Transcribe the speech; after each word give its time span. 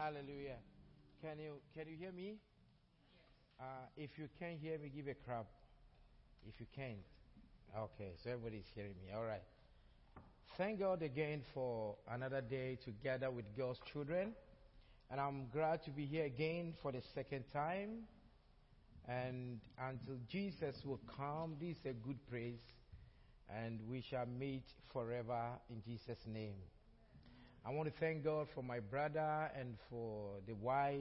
Hallelujah. 0.00 0.56
Can 1.20 1.38
you 1.38 1.60
can 1.74 1.86
you 1.86 1.96
hear 1.98 2.10
me? 2.10 2.36
Uh, 3.60 3.84
if 3.98 4.16
you 4.16 4.28
can't 4.38 4.58
hear 4.58 4.78
me, 4.78 4.88
give 4.88 5.08
a 5.08 5.14
clap. 5.14 5.44
If 6.48 6.58
you 6.58 6.64
can't, 6.74 7.04
okay. 7.76 8.12
So 8.24 8.30
everybody's 8.30 8.64
hearing 8.74 8.94
me. 9.04 9.12
All 9.14 9.24
right. 9.24 9.42
Thank 10.56 10.78
God 10.78 11.02
again 11.02 11.42
for 11.52 11.96
another 12.10 12.40
day 12.40 12.78
together 12.82 13.30
with 13.30 13.44
God's 13.54 13.78
children, 13.92 14.32
and 15.10 15.20
I'm 15.20 15.48
glad 15.52 15.82
to 15.84 15.90
be 15.90 16.06
here 16.06 16.24
again 16.24 16.72
for 16.80 16.92
the 16.92 17.02
second 17.14 17.44
time. 17.52 18.04
And 19.06 19.60
until 19.78 20.16
Jesus 20.30 20.76
will 20.82 21.00
come, 21.14 21.56
this 21.60 21.76
is 21.76 21.84
a 21.84 21.92
good 21.92 22.26
praise, 22.26 22.62
and 23.54 23.78
we 23.86 24.00
shall 24.00 24.24
meet 24.24 24.64
forever 24.94 25.58
in 25.68 25.82
Jesus' 25.82 26.24
name. 26.26 26.56
I 27.64 27.70
want 27.70 27.92
to 27.92 28.00
thank 28.00 28.24
God 28.24 28.48
for 28.54 28.62
my 28.62 28.80
brother 28.80 29.50
and 29.58 29.76
for 29.90 30.30
the 30.46 30.54
wife. 30.54 30.98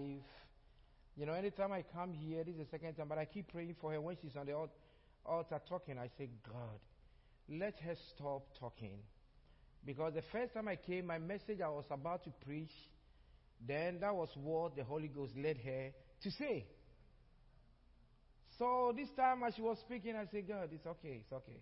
You 1.16 1.26
know, 1.26 1.34
anytime 1.34 1.72
I 1.72 1.84
come 1.94 2.14
here, 2.14 2.44
this 2.44 2.56
is 2.56 2.60
the 2.60 2.70
second 2.72 2.96
time, 2.96 3.08
but 3.08 3.18
I 3.18 3.26
keep 3.26 3.52
praying 3.52 3.76
for 3.80 3.92
her 3.92 4.02
when 4.02 4.18
she's 4.22 4.36
on 4.36 4.46
the 4.46 4.56
altar 5.26 5.62
talking. 5.68 5.98
I 5.98 6.10
say, 6.18 6.30
God, 6.46 6.80
let 7.50 7.80
her 7.80 7.96
stop 8.16 8.44
talking. 8.60 9.00
Because 9.86 10.14
the 10.14 10.24
first 10.34 10.54
time 10.54 10.68
I 10.68 10.76
came, 10.76 11.06
my 11.08 11.18
message 11.18 11.62
I 11.64 11.70
was 11.70 11.86
about 11.90 12.26
to 12.26 12.32
preach, 12.46 12.74
then 13.66 14.00
that 14.02 14.14
was 14.14 14.30
what 14.36 14.76
the 14.76 14.84
Holy 14.84 15.08
Ghost 15.08 15.34
led 15.38 15.58
her 15.58 15.92
to 16.24 16.32
say. 16.32 16.66
So 18.58 18.94
this 18.96 19.08
time 19.16 19.44
as 19.48 19.56
she 19.56 19.62
was 19.62 19.78
speaking, 19.80 20.16
I 20.16 20.26
said, 20.30 20.48
God, 20.48 20.70
it's 20.74 20.86
okay, 20.86 21.22
it's 21.24 21.32
okay. 21.32 21.62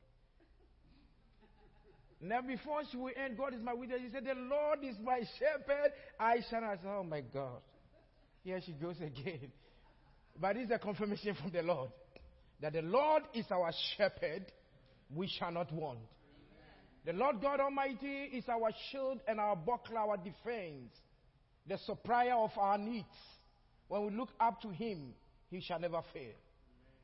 Now, 2.19 2.41
before 2.41 2.81
she 2.89 2.97
will 2.97 3.11
end, 3.15 3.37
God 3.37 3.53
is 3.53 3.61
my 3.61 3.73
witness. 3.73 3.99
She 4.03 4.11
said, 4.11 4.25
The 4.25 4.33
Lord 4.33 4.79
is 4.83 4.95
my 5.03 5.19
shepherd. 5.37 5.91
I 6.19 6.37
shall 6.49 6.61
not. 6.61 6.81
say, 6.81 6.87
Oh 6.87 7.03
my 7.03 7.21
God. 7.21 7.61
Here 8.43 8.59
she 8.65 8.71
goes 8.73 8.95
again. 9.01 9.51
But 10.39 10.55
this 10.55 10.65
is 10.65 10.71
a 10.71 10.79
confirmation 10.79 11.35
from 11.35 11.51
the 11.51 11.61
Lord 11.61 11.89
that 12.61 12.73
the 12.73 12.81
Lord 12.81 13.23
is 13.33 13.45
our 13.51 13.71
shepherd. 13.97 14.51
We 15.13 15.27
shall 15.27 15.51
not 15.51 15.71
want. 15.71 15.99
The 17.05 17.13
Lord 17.13 17.41
God 17.41 17.59
Almighty 17.59 18.23
is 18.33 18.43
our 18.49 18.71
shield 18.91 19.21
and 19.27 19.39
our 19.39 19.55
buckler, 19.55 19.99
our 19.99 20.17
defense, 20.17 20.91
the 21.67 21.77
supplier 21.85 22.33
of 22.33 22.51
our 22.57 22.77
needs. 22.77 23.05
When 23.87 24.05
we 24.05 24.11
look 24.11 24.29
up 24.39 24.61
to 24.63 24.69
Him, 24.69 25.13
He 25.49 25.61
shall 25.61 25.79
never 25.79 26.01
fail. 26.13 26.33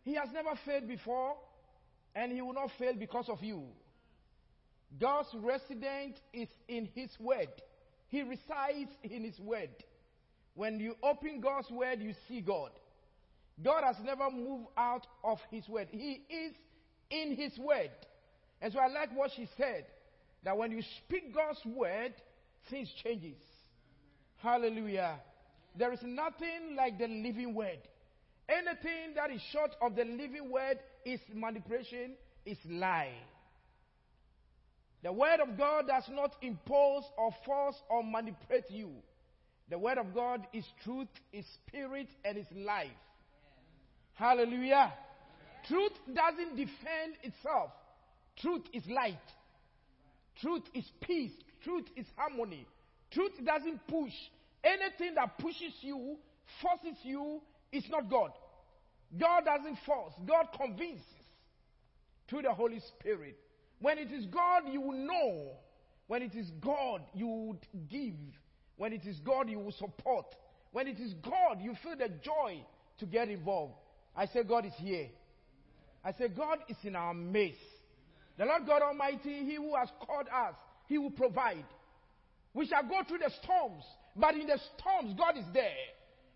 He 0.03 0.15
has 0.15 0.27
never 0.33 0.49
failed 0.65 0.87
before, 0.87 1.35
and 2.13 2.31
He 2.31 2.41
will 2.41 2.53
not 2.53 2.71
fail 2.77 2.93
because 2.99 3.29
of 3.29 3.41
you. 3.41 3.63
God's 4.99 5.29
residence 5.33 6.17
is 6.33 6.47
in 6.67 6.89
His 6.93 7.09
Word. 7.19 7.49
He 8.09 8.21
resides 8.21 8.91
in 9.03 9.23
His 9.23 9.39
Word. 9.39 9.69
When 10.55 10.79
you 10.79 10.95
open 11.01 11.41
God's 11.41 11.69
Word, 11.71 11.99
you 11.99 12.13
see 12.27 12.41
God. 12.41 12.71
God 13.63 13.83
has 13.83 13.95
never 14.03 14.29
moved 14.29 14.67
out 14.77 15.07
of 15.23 15.39
His 15.49 15.67
Word. 15.67 15.87
He 15.91 16.21
is 16.29 16.53
in 17.09 17.35
His 17.35 17.57
Word. 17.57 17.91
And 18.61 18.71
so 18.71 18.79
I 18.79 18.87
like 18.87 19.15
what 19.15 19.31
she 19.35 19.47
said, 19.57 19.85
that 20.43 20.57
when 20.57 20.71
you 20.71 20.81
speak 20.99 21.33
God's 21.33 21.59
Word, 21.65 22.13
things 22.69 22.89
changes. 23.03 23.37
Hallelujah. 24.37 25.19
There 25.75 25.91
is 25.91 25.99
nothing 26.03 26.75
like 26.77 26.99
the 26.99 27.07
living 27.07 27.55
Word. 27.55 27.79
Anything 28.47 29.15
that 29.15 29.31
is 29.31 29.41
short 29.51 29.71
of 29.81 29.95
the 29.95 30.03
living 30.03 30.51
Word 30.51 30.77
is 31.05 31.19
manipulation, 31.33 32.11
is 32.45 32.57
lie. 32.69 33.13
The 35.03 35.11
Word 35.11 35.41
of 35.41 35.57
God 35.57 35.87
does 35.87 36.05
not 36.09 36.35
impose 36.41 37.03
or 37.17 37.31
force 37.45 37.75
or 37.89 38.03
manipulate 38.03 38.69
you. 38.69 38.91
The 39.69 39.77
Word 39.77 39.97
of 39.97 40.13
God 40.13 40.47
is 40.53 40.65
truth, 40.83 41.09
is 41.33 41.45
spirit, 41.67 42.07
and 42.23 42.37
is 42.37 42.45
life. 42.55 42.87
Hallelujah. 44.13 44.93
Truth 45.67 45.93
doesn't 46.13 46.55
defend 46.55 47.15
itself. 47.21 47.71
Truth 48.37 48.63
is 48.71 48.83
light. 48.87 49.17
Truth 50.41 50.63
is 50.73 50.85
peace. 51.01 51.31
Truth 51.63 51.85
is 51.95 52.05
harmony. 52.15 52.65
Truth 53.11 53.33
doesn't 53.45 53.85
push. 53.87 54.13
Anything 54.63 55.15
that 55.15 55.37
pushes 55.37 55.73
you, 55.81 56.17
forces 56.61 56.97
you, 57.03 57.41
is 57.71 57.83
not 57.89 58.09
God. 58.09 58.31
God 59.19 59.43
doesn't 59.45 59.77
force. 59.85 60.13
God 60.25 60.47
convinces 60.55 61.03
through 62.29 62.43
the 62.43 62.53
Holy 62.53 62.79
Spirit. 62.99 63.37
When 63.83 63.97
it 63.97 64.13
is 64.13 64.25
God, 64.27 64.63
you 64.71 64.79
will 64.79 64.97
know. 64.97 65.51
When 66.07 66.21
it 66.21 66.33
is 66.35 66.49
God, 66.61 67.01
you 67.13 67.27
would 67.27 67.67
give. 67.91 68.15
When 68.77 68.93
it 68.93 69.05
is 69.05 69.19
God, 69.19 69.49
you 69.49 69.59
will 69.59 69.73
support. 69.73 70.25
When 70.71 70.87
it 70.87 71.01
is 71.01 71.13
God, 71.15 71.57
you 71.61 71.75
feel 71.83 71.97
the 71.97 72.07
joy 72.23 72.63
to 72.99 73.05
get 73.05 73.27
involved. 73.27 73.73
I 74.15 74.27
say, 74.27 74.43
God 74.43 74.65
is 74.65 74.71
here. 74.77 75.09
I 76.01 76.13
say, 76.13 76.29
God 76.29 76.59
is 76.69 76.77
in 76.85 76.95
our 76.95 77.13
midst. 77.13 77.59
The 78.37 78.45
Lord 78.45 78.65
God 78.65 78.83
Almighty, 78.83 79.43
He 79.43 79.55
who 79.55 79.75
has 79.75 79.89
called 79.99 80.27
us, 80.27 80.55
He 80.87 80.97
will 80.97 81.11
provide. 81.11 81.65
We 82.53 82.65
shall 82.67 82.83
go 82.83 83.01
through 83.05 83.17
the 83.17 83.31
storms, 83.43 83.83
but 84.15 84.33
in 84.35 84.47
the 84.47 84.59
storms, 84.77 85.13
God 85.17 85.37
is 85.37 85.45
there. 85.53 85.83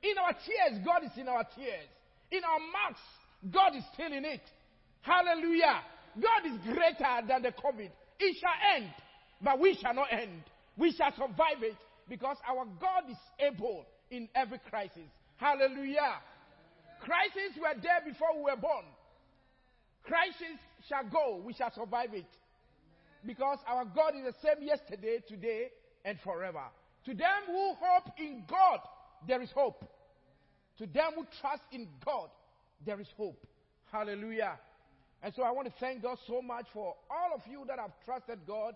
In 0.03 0.17
our 0.17 0.33
tears, 0.33 0.83
God 0.83 1.05
is 1.05 1.17
in 1.17 1.29
our 1.29 1.45
tears. 1.55 1.87
In 2.29 2.41
our 2.43 2.59
mouths, 2.59 2.99
God 3.53 3.73
is 3.73 3.83
still 3.93 4.11
in 4.11 4.25
it. 4.25 4.41
Hallelujah. 4.99 5.79
God 6.21 6.45
is 6.45 6.59
greater 6.63 7.27
than 7.27 7.41
the 7.43 7.51
COVID. 7.51 7.89
It 8.19 8.37
shall 8.39 8.75
end, 8.75 8.91
but 9.41 9.59
we 9.59 9.77
shall 9.81 9.93
not 9.93 10.11
end. 10.11 10.41
We 10.77 10.91
shall 10.91 11.11
survive 11.11 11.61
it 11.61 11.75
because 12.09 12.37
our 12.47 12.65
God 12.79 13.09
is 13.09 13.17
able 13.39 13.85
in 14.09 14.27
every 14.35 14.59
crisis. 14.69 15.09
Hallelujah. 15.37 16.21
Crises 17.01 17.59
were 17.61 17.79
there 17.81 18.01
before 18.05 18.35
we 18.35 18.43
were 18.43 18.59
born. 18.59 18.85
Crisis 20.03 20.57
shall 20.87 21.03
go. 21.03 21.41
We 21.45 21.53
shall 21.53 21.71
survive 21.73 22.13
it. 22.13 22.25
Because 23.25 23.59
our 23.67 23.85
God 23.85 24.13
is 24.15 24.23
the 24.23 24.35
same 24.41 24.65
yesterday, 24.65 25.19
today, 25.27 25.67
and 26.05 26.17
forever. 26.23 26.63
To 27.05 27.13
them 27.13 27.43
who 27.47 27.73
hope 27.79 28.13
in 28.17 28.43
God, 28.49 28.79
there 29.27 29.41
is 29.41 29.49
hope. 29.51 29.83
To 30.79 30.85
them 30.85 31.11
who 31.15 31.25
trust 31.41 31.63
in 31.71 31.87
God, 32.05 32.29
there 32.85 32.99
is 32.99 33.07
hope. 33.17 33.45
Hallelujah. 33.91 34.59
And 35.23 35.33
so 35.35 35.43
I 35.43 35.51
want 35.51 35.67
to 35.67 35.73
thank 35.79 36.03
God 36.03 36.17
so 36.27 36.41
much 36.41 36.67
for 36.73 36.95
all 37.09 37.35
of 37.35 37.41
you 37.49 37.63
that 37.67 37.79
have 37.79 37.91
trusted 38.05 38.39
God 38.45 38.75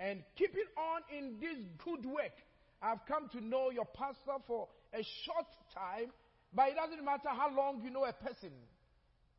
and 0.00 0.22
keeping 0.36 0.66
on 0.76 1.02
in 1.16 1.38
this 1.40 1.56
good 1.84 2.04
work. 2.04 2.34
I've 2.82 3.04
come 3.06 3.28
to 3.30 3.44
know 3.44 3.70
your 3.70 3.86
pastor 3.86 4.42
for 4.46 4.68
a 4.92 5.02
short 5.24 5.46
time, 5.74 6.12
but 6.54 6.68
it 6.68 6.76
doesn't 6.76 7.04
matter 7.04 7.28
how 7.28 7.54
long 7.54 7.82
you 7.82 7.90
know 7.90 8.04
a 8.04 8.12
person. 8.12 8.52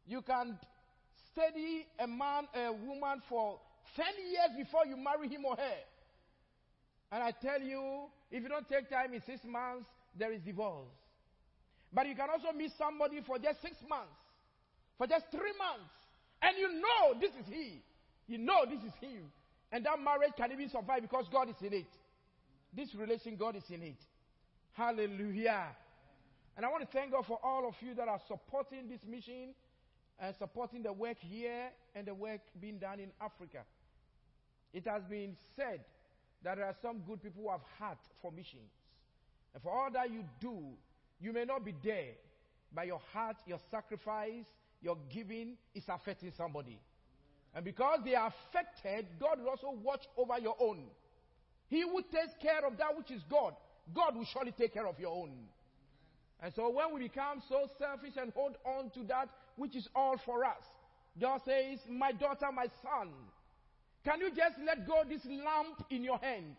You 0.06 0.22
can 0.22 0.58
study 1.32 1.86
a 2.00 2.08
man, 2.08 2.48
a 2.56 2.72
woman 2.72 3.22
for 3.30 3.60
10 3.96 4.06
years 4.30 4.66
before 4.66 4.86
you 4.86 4.98
marry 4.98 5.28
him 5.28 5.46
or 5.46 5.56
her. 5.56 5.80
And 7.12 7.24
I 7.24 7.32
tell 7.32 7.62
you, 7.62 8.06
if 8.32 8.44
you 8.44 8.50
don't 8.50 8.68
take 8.68 8.90
time 8.90 9.14
in 9.14 9.22
six 9.26 9.40
months, 9.46 9.90
there 10.18 10.32
is 10.32 10.42
divorce. 10.42 10.88
But 11.92 12.08
you 12.08 12.16
can 12.16 12.30
also 12.30 12.56
meet 12.56 12.72
somebody 12.78 13.22
for 13.26 13.40
just 13.40 13.62
six 13.62 13.76
months, 13.90 14.14
for 14.98 15.08
just 15.08 15.26
three 15.32 15.54
months, 15.58 15.90
and 16.42 16.58
you 16.58 16.70
know 16.74 17.20
this 17.20 17.32
is 17.32 17.46
he. 17.52 17.82
You 18.28 18.38
know 18.38 18.66
this 18.70 18.80
is 18.84 18.94
him. 19.02 19.32
And 19.72 19.86
that 19.86 20.02
marriage 20.02 20.34
can 20.38 20.52
even 20.52 20.70
survive 20.70 21.02
because 21.02 21.26
God 21.32 21.50
is 21.50 21.56
in 21.62 21.74
it. 21.74 21.88
This 22.76 22.94
relation, 22.96 23.36
God 23.36 23.56
is 23.56 23.64
in 23.70 23.82
it. 23.82 23.98
Hallelujah. 24.74 25.68
And 26.56 26.66
I 26.66 26.70
want 26.70 26.90
to 26.90 26.98
thank 26.98 27.12
God 27.12 27.26
for 27.26 27.40
all 27.44 27.68
of 27.68 27.76
you 27.82 27.94
that 27.96 28.08
are 28.08 28.20
supporting 28.28 28.88
this 28.90 29.00
mission 29.08 29.54
and 30.20 30.36
supporting 30.38 30.84
the 30.84 30.94
work 30.94 31.18
here 31.20 31.70
and 31.96 32.06
the 32.06 32.14
work 32.14 32.42
being 32.60 32.78
done 32.78 33.00
in 33.00 33.10
Africa. 33.22 33.60
It 34.74 34.86
has 34.86 35.04
been 35.10 35.36
said 35.56 35.82
that 36.44 36.58
there 36.58 36.66
are 36.66 36.76
some 36.82 37.00
good 37.08 37.22
people 37.22 37.44
who 37.44 37.50
have 37.50 37.62
heart 37.80 38.00
for 38.22 38.32
missions. 38.32 38.72
And 39.54 39.64
for 39.64 39.72
all 39.72 39.90
that 39.92 40.12
you 40.12 40.24
do, 40.40 40.60
you 41.20 41.34
may 41.34 41.46
not 41.46 41.66
be 41.66 41.74
there, 41.84 42.14
but 42.74 42.88
your 42.88 43.02
heart, 43.14 43.38
your 43.46 43.60
sacrifice, 43.72 44.46
your 44.82 44.98
giving 45.14 45.58
is 45.74 45.84
affecting 45.88 46.32
somebody. 46.38 46.80
And 47.54 47.66
because 47.66 48.00
they 48.06 48.16
are 48.16 48.28
affected, 48.28 49.08
God 49.20 49.40
will 49.40 49.50
also 49.50 49.72
watch 49.84 50.06
over 50.18 50.40
your 50.40 50.56
own. 50.60 50.84
He 51.68 51.82
who 51.82 52.02
takes 52.02 52.34
care 52.42 52.66
of 52.66 52.78
that 52.78 52.98
which 52.98 53.12
is 53.12 53.22
God, 53.30 53.54
God 53.94 54.16
will 54.16 54.28
surely 54.32 54.52
take 54.52 54.74
care 54.74 54.88
of 54.88 55.00
your 55.00 55.12
own. 55.12 55.32
And 56.42 56.54
so 56.54 56.70
when 56.70 56.94
we 56.94 57.02
become 57.02 57.42
so 57.50 57.68
selfish 57.78 58.14
and 58.18 58.32
hold 58.34 58.56
on 58.66 58.90
to 58.92 59.04
that 59.08 59.30
which 59.58 59.76
is 59.76 59.88
all 59.96 60.18
for 60.26 60.46
us, 60.46 60.64
God 61.20 61.42
says, 61.46 61.80
My 61.90 62.12
daughter, 62.12 62.48
my 62.54 62.68
son, 62.82 63.10
can 64.06 64.20
you 64.22 64.30
just 64.30 64.56
let 64.66 64.88
go 64.88 65.04
this 65.08 65.26
lamp 65.26 65.84
in 65.90 66.04
your 66.04 66.18
hand 66.18 66.56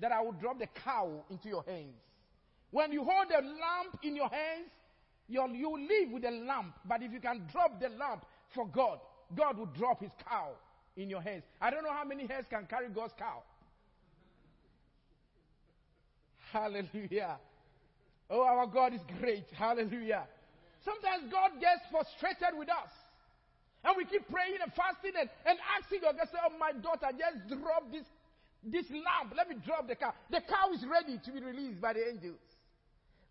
that 0.00 0.10
I 0.10 0.20
will 0.20 0.32
drop 0.32 0.58
the 0.58 0.66
cow 0.84 1.24
into 1.30 1.48
your 1.48 1.62
hands? 1.62 1.94
When 2.70 2.92
you 2.92 3.04
hold 3.04 3.28
a 3.30 3.42
lamp 3.42 3.98
in 4.02 4.16
your 4.16 4.28
hands, 4.28 4.70
you 5.30 5.46
you 5.54 5.78
live 5.78 6.12
with 6.12 6.24
a 6.24 6.30
lamp, 6.30 6.74
but 6.84 7.02
if 7.02 7.12
you 7.12 7.20
can 7.20 7.46
drop 7.52 7.80
the 7.80 7.88
lamp 7.88 8.26
for 8.54 8.66
God, 8.66 8.98
God 9.36 9.58
will 9.58 9.70
drop 9.78 10.02
his 10.02 10.10
cow 10.28 10.50
in 10.96 11.08
your 11.08 11.22
hands. 11.22 11.44
I 11.60 11.70
don't 11.70 11.84
know 11.84 11.92
how 11.92 12.04
many 12.04 12.26
hands 12.26 12.46
can 12.50 12.66
carry 12.66 12.88
God's 12.88 13.14
cow. 13.16 13.42
Hallelujah. 16.52 17.38
Oh, 18.28 18.42
our 18.42 18.66
God 18.66 18.92
is 18.92 19.00
great. 19.20 19.46
Hallelujah. 19.56 20.24
Sometimes 20.84 21.30
God 21.30 21.52
gets 21.60 21.82
frustrated 21.90 22.58
with 22.58 22.68
us. 22.68 22.90
And 23.84 23.96
we 23.96 24.04
keep 24.04 24.28
praying 24.28 24.58
and 24.62 24.72
fasting 24.74 25.12
and, 25.18 25.30
and 25.46 25.58
asking 25.78 26.00
God, 26.02 26.16
say, 26.18 26.38
Oh, 26.44 26.52
my 26.58 26.72
daughter, 26.72 27.08
just 27.16 27.48
drop 27.48 27.90
this, 27.90 28.04
this 28.66 28.84
lamp. 28.90 29.32
Let 29.36 29.48
me 29.48 29.56
drop 29.64 29.88
the 29.88 29.94
cow. 29.94 30.12
The 30.30 30.42
cow 30.42 30.74
is 30.74 30.84
ready 30.84 31.18
to 31.24 31.30
be 31.32 31.40
released 31.40 31.80
by 31.80 31.94
the 31.94 32.06
angels. 32.08 32.42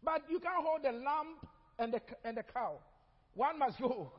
But 0.04 0.24
you 0.30 0.40
can't 0.40 0.64
hold 0.64 0.82
the 0.82 0.92
lamp 0.92 1.44
and 1.80 1.94
the, 1.94 2.02
and 2.24 2.38
the 2.38 2.44
cow. 2.44 2.74
One 3.34 3.58
must 3.58 3.80
go. 3.80 4.12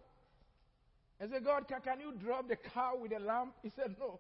And 1.20 1.30
say, 1.30 1.40
God, 1.40 1.68
can, 1.68 1.80
can 1.82 2.00
you 2.00 2.12
drop 2.12 2.48
the 2.48 2.56
cow 2.56 2.94
with 3.00 3.12
the 3.12 3.18
lamp? 3.18 3.52
He 3.62 3.70
said, 3.76 3.94
No. 4.00 4.18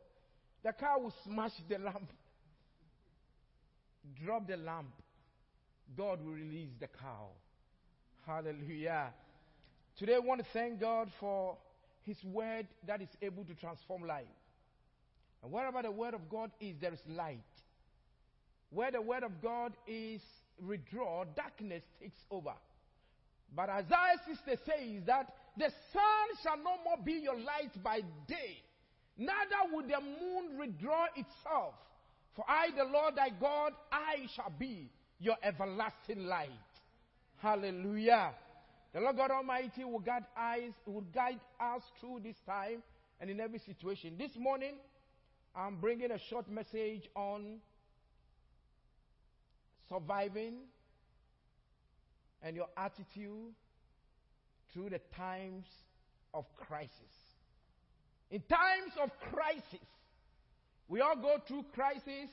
The 0.62 0.72
cow 0.72 0.98
will 0.98 1.14
smash 1.24 1.52
the 1.68 1.78
lamp. 1.78 2.12
Drop 4.22 4.46
the 4.46 4.58
lamp. 4.58 4.92
God 5.96 6.22
will 6.24 6.32
release 6.32 6.68
the 6.78 6.86
cow. 6.86 7.28
Hallelujah. 8.26 9.14
Today, 9.98 10.16
I 10.16 10.18
want 10.18 10.40
to 10.40 10.46
thank 10.52 10.78
God 10.78 11.10
for 11.18 11.56
His 12.02 12.22
word 12.22 12.66
that 12.86 13.00
is 13.00 13.08
able 13.22 13.44
to 13.44 13.54
transform 13.54 14.06
life. 14.06 14.26
And 15.42 15.50
wherever 15.50 15.80
the 15.82 15.90
word 15.90 16.12
of 16.12 16.28
God 16.28 16.50
is, 16.60 16.76
there 16.80 16.92
is 16.92 17.00
light. 17.08 17.38
Where 18.68 18.90
the 18.90 19.00
word 19.00 19.24
of 19.24 19.40
God 19.42 19.72
is 19.86 20.20
withdrawn, 20.64 21.28
darkness 21.34 21.82
takes 22.00 22.18
over. 22.30 22.52
But 23.54 23.68
Isaiah 23.68 24.20
60 24.26 24.50
says 24.64 25.02
that 25.06 25.32
the 25.56 25.70
sun 25.92 26.26
shall 26.42 26.56
no 26.56 26.82
more 26.84 27.04
be 27.04 27.14
your 27.14 27.36
light 27.36 27.82
by 27.82 28.00
day, 28.28 28.62
neither 29.18 29.72
will 29.72 29.82
the 29.82 30.00
moon 30.00 30.58
withdraw 30.58 31.06
itself. 31.16 31.74
For 32.36 32.44
I, 32.48 32.68
the 32.76 32.84
Lord 32.84 33.16
thy 33.16 33.30
God, 33.30 33.72
I 33.90 34.26
shall 34.34 34.52
be 34.56 34.90
your 35.18 35.36
everlasting 35.42 36.26
light. 36.26 36.50
Hallelujah. 37.38 38.32
The 38.92 39.00
Lord 39.00 39.16
God 39.16 39.30
Almighty 39.30 39.84
will 39.84 39.98
guide 39.98 40.24
eyes, 40.36 40.72
will 40.86 41.04
guide 41.14 41.40
us 41.60 41.82
through 42.00 42.20
this 42.22 42.36
time 42.46 42.82
and 43.20 43.30
in 43.30 43.40
every 43.40 43.58
situation. 43.58 44.14
This 44.18 44.30
morning, 44.36 44.74
I'm 45.54 45.76
bringing 45.76 46.10
a 46.12 46.18
short 46.28 46.50
message 46.50 47.08
on 47.14 47.58
surviving 49.88 50.54
and 52.42 52.56
your 52.56 52.68
attitude 52.76 53.54
through 54.72 54.90
the 54.90 55.00
times 55.16 55.66
of 56.32 56.44
crisis. 56.56 56.90
In 58.30 58.40
times 58.42 58.92
of 59.02 59.10
crisis, 59.32 59.86
we 60.88 61.00
all 61.00 61.16
go 61.16 61.36
through 61.46 61.64
crisis. 61.74 62.30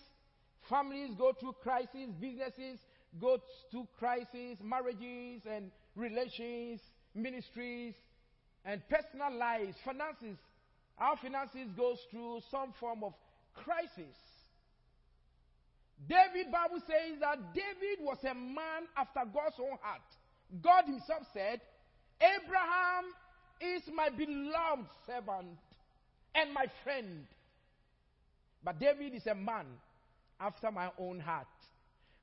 Families 0.70 1.12
go 1.18 1.34
through 1.40 1.56
crisis. 1.64 2.10
Businesses 2.20 2.80
go 3.20 3.40
through 3.72 3.88
crisis. 3.98 4.60
Marriages 4.64 5.42
and 5.50 5.72
relations, 5.96 6.80
ministries, 7.16 7.96
and 8.66 8.82
personal 8.90 9.36
lives, 9.38 9.76
finances. 9.84 10.38
Our 11.00 11.18
finances 11.18 11.72
goes 11.76 12.00
through 12.12 12.42
some 12.52 12.74
form 12.80 13.04
of 13.04 13.14
crisis. 13.54 14.16
David 16.06 16.52
Bible 16.52 16.82
says 16.86 17.20
that 17.22 17.54
David 17.54 18.06
was 18.06 18.18
a 18.24 18.36
man 18.36 18.86
after 18.96 19.22
God's 19.34 19.60
own 19.60 19.78
heart. 19.82 20.06
God 20.62 20.86
himself 20.86 21.24
said, 21.34 21.60
Abraham 22.22 23.06
is 23.60 23.82
my 23.94 24.10
beloved 24.10 24.88
servant 25.06 25.58
and 26.36 26.54
my 26.54 26.66
friend. 26.84 27.26
But 28.64 28.80
David 28.80 29.16
is 29.16 29.26
a 29.28 29.36
man 29.36 29.66
after 30.40 30.72
my 30.72 30.92
own 31.00 31.20
heart. 31.20 31.48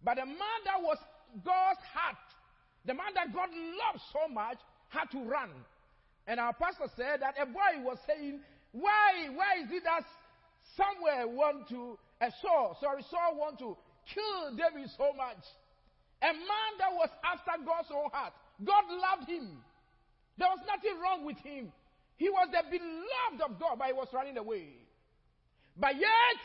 But 0.03 0.17
the 0.17 0.26
man 0.26 0.61
that 0.65 0.81
was 0.81 0.99
God's 1.44 1.81
heart, 1.93 2.17
the 2.85 2.94
man 2.94 3.12
that 3.15 3.32
God 3.32 3.49
loved 3.50 4.05
so 4.12 4.32
much, 4.32 4.59
had 4.88 5.11
to 5.12 5.25
run. 5.25 5.50
And 6.26 6.38
our 6.38 6.53
pastor 6.53 6.87
said 6.97 7.21
that 7.21 7.35
a 7.41 7.47
boy 7.47 7.82
was 7.82 7.99
saying, 8.06 8.41
Why, 8.73 9.29
why 9.35 9.65
is 9.65 9.71
it 9.73 9.82
that 9.85 10.05
somewhere 10.76 11.26
want 11.26 11.69
to 11.71 11.99
a 12.20 12.31
Saul, 12.43 12.76
sorry, 12.81 13.05
Saul 13.11 13.37
want 13.37 13.58
to 13.58 13.76
kill 14.12 14.56
David 14.56 14.90
so 14.96 15.12
much. 15.16 15.43
A 16.22 16.32
man 16.32 16.70
that 16.78 16.93
was 16.93 17.11
after 17.25 17.62
God's 17.64 17.88
own 17.93 18.11
heart. 18.12 18.32
God 18.62 18.84
loved 18.88 19.28
him. 19.28 19.58
There 20.38 20.49
was 20.49 20.61
nothing 20.66 20.99
wrong 21.00 21.25
with 21.26 21.38
him. 21.38 21.72
He 22.16 22.28
was 22.31 22.49
the 22.50 22.62
beloved 22.70 23.43
of 23.43 23.61
God, 23.61 23.78
but 23.78 23.88
he 23.88 23.93
was 23.93 24.08
running 24.12 24.38
away. 24.38 24.69
But 25.76 25.96
yet, 25.96 26.38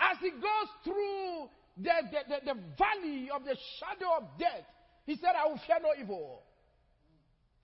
as 0.00 0.16
he 0.20 0.30
goes 0.30 0.68
through 0.84 1.48
the, 1.76 1.92
the, 2.10 2.20
the, 2.28 2.54
the 2.54 2.60
valley 2.78 3.28
of 3.30 3.44
the 3.44 3.56
shadow 3.78 4.16
of 4.18 4.24
death, 4.38 4.64
he 5.04 5.16
said, 5.16 5.32
I 5.36 5.46
will 5.46 5.60
fear 5.66 5.76
no 5.82 5.90
evil. 6.00 6.42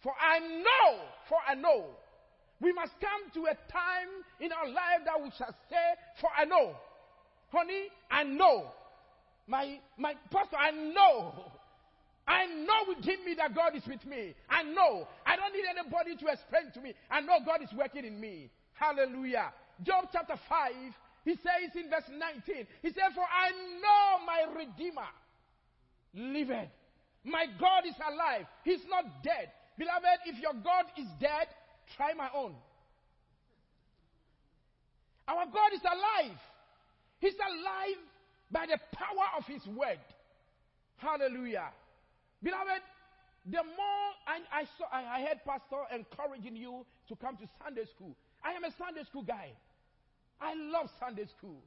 For 0.02 0.12
I 0.12 0.38
know, 0.38 1.00
for 1.28 1.38
I 1.48 1.54
know. 1.54 1.86
We 2.60 2.72
must 2.72 2.92
come 3.00 3.32
to 3.34 3.50
a 3.50 3.54
time 3.70 4.10
in 4.40 4.52
our 4.52 4.68
life 4.68 5.04
that 5.04 5.20
we 5.22 5.30
shall 5.36 5.54
say, 5.68 5.86
for 6.20 6.30
I 6.36 6.44
know. 6.44 6.76
Honey, 7.52 7.88
I 8.10 8.24
know. 8.24 8.66
My, 9.46 9.78
my 9.96 10.14
pastor, 10.30 10.56
I 10.56 10.70
know. 10.70 11.32
I 12.26 12.46
know 12.46 12.94
within 12.94 13.24
me 13.24 13.34
that 13.38 13.54
God 13.54 13.76
is 13.76 13.86
with 13.86 14.04
me. 14.04 14.34
I 14.50 14.64
know. 14.64 15.06
I 15.24 15.36
don't 15.36 15.52
need 15.52 15.64
anybody 15.70 16.16
to 16.16 16.32
explain 16.32 16.72
to 16.74 16.80
me. 16.80 16.94
I 17.10 17.20
know 17.20 17.38
God 17.46 17.62
is 17.62 17.68
working 17.76 18.04
in 18.04 18.20
me. 18.20 18.50
Hallelujah. 18.74 19.52
Job 19.84 20.08
chapter 20.12 20.34
5, 20.48 20.72
he 21.24 21.34
says 21.36 21.74
in 21.76 21.88
verse 21.88 22.10
19, 22.10 22.66
he 22.82 22.88
said, 22.88 23.14
For 23.14 23.22
I 23.22 23.50
know 23.80 24.26
my 24.26 24.58
Redeemer 24.58 25.06
liveth. 26.14 26.70
My 27.24 27.46
God 27.60 27.86
is 27.86 27.94
alive. 27.98 28.46
He's 28.64 28.84
not 28.88 29.04
dead. 29.22 29.50
Beloved, 29.78 30.26
if 30.26 30.40
your 30.40 30.54
God 30.54 30.86
is 30.96 31.06
dead, 31.20 31.46
try 31.96 32.14
my 32.14 32.28
own. 32.34 32.54
Our 35.28 35.44
God 35.46 35.72
is 35.74 35.82
alive. 35.82 36.38
He's 37.18 37.34
alive 37.34 38.00
by 38.50 38.66
the 38.66 38.78
power 38.92 39.26
of 39.38 39.46
His 39.46 39.66
word. 39.66 40.00
Hallelujah. 40.96 41.68
Beloved, 42.42 42.82
the 43.46 43.62
more 43.62 44.08
I, 44.26 44.40
I, 44.52 44.64
saw, 44.78 44.86
I, 44.92 45.18
I 45.18 45.20
heard 45.22 45.40
Pastor 45.46 45.82
encouraging 45.94 46.56
you 46.56 46.84
to 47.08 47.16
come 47.16 47.36
to 47.36 47.48
Sunday 47.62 47.84
school. 47.94 48.16
I 48.44 48.52
am 48.52 48.64
a 48.64 48.70
Sunday 48.76 49.04
school 49.04 49.22
guy. 49.22 49.50
I 50.40 50.54
love 50.54 50.90
Sunday 51.00 51.26
school. 51.38 51.62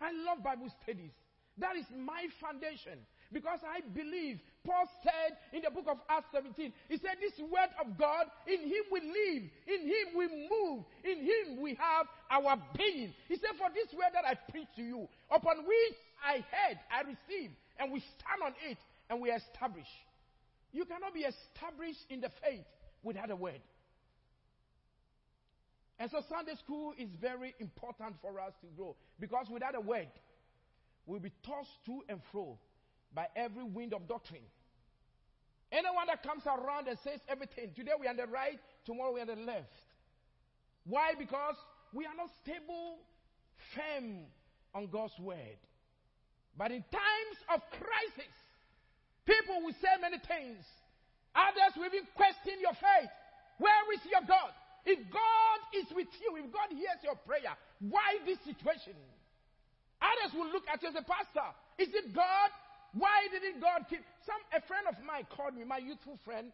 I 0.00 0.12
love 0.12 0.42
Bible 0.42 0.70
studies. 0.82 1.12
That 1.58 1.76
is 1.76 1.86
my 1.96 2.26
foundation. 2.40 2.98
Because 3.32 3.60
I 3.66 3.80
believe, 3.94 4.40
Paul 4.66 4.90
said 5.02 5.38
in 5.54 5.62
the 5.62 5.70
book 5.70 5.86
of 5.86 5.98
Acts 6.10 6.26
17, 6.34 6.72
he 6.88 6.96
said, 6.98 7.22
This 7.22 7.38
word 7.38 7.70
of 7.78 7.96
God, 7.96 8.26
in 8.46 8.66
him 8.66 8.84
we 8.90 9.00
live, 9.00 9.42
in 9.70 9.80
him 9.86 10.06
we 10.18 10.26
move, 10.26 10.84
in 11.04 11.22
him 11.22 11.62
we 11.62 11.78
have 11.78 12.06
our 12.30 12.58
being. 12.76 13.14
He 13.28 13.36
said, 13.36 13.54
For 13.56 13.70
this 13.70 13.94
word 13.94 14.10
that 14.12 14.26
I 14.26 14.34
preach 14.50 14.66
to 14.76 14.82
you, 14.82 15.08
upon 15.30 15.58
which 15.62 15.96
I 16.18 16.42
heard, 16.50 16.78
I 16.90 17.06
received, 17.06 17.54
and 17.78 17.92
we 17.92 18.00
stand 18.18 18.42
on 18.44 18.54
it, 18.68 18.78
and 19.08 19.20
we 19.20 19.30
establish. 19.30 19.88
You 20.72 20.84
cannot 20.84 21.14
be 21.14 21.20
established 21.20 22.02
in 22.10 22.20
the 22.20 22.30
faith 22.42 22.66
without 23.02 23.30
a 23.30 23.36
word. 23.36 23.60
And 25.98 26.10
so 26.10 26.20
Sunday 26.28 26.54
school 26.62 26.92
is 26.98 27.08
very 27.20 27.54
important 27.58 28.16
for 28.20 28.38
us 28.38 28.52
to 28.60 28.66
grow 28.76 28.96
because 29.18 29.46
without 29.50 29.74
a 29.74 29.80
word, 29.80 30.08
we'll 31.06 31.20
be 31.20 31.32
tossed 31.44 31.70
to 31.86 32.02
and 32.08 32.20
fro 32.32 32.58
by 33.16 33.26
every 33.34 33.64
wind 33.64 33.94
of 33.94 34.06
doctrine. 34.06 34.44
Anyone 35.72 36.06
that 36.06 36.22
comes 36.22 36.44
around 36.46 36.86
and 36.86 36.98
says 37.02 37.18
everything, 37.26 37.72
today 37.74 37.96
we 37.98 38.06
are 38.06 38.10
on 38.10 38.20
the 38.20 38.28
right, 38.28 38.60
tomorrow 38.84 39.10
we 39.10 39.18
are 39.18 39.26
on 39.26 39.32
the 39.32 39.42
left. 39.42 39.72
Why? 40.84 41.16
Because 41.18 41.56
we 41.96 42.04
are 42.04 42.14
not 42.14 42.28
stable, 42.44 43.00
firm 43.74 44.28
on 44.76 44.92
God's 44.92 45.16
word. 45.18 45.58
But 46.60 46.70
in 46.70 46.84
times 46.92 47.38
of 47.50 47.64
crisis, 47.72 48.36
people 49.24 49.64
will 49.64 49.74
say 49.80 49.96
many 49.98 50.20
things. 50.20 50.62
Others 51.34 51.72
will 51.80 51.88
even 51.88 52.06
question 52.14 52.60
your 52.60 52.76
faith. 52.76 53.10
Where 53.58 53.84
is 53.96 54.04
your 54.12 54.22
God? 54.28 54.52
If 54.84 55.00
God 55.10 55.58
is 55.72 55.88
with 55.96 56.12
you, 56.20 56.36
if 56.36 56.52
God 56.52 56.68
hears 56.70 57.00
your 57.02 57.16
prayer, 57.26 57.56
why 57.80 58.20
this 58.28 58.38
situation? 58.44 58.94
Others 60.04 60.36
will 60.36 60.52
look 60.52 60.68
at 60.68 60.84
you 60.84 60.92
as 60.92 61.00
a 61.00 61.02
pastor. 61.02 61.48
Is 61.80 61.88
it 61.90 62.14
God? 62.14 62.52
Why 62.96 63.28
didn't 63.30 63.60
God 63.60 63.84
keep 63.90 64.00
some 64.24 64.40
a 64.56 64.60
friend 64.66 64.86
of 64.88 64.96
mine 65.04 65.26
called 65.28 65.54
me, 65.54 65.64
my 65.64 65.78
youthful 65.78 66.18
friend, 66.24 66.50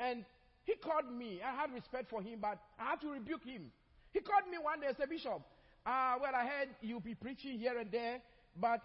and 0.00 0.24
he 0.64 0.74
called 0.74 1.10
me. 1.12 1.40
I 1.44 1.54
had 1.54 1.72
respect 1.72 2.10
for 2.10 2.20
him, 2.20 2.40
but 2.40 2.58
I 2.78 2.90
had 2.90 3.00
to 3.02 3.10
rebuke 3.10 3.44
him. 3.44 3.70
He 4.12 4.20
called 4.20 4.50
me 4.50 4.58
one 4.58 4.80
day 4.80 4.88
and 4.88 4.96
said, 4.96 5.08
Bishop, 5.08 5.40
uh, 5.86 6.14
well, 6.20 6.32
I 6.34 6.44
heard 6.44 6.68
you 6.82 6.98
be 6.98 7.14
preaching 7.14 7.58
here 7.58 7.78
and 7.78 7.90
there, 7.92 8.18
but 8.60 8.80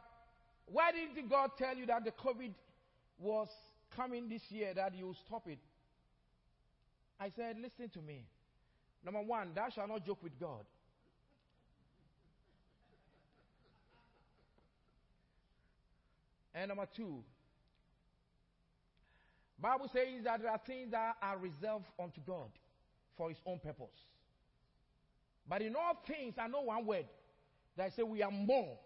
why 0.68 0.92
didn't 0.92 1.28
God 1.28 1.52
tell 1.58 1.76
you 1.76 1.88
that 1.88 2.06
the 2.06 2.12
COVID 2.12 2.54
was 3.20 3.48
coming 3.96 4.30
this 4.30 4.44
year, 4.50 4.74
that 4.76 4.94
you 4.96 5.16
stop 5.26 5.48
it? 5.48 5.60
I 7.20 7.30
said, 7.36 7.58
Listen 7.60 7.90
to 7.90 8.00
me. 8.00 8.26
Number 9.04 9.22
one, 9.22 9.54
thou 9.56 9.70
shalt 9.70 9.90
not 9.90 10.06
joke 10.06 10.22
with 10.22 10.40
God. 10.40 10.66
And 16.54 16.70
number 16.70 16.88
two, 16.96 17.24
Bible 19.60 19.90
says 19.94 20.24
that 20.24 20.42
there 20.42 20.52
are 20.52 20.62
things 20.66 20.92
that 20.92 21.16
are 21.22 21.38
reserved 21.38 21.86
unto 22.02 22.20
God 22.26 22.50
for 23.16 23.30
his 23.30 23.38
own 23.46 23.60
purpose. 23.60 23.96
But 25.48 25.62
in 25.62 25.76
all 25.76 26.02
things, 26.08 26.36
I 26.38 26.48
know 26.48 26.62
one 26.62 26.86
word 26.86 27.06
that 27.78 27.86
I 27.86 27.90
say 27.90 28.04
we 28.04 28.24
are 28.24 28.32
more 28.32 28.78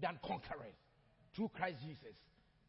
than 0.00 0.18
conquerors 0.24 0.74
through 1.34 1.50
Christ 1.54 1.78
Jesus. 1.86 2.16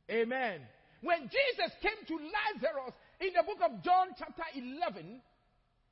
Amen. 0.10 0.62
When 1.01 1.22
Jesus 1.24 1.72
came 1.81 2.05
to 2.08 2.15
Lazarus 2.15 2.93
in 3.19 3.29
the 3.36 3.43
book 3.43 3.60
of 3.63 3.84
John, 3.84 4.10
chapter 4.17 4.43
11, 4.55 5.22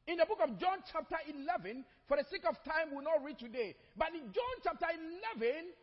in 0.07 0.17
the 0.17 0.25
book 0.25 0.39
of 0.43 0.59
John, 0.59 0.79
chapter 0.91 1.17
11, 1.27 1.85
for 2.07 2.17
the 2.17 2.23
sake 2.31 2.43
of 2.47 2.55
time, 2.63 2.91
we'll 2.91 3.03
not 3.03 3.23
read 3.23 3.39
today. 3.39 3.75
But 3.97 4.09
in 4.15 4.31
John, 4.31 4.55
chapter 4.63 4.87
11, 5.35 5.73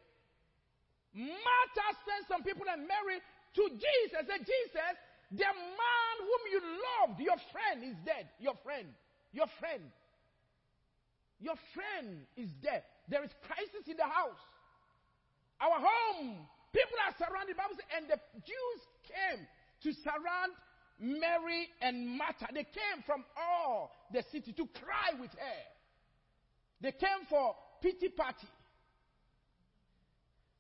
Martha 1.15 1.87
sent 2.03 2.27
some 2.27 2.43
people 2.43 2.67
and 2.67 2.87
Mary 2.91 3.23
to 3.55 3.65
Jesus. 3.71 4.27
And 4.27 4.43
Jesus, 4.43 4.95
the 5.31 5.47
man 5.47 6.15
whom 6.19 6.43
you 6.51 6.61
loved, 6.61 7.23
your 7.23 7.39
friend 7.55 7.87
is 7.87 7.97
dead. 8.05 8.27
Your 8.43 8.59
friend. 8.67 8.91
Your 9.33 9.47
friend. 9.63 9.83
Your 11.39 11.55
friend 11.75 12.27
is 12.37 12.51
dead. 12.63 12.83
There 13.09 13.23
is 13.23 13.31
crisis 13.47 13.87
in 13.87 13.97
the 13.97 14.07
house. 14.07 14.43
Our 15.61 15.79
home. 15.79 16.47
People 16.75 16.99
are 17.07 17.15
surrounded. 17.15 17.57
Bible 17.57 17.79
says, 17.79 17.91
and 17.95 18.05
the 18.11 18.19
Jews 18.43 18.81
came 19.07 19.47
to 19.87 19.89
surround 20.03 20.53
Mary 20.99 21.71
and 21.81 22.19
Martha. 22.19 22.51
They 22.51 22.65
came 22.65 23.07
from 23.07 23.25
all 23.39 23.93
the 24.13 24.23
city 24.33 24.53
to 24.53 24.67
cry 24.67 25.15
with 25.21 25.31
her. 25.31 25.63
They 26.81 26.93
came 26.93 27.27
for 27.31 27.55
pity 27.81 28.09
party. 28.09 28.49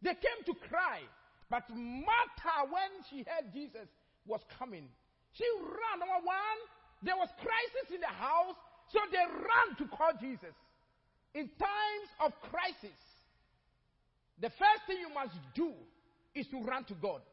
They 0.04 0.12
came 0.12 0.40
to 0.44 0.54
cry. 0.68 1.00
But 1.49 1.64
Martha, 1.73 2.68
when 2.68 2.92
she 3.08 3.25
heard 3.25 3.49
Jesus 3.56 3.88
was 4.28 4.44
coming, 4.61 4.84
she 5.32 5.49
ran. 5.64 6.04
Number 6.04 6.20
one, 6.20 6.58
there 7.00 7.16
was 7.16 7.32
crisis 7.40 7.88
in 7.88 8.04
the 8.04 8.12
house, 8.12 8.56
so 8.92 9.00
they 9.08 9.25
ran 9.25 9.68
to 9.80 9.84
call 9.88 10.12
Jesus. 10.20 10.52
In 11.32 11.49
times 11.56 12.08
of 12.20 12.37
crisis, 12.52 13.00
the 14.40 14.52
first 14.61 14.84
thing 14.87 15.00
you 15.00 15.08
must 15.08 15.34
do 15.56 15.73
is 16.37 16.46
to 16.52 16.61
run 16.61 16.84
to 16.92 16.94
God. 17.00 17.25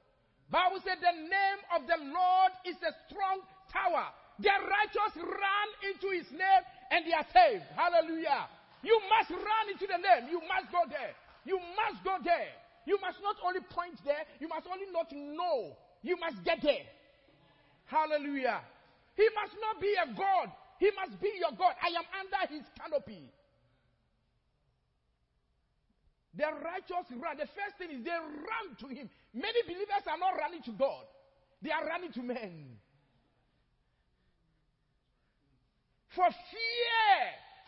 Bible 0.47 0.79
said 0.83 0.99
the 0.99 1.15
name 1.27 1.59
of 1.75 1.87
the 1.87 1.99
Lord 2.07 2.51
is 2.67 2.79
a 2.83 2.93
strong 3.07 3.43
tower. 3.71 4.07
The 4.39 4.51
righteous 4.51 5.15
run 5.19 5.67
into 5.91 6.07
his 6.11 6.27
name 6.31 6.63
and 6.91 7.03
they 7.03 7.15
are 7.15 7.27
saved. 7.31 7.67
Hallelujah. 7.75 8.47
You 8.83 8.99
must 9.07 9.31
run 9.31 9.65
into 9.71 9.87
the 9.87 9.99
name. 9.99 10.31
You 10.31 10.41
must 10.43 10.71
go 10.71 10.83
there. 10.89 11.15
You 11.45 11.57
must 11.57 12.03
go 12.03 12.17
there. 12.23 12.60
You 12.85 12.97
must 13.01 13.21
not 13.21 13.35
only 13.45 13.61
point 13.61 13.99
there, 14.05 14.25
you 14.39 14.47
must 14.47 14.67
only 14.67 14.87
not 14.91 15.11
know. 15.11 15.77
You 16.01 16.17
must 16.17 16.43
get 16.43 16.61
there. 16.61 16.85
Hallelujah. 17.85 18.61
He 19.15 19.27
must 19.35 19.53
not 19.61 19.81
be 19.81 19.93
a 19.93 20.07
God. 20.15 20.49
He 20.79 20.89
must 20.97 21.21
be 21.21 21.31
your 21.37 21.51
God. 21.57 21.75
I 21.77 21.93
am 21.93 22.07
under 22.17 22.53
his 22.53 22.65
canopy. 22.79 23.29
The 26.33 26.47
righteous 26.63 27.11
run. 27.21 27.37
The 27.37 27.45
first 27.53 27.77
thing 27.77 27.91
is 27.91 28.03
they 28.03 28.11
run 28.11 28.75
to 28.79 28.87
him. 28.87 29.09
Many 29.33 29.61
believers 29.67 30.07
are 30.07 30.17
not 30.17 30.39
running 30.39 30.63
to 30.63 30.71
God, 30.71 31.05
they 31.61 31.71
are 31.71 31.85
running 31.85 32.11
to 32.13 32.23
men. 32.23 32.77
For 36.15 36.27
fear, 36.27 37.15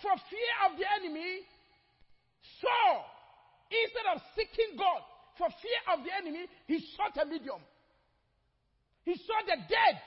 for 0.02 0.12
fear 0.30 0.54
of 0.68 0.78
the 0.78 0.84
enemy, 1.00 1.48
Saul, 2.60 3.06
instead 3.74 4.08
of 4.14 4.22
seeking 4.36 4.78
God, 4.78 5.02
for 5.38 5.50
fear 5.50 5.82
of 5.94 6.06
the 6.06 6.14
enemy, 6.14 6.46
he 6.68 6.80
shot 6.96 7.18
a 7.22 7.26
medium. 7.26 7.62
He 9.04 9.14
shot 9.14 9.44
the 9.46 9.58
dead. 9.68 9.98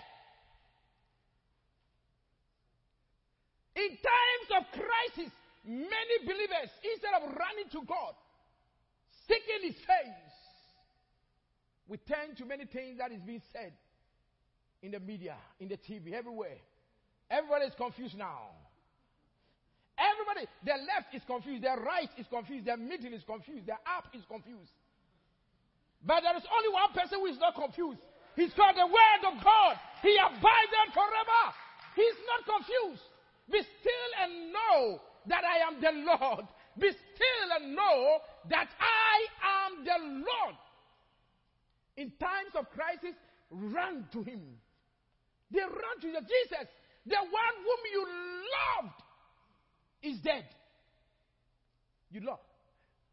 In 3.77 3.91
times 3.91 4.49
of 4.57 4.63
crisis, 4.73 5.33
many 5.67 6.17
believers, 6.25 6.71
instead 6.81 7.13
of 7.21 7.29
running 7.29 7.69
to 7.73 7.83
God, 7.87 8.15
seeking 9.29 9.69
his 9.69 9.77
face, 9.85 10.35
we 11.89 11.99
turn 11.99 12.35
to 12.37 12.45
many 12.47 12.65
things 12.65 12.99
that 12.99 13.13
is 13.13 13.21
being 13.21 13.43
said 13.53 13.73
in 14.83 14.93
the 14.93 15.01
media, 15.01 15.37
in 15.61 15.69
the 15.69 15.77
TV, 15.77 16.13
everywhere. 16.13 16.57
Everybody 17.31 17.67
is 17.67 17.75
confused 17.77 18.17
now. 18.17 18.51
Everybody, 20.27 20.51
the 20.65 20.75
left 20.91 21.15
is 21.15 21.23
confused, 21.27 21.63
their 21.63 21.79
right 21.79 22.11
is 22.19 22.27
confused, 22.27 22.67
their 22.67 22.77
middle 22.77 23.15
is 23.15 23.23
confused, 23.23 23.67
their 23.67 23.79
up 23.87 24.11
is 24.13 24.23
confused. 24.27 24.75
But 26.03 26.23
there 26.23 26.37
is 26.37 26.43
only 26.51 26.71
one 26.75 26.91
person 26.91 27.21
who 27.21 27.27
is 27.27 27.39
not 27.39 27.55
confused. 27.55 28.03
He's 28.35 28.53
called 28.53 28.75
the 28.75 28.87
Word 28.87 29.23
of 29.23 29.43
God. 29.43 29.75
He 30.03 30.19
abides 30.19 30.43
abided 30.43 30.89
forever. 30.93 31.43
He's 31.95 32.19
not 32.27 32.43
confused. 32.43 33.07
Be 33.51 33.63
still 33.63 34.11
and 34.23 34.53
know 34.53 35.01
that 35.27 35.43
I 35.47 35.63
am 35.63 35.81
the 35.81 35.95
Lord. 35.95 36.45
Be 36.79 36.91
still 36.91 37.49
and 37.57 37.75
know 37.75 38.19
that 38.51 38.69
I 38.79 39.17
am 39.63 39.85
the 39.85 40.27
Lord. 40.27 40.57
In 41.97 42.11
times 42.19 42.53
of 42.59 42.69
crisis, 42.71 43.17
run 43.51 44.07
to 44.13 44.23
him. 44.23 44.43
They 45.51 45.61
run 45.61 45.97
to 46.03 46.09
Jesus. 46.11 46.69
The 47.07 47.17
one 47.17 47.57
whom 47.63 47.81
you 47.95 48.03
loved 48.03 49.06
is 50.03 50.19
dead. 50.19 50.45
You 52.11 52.21
love. 52.21 52.41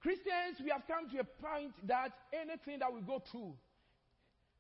Christians, 0.02 0.60
we 0.64 0.70
have 0.70 0.84
come 0.88 1.10
to 1.10 1.20
a 1.20 1.24
point 1.24 1.74
that 1.88 2.12
anything 2.34 2.80
that 2.80 2.94
we 2.94 3.02
go 3.02 3.24
through, 3.32 3.56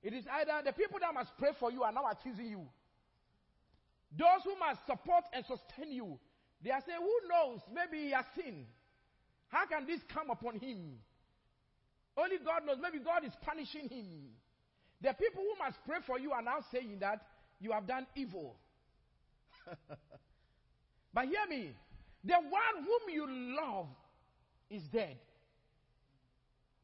it 0.01 0.13
is 0.13 0.25
either 0.31 0.63
the 0.65 0.71
people 0.71 0.99
that 0.99 1.13
must 1.13 1.31
pray 1.37 1.51
for 1.59 1.71
you 1.71 1.83
are 1.83 1.91
now 1.91 2.05
accusing 2.09 2.47
you. 2.47 2.65
Those 4.17 4.43
who 4.45 4.57
must 4.57 4.85
support 4.85 5.25
and 5.33 5.43
sustain 5.45 5.91
you, 5.91 6.19
they 6.63 6.71
are 6.71 6.81
saying, 6.85 6.99
Who 6.99 7.27
knows? 7.27 7.59
Maybe 7.73 8.05
he 8.05 8.11
has 8.11 8.25
sinned. 8.35 8.67
How 9.49 9.65
can 9.65 9.85
this 9.85 9.99
come 10.13 10.29
upon 10.29 10.59
him? 10.59 10.99
Only 12.17 12.37
God 12.37 12.65
knows. 12.65 12.77
Maybe 12.81 13.03
God 13.03 13.25
is 13.25 13.33
punishing 13.41 13.89
him. 13.89 14.29
The 15.01 15.13
people 15.13 15.43
who 15.43 15.63
must 15.63 15.77
pray 15.85 15.97
for 16.05 16.17
you 16.19 16.31
are 16.31 16.41
now 16.41 16.59
saying 16.71 16.97
that 17.01 17.19
you 17.59 17.71
have 17.71 17.87
done 17.87 18.07
evil. 18.15 18.55
but 21.13 21.25
hear 21.25 21.45
me. 21.49 21.75
The 22.23 22.35
one 22.35 22.75
whom 22.83 23.13
you 23.13 23.25
love 23.59 23.87
is 24.69 24.83
dead. 24.91 25.17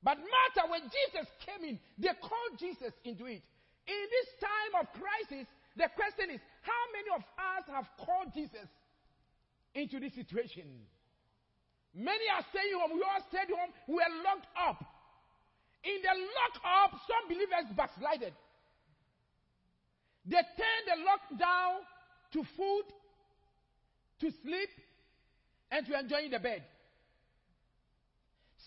But 0.03 0.17
Martha, 0.17 0.71
when 0.71 0.83
Jesus 0.83 1.27
came 1.45 1.67
in, 1.67 1.79
they 1.97 2.11
called 2.21 2.59
Jesus 2.59 2.93
into 3.03 3.25
it. 3.25 3.43
In 3.87 4.01
this 4.11 4.29
time 4.39 4.73
of 4.79 4.85
crisis, 4.93 5.47
the 5.75 5.87
question 5.95 6.35
is 6.35 6.39
how 6.61 6.83
many 6.91 7.09
of 7.15 7.23
us 7.39 7.63
have 7.67 7.87
called 8.05 8.33
Jesus 8.33 8.67
into 9.73 9.99
this 9.99 10.13
situation? 10.15 10.67
Many 11.95 12.25
are 12.35 12.45
staying 12.51 12.75
home. 12.79 12.95
We 12.95 13.03
all 13.03 13.23
stayed 13.27 13.49
home. 13.49 13.71
We 13.87 13.95
were 13.95 14.13
locked 14.23 14.47
up. 14.55 14.79
In 15.83 15.99
the 16.03 16.15
lock 16.15 16.55
up, 16.63 16.91
some 17.07 17.27
believers 17.27 17.71
backslided. 17.75 18.33
They 20.25 20.43
turned 20.55 20.85
the 20.85 20.99
lockdown 21.07 21.81
to 22.33 22.43
food, 22.55 22.85
to 24.21 24.27
sleep, 24.43 24.69
and 25.71 25.85
to 25.85 25.99
enjoying 25.99 26.31
the 26.31 26.39
bed. 26.39 26.63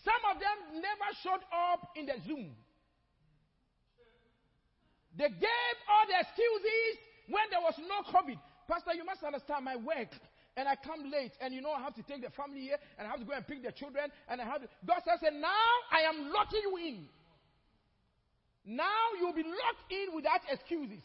Some 0.03 0.21
of 0.31 0.39
them 0.39 0.81
never 0.81 1.09
showed 1.23 1.43
up 1.51 1.89
in 1.95 2.05
the 2.05 2.15
Zoom. 2.27 2.51
They 5.17 5.29
gave 5.29 5.75
all 5.87 6.05
the 6.07 6.19
excuses 6.19 6.97
when 7.29 7.43
there 7.51 7.61
was 7.61 7.75
no 7.77 8.01
COVID. 8.11 8.39
Pastor, 8.67 8.93
you 8.95 9.05
must 9.05 9.23
understand 9.23 9.63
my 9.63 9.75
work 9.75 10.09
and 10.55 10.67
I 10.67 10.75
come 10.75 11.09
late, 11.11 11.31
and 11.41 11.53
you 11.53 11.61
know 11.61 11.71
I 11.71 11.81
have 11.81 11.95
to 11.95 12.03
take 12.03 12.21
the 12.21 12.29
family 12.29 12.61
here, 12.61 12.77
and 12.97 13.07
I 13.07 13.09
have 13.09 13.19
to 13.19 13.25
go 13.25 13.33
and 13.33 13.45
pick 13.45 13.63
the 13.63 13.71
children, 13.71 14.11
and 14.29 14.39
I 14.39 14.45
have 14.45 14.61
to. 14.61 14.67
God 14.85 15.01
says, 15.03 15.17
now 15.33 15.71
I 15.91 16.01
am 16.01 16.31
locking 16.31 16.61
you 16.61 16.77
in. 16.77 17.05
Now 18.65 19.17
you'll 19.19 19.33
be 19.33 19.43
locked 19.43 19.91
in 19.91 20.15
without 20.15 20.41
excuses. 20.49 21.03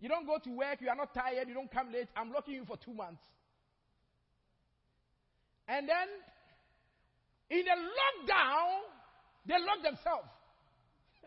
You 0.00 0.08
don't 0.08 0.26
go 0.26 0.38
to 0.42 0.50
work, 0.50 0.80
you 0.80 0.88
are 0.88 0.96
not 0.96 1.14
tired, 1.14 1.48
you 1.48 1.54
don't 1.54 1.70
come 1.70 1.92
late. 1.92 2.08
I'm 2.16 2.32
locking 2.32 2.54
you 2.54 2.64
for 2.66 2.76
two 2.76 2.92
months. 2.92 3.22
And 5.68 5.88
then, 5.88 6.08
in 7.50 7.64
the 7.64 7.76
lockdown, 7.76 8.84
they 9.46 9.54
locked 9.54 9.82
themselves. 9.82 10.28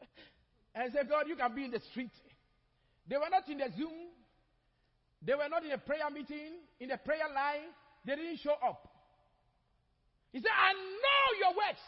and 0.75 0.93
said, 0.93 1.09
God, 1.09 1.27
you 1.27 1.35
can 1.35 1.53
be 1.55 1.65
in 1.65 1.71
the 1.71 1.81
street. 1.91 2.11
They 3.07 3.17
were 3.17 3.29
not 3.29 3.47
in 3.49 3.57
the 3.57 3.69
Zoom. 3.77 4.13
They 5.21 5.33
were 5.33 5.49
not 5.49 5.65
in 5.65 5.71
a 5.71 5.77
prayer 5.77 6.09
meeting, 6.13 6.61
in 6.79 6.91
a 6.91 6.97
prayer 6.97 7.27
line. 7.33 7.73
They 8.05 8.15
didn't 8.15 8.39
show 8.39 8.55
up. 8.61 8.87
He 10.31 10.39
said, 10.39 10.53
I 10.53 10.73
know 10.73 11.25
your 11.39 11.53
works. 11.57 11.81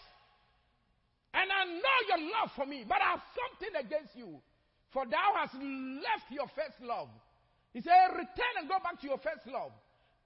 And 1.34 1.46
I 1.46 1.66
know 1.66 1.98
your 2.10 2.22
love 2.34 2.50
for 2.56 2.66
me, 2.66 2.86
but 2.88 2.98
I 2.98 3.12
have 3.14 3.22
something 3.38 3.76
against 3.78 4.16
you. 4.16 4.42
For 4.92 5.06
thou 5.06 5.38
hast 5.38 5.54
left 5.54 6.32
your 6.32 6.48
first 6.58 6.82
love. 6.82 7.10
He 7.74 7.82
said, 7.82 8.10
Return 8.18 8.54
and 8.60 8.68
go 8.68 8.82
back 8.82 9.00
to 9.02 9.08
your 9.08 9.20
first 9.20 9.46
love. 9.46 9.72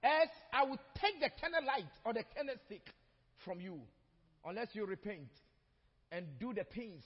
Else 0.04 0.28
I 0.52 0.64
will 0.64 0.78
take 1.00 1.18
the 1.18 1.30
light 1.66 1.88
or 2.04 2.12
the 2.12 2.24
candlestick 2.36 2.82
from 3.42 3.58
you, 3.58 3.80
unless 4.44 4.68
you 4.74 4.84
repent 4.84 5.32
and 6.12 6.26
do 6.38 6.52
the 6.52 6.64
things 6.74 7.02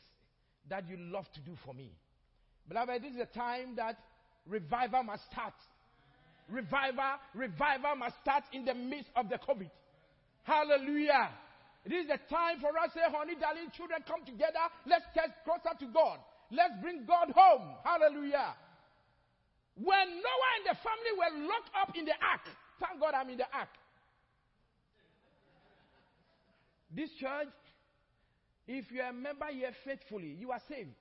that 0.68 0.88
you 0.88 0.96
love 0.98 1.26
to 1.34 1.40
do 1.40 1.52
for 1.64 1.72
me. 1.74 1.92
Beloved, 2.68 3.02
this 3.02 3.12
is 3.12 3.20
a 3.20 3.38
time 3.38 3.76
that 3.76 3.96
revival 4.46 5.04
must 5.04 5.24
start. 5.30 5.54
Revival, 6.50 7.22
revival 7.34 7.94
must 7.96 8.16
start 8.20 8.42
in 8.52 8.64
the 8.64 8.74
midst 8.74 9.10
of 9.14 9.28
the 9.28 9.38
COVID. 9.38 9.70
Hallelujah. 10.42 11.30
It 11.84 11.92
is 11.92 12.08
the 12.08 12.18
time 12.28 12.58
for 12.60 12.74
us, 12.82 12.90
say, 12.92 13.06
honey, 13.06 13.36
darling, 13.40 13.70
children, 13.76 14.02
come 14.08 14.26
together. 14.26 14.60
Let's 14.86 15.06
get 15.14 15.44
closer 15.44 15.76
to 15.78 15.86
God. 15.92 16.18
Let's 16.50 16.74
bring 16.82 17.06
God 17.06 17.30
home. 17.30 17.76
Hallelujah. 17.84 18.56
When 19.76 20.08
Noah 20.18 20.50
and 20.58 20.64
the 20.66 20.76
family 20.82 21.12
were 21.14 21.46
locked 21.46 21.70
up 21.78 21.94
in 21.94 22.04
the 22.04 22.16
ark, 22.18 22.42
thank 22.80 23.00
God 23.00 23.14
I'm 23.14 23.28
in 23.30 23.38
the 23.38 23.46
ark. 23.52 23.68
This 26.94 27.10
church, 27.20 27.48
if 28.66 28.90
you 28.90 29.00
are 29.02 29.10
a 29.10 29.12
member 29.12 29.46
here 29.50 29.70
faithfully, 29.84 30.36
you 30.38 30.50
are 30.50 30.60
saved. 30.68 30.94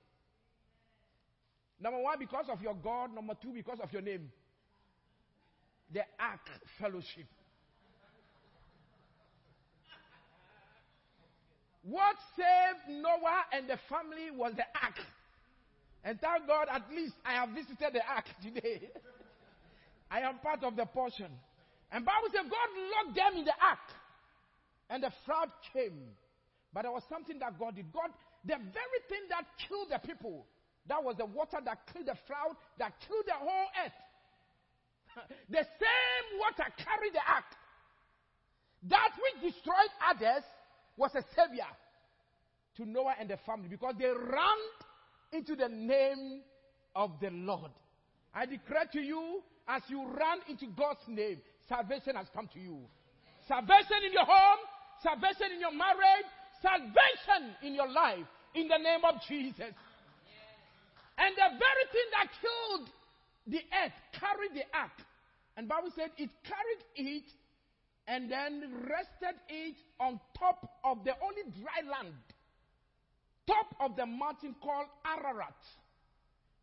Number 1.80 2.00
one, 2.00 2.18
because 2.18 2.46
of 2.50 2.60
your 2.60 2.74
God. 2.74 3.14
Number 3.14 3.34
two, 3.40 3.52
because 3.52 3.78
of 3.80 3.92
your 3.92 4.02
name. 4.02 4.30
The 5.92 6.00
Ark 6.18 6.40
Fellowship. 6.78 7.26
What 11.82 12.16
saved 12.36 13.00
Noah 13.00 13.44
and 13.52 13.68
the 13.68 13.78
family 13.88 14.30
was 14.36 14.52
the 14.56 14.64
ark. 14.82 14.96
And 16.04 16.20
thank 16.20 16.46
God, 16.46 16.68
at 16.70 16.82
least 16.94 17.14
I 17.24 17.34
have 17.34 17.50
visited 17.50 17.94
the 17.94 18.06
ark 18.06 18.26
today. 18.42 18.90
I 20.10 20.20
am 20.20 20.38
part 20.38 20.62
of 20.64 20.76
the 20.76 20.84
portion. 20.84 21.30
And 21.90 22.04
Bible 22.04 22.28
says 22.32 22.44
God 22.44 22.68
locked 22.92 23.16
them 23.16 23.32
in 23.40 23.44
the 23.44 23.56
ark. 23.60 23.86
And 24.90 25.02
the 25.02 25.12
flood 25.24 25.48
came. 25.72 26.16
But 26.72 26.82
there 26.82 26.92
was 26.92 27.02
something 27.08 27.38
that 27.38 27.58
God 27.58 27.76
did. 27.76 27.92
God, 27.92 28.10
the 28.44 28.56
very 28.56 29.00
thing 29.08 29.24
that 29.30 29.44
killed 29.68 29.88
the 29.90 29.98
people, 29.98 30.46
that 30.86 31.02
was 31.02 31.16
the 31.16 31.26
water 31.26 31.58
that 31.64 31.88
killed 31.92 32.06
the 32.06 32.16
flood, 32.26 32.56
that 32.78 32.92
killed 33.06 33.24
the 33.26 33.36
whole 33.36 33.68
earth. 33.84 34.00
the 35.50 35.64
same 35.64 36.26
water 36.38 36.68
carried 36.76 37.12
the 37.12 37.24
ark. 37.24 37.48
That 38.88 39.10
which 39.16 39.52
destroyed 39.52 39.92
others 40.08 40.44
was 40.96 41.10
a 41.14 41.24
savior 41.34 41.68
to 42.76 42.86
Noah 42.86 43.14
and 43.18 43.28
the 43.28 43.38
family 43.44 43.68
because 43.68 43.94
they 43.98 44.06
ran 44.06 44.60
into 45.32 45.56
the 45.56 45.68
name 45.68 46.42
of 46.94 47.12
the 47.20 47.30
Lord. 47.30 47.70
I 48.34 48.46
declare 48.46 48.86
to 48.92 49.00
you, 49.00 49.42
as 49.66 49.82
you 49.88 50.04
run 50.06 50.40
into 50.48 50.66
God's 50.76 51.00
name, 51.08 51.38
salvation 51.68 52.16
has 52.16 52.26
come 52.34 52.48
to 52.54 52.58
you. 52.58 52.80
Salvation 53.46 54.04
in 54.06 54.12
your 54.12 54.24
home, 54.24 54.60
salvation 55.02 55.52
in 55.54 55.60
your 55.60 55.72
marriage, 55.72 56.28
salvation 56.60 57.54
in 57.62 57.74
your 57.74 57.88
life, 57.88 58.26
in 58.54 58.68
the 58.68 58.78
name 58.78 59.04
of 59.04 59.20
Jesus. 59.28 59.72
And 61.18 61.32
the 61.34 61.48
very 61.56 61.86
thing 61.92 62.08
that 62.12 62.28
killed 62.40 62.88
the 63.46 63.60
earth 63.84 63.96
carried 64.12 64.54
the 64.54 64.66
ark. 64.76 64.92
And 65.56 65.68
Bible 65.68 65.90
said 65.94 66.10
it 66.16 66.30
carried 66.44 66.82
it 66.94 67.24
and 68.06 68.30
then 68.30 68.62
rested 68.88 69.36
it 69.48 69.76
on 70.00 70.20
top 70.38 70.80
of 70.84 71.04
the 71.04 71.12
only 71.22 71.42
dry 71.60 71.82
land, 71.90 72.14
top 73.46 73.74
of 73.80 73.96
the 73.96 74.06
mountain 74.06 74.54
called 74.62 74.86
Ararat. 75.04 75.56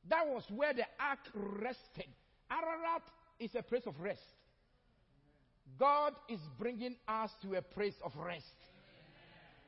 That 0.09 0.27
was 0.27 0.43
where 0.49 0.73
the 0.73 0.85
ark 0.99 1.19
rested. 1.33 2.09
Ararat 2.49 3.03
is 3.39 3.51
a 3.55 3.63
place 3.63 3.83
of 3.85 3.99
rest. 3.99 4.21
God 5.79 6.13
is 6.29 6.39
bringing 6.57 6.95
us 7.07 7.31
to 7.41 7.55
a 7.55 7.61
place 7.61 7.95
of 8.03 8.11
rest. 8.15 8.45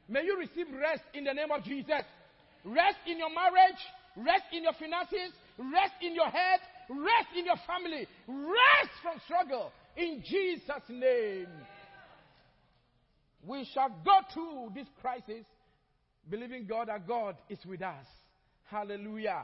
May 0.08 0.24
you 0.24 0.38
receive 0.38 0.68
rest 0.74 1.04
in 1.14 1.26
the 1.26 1.34
name 1.34 1.52
of 1.52 1.64
Jesus. 1.64 2.04
Rest 2.64 2.98
in 3.06 3.18
your 3.18 3.34
marriage, 3.34 3.80
rest 4.16 4.46
in 4.52 4.64
your 4.64 4.74
finances, 4.74 5.36
rest 5.58 5.94
in 6.02 6.16
your 6.16 6.28
head, 6.28 6.60
rest 6.90 7.30
in 7.38 7.46
your 7.46 7.58
family, 7.68 8.08
rest 8.28 8.94
from 9.04 9.20
struggle, 9.26 9.72
in 9.96 10.24
Jesus' 10.26 10.88
name. 10.90 11.48
We 13.46 13.68
shall 13.74 13.90
go 14.04 14.20
through 14.34 14.72
this 14.76 14.88
crisis 15.02 15.46
believing 16.30 16.66
God 16.68 16.90
that 16.90 17.08
God 17.08 17.36
is 17.50 17.60
with 17.66 17.82
us. 17.82 18.06
Hallelujah. 18.66 19.44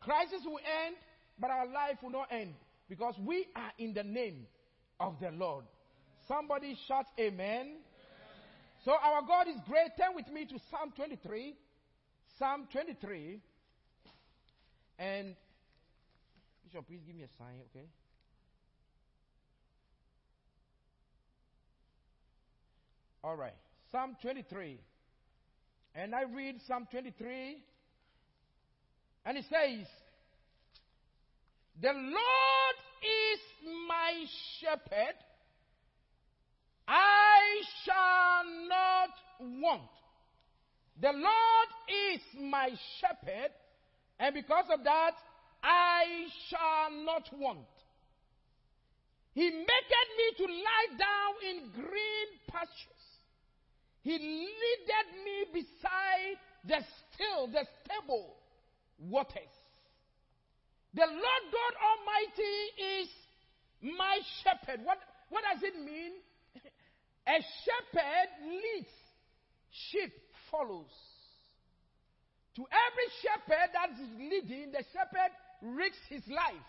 Crisis 0.00 0.40
will 0.44 0.58
end, 0.58 0.96
but 1.38 1.50
our 1.50 1.66
life 1.66 1.98
will 2.02 2.10
not 2.10 2.28
end 2.30 2.54
because 2.88 3.14
we 3.24 3.46
are 3.54 3.72
in 3.78 3.92
the 3.94 4.02
name 4.02 4.46
of 4.98 5.16
the 5.20 5.30
Lord. 5.30 5.64
Somebody 6.28 6.76
shout 6.86 7.06
amen. 7.18 7.36
amen. 7.40 7.76
So 8.84 8.92
our 8.92 9.22
God 9.22 9.48
is 9.48 9.56
great. 9.68 9.96
Turn 9.98 10.14
with 10.14 10.28
me 10.28 10.44
to 10.46 10.58
Psalm 10.70 10.92
23. 10.96 11.54
Psalm 12.38 12.68
23. 12.72 13.40
And 14.98 15.34
Bishop, 16.64 16.86
please 16.86 17.00
give 17.06 17.16
me 17.16 17.22
a 17.22 17.38
sign, 17.38 17.60
okay? 17.70 17.86
All 23.24 23.36
right. 23.36 23.54
Psalm 23.90 24.16
23. 24.22 24.80
And 25.94 26.14
I 26.14 26.22
read 26.22 26.56
Psalm 26.66 26.86
23. 26.90 27.58
And 29.24 29.38
it 29.38 29.44
says, 29.50 29.86
The 31.80 31.92
Lord 31.92 32.76
is 33.02 33.40
my 33.88 34.24
shepherd. 34.60 35.14
I 36.92 37.62
shall 37.84 38.68
not 38.68 39.10
want. 39.62 39.90
The 41.00 41.12
Lord 41.12 41.68
is 41.88 42.20
my 42.38 42.68
shepherd. 43.00 43.50
And 44.20 44.34
because 44.34 44.66
of 44.70 44.84
that, 44.84 45.12
I 45.62 46.26
shall 46.48 46.90
not 47.04 47.28
want. 47.32 47.60
He 49.32 49.48
maketh 49.48 50.10
me 50.18 50.46
to 50.46 50.52
lie 50.52 50.98
down 50.98 51.34
in 51.48 51.70
green 51.72 52.28
pastures. 52.48 52.92
He 54.02 54.18
leaded 54.18 55.06
me 55.24 55.62
beside 55.62 56.36
the 56.68 56.84
still, 57.14 57.46
the 57.46 57.64
stable 57.84 58.34
waters. 58.98 59.56
The 60.92 61.06
Lord 61.06 61.44
God 61.50 61.74
Almighty 61.88 63.00
is 63.00 63.08
my 63.96 64.18
shepherd. 64.44 64.84
What, 64.84 64.98
what 65.30 65.42
does 65.50 65.62
it 65.62 65.76
mean? 65.82 66.12
A 67.26 67.38
shepherd 67.38 68.28
leads, 68.46 68.90
sheep 69.90 70.12
follows. 70.50 70.90
To 72.56 72.62
every 72.62 73.08
shepherd 73.22 73.70
that 73.72 73.90
is 73.96 74.10
leading, 74.18 74.72
the 74.72 74.84
shepherd 74.92 75.32
risks 75.62 76.04
his 76.08 76.26
life. 76.28 76.66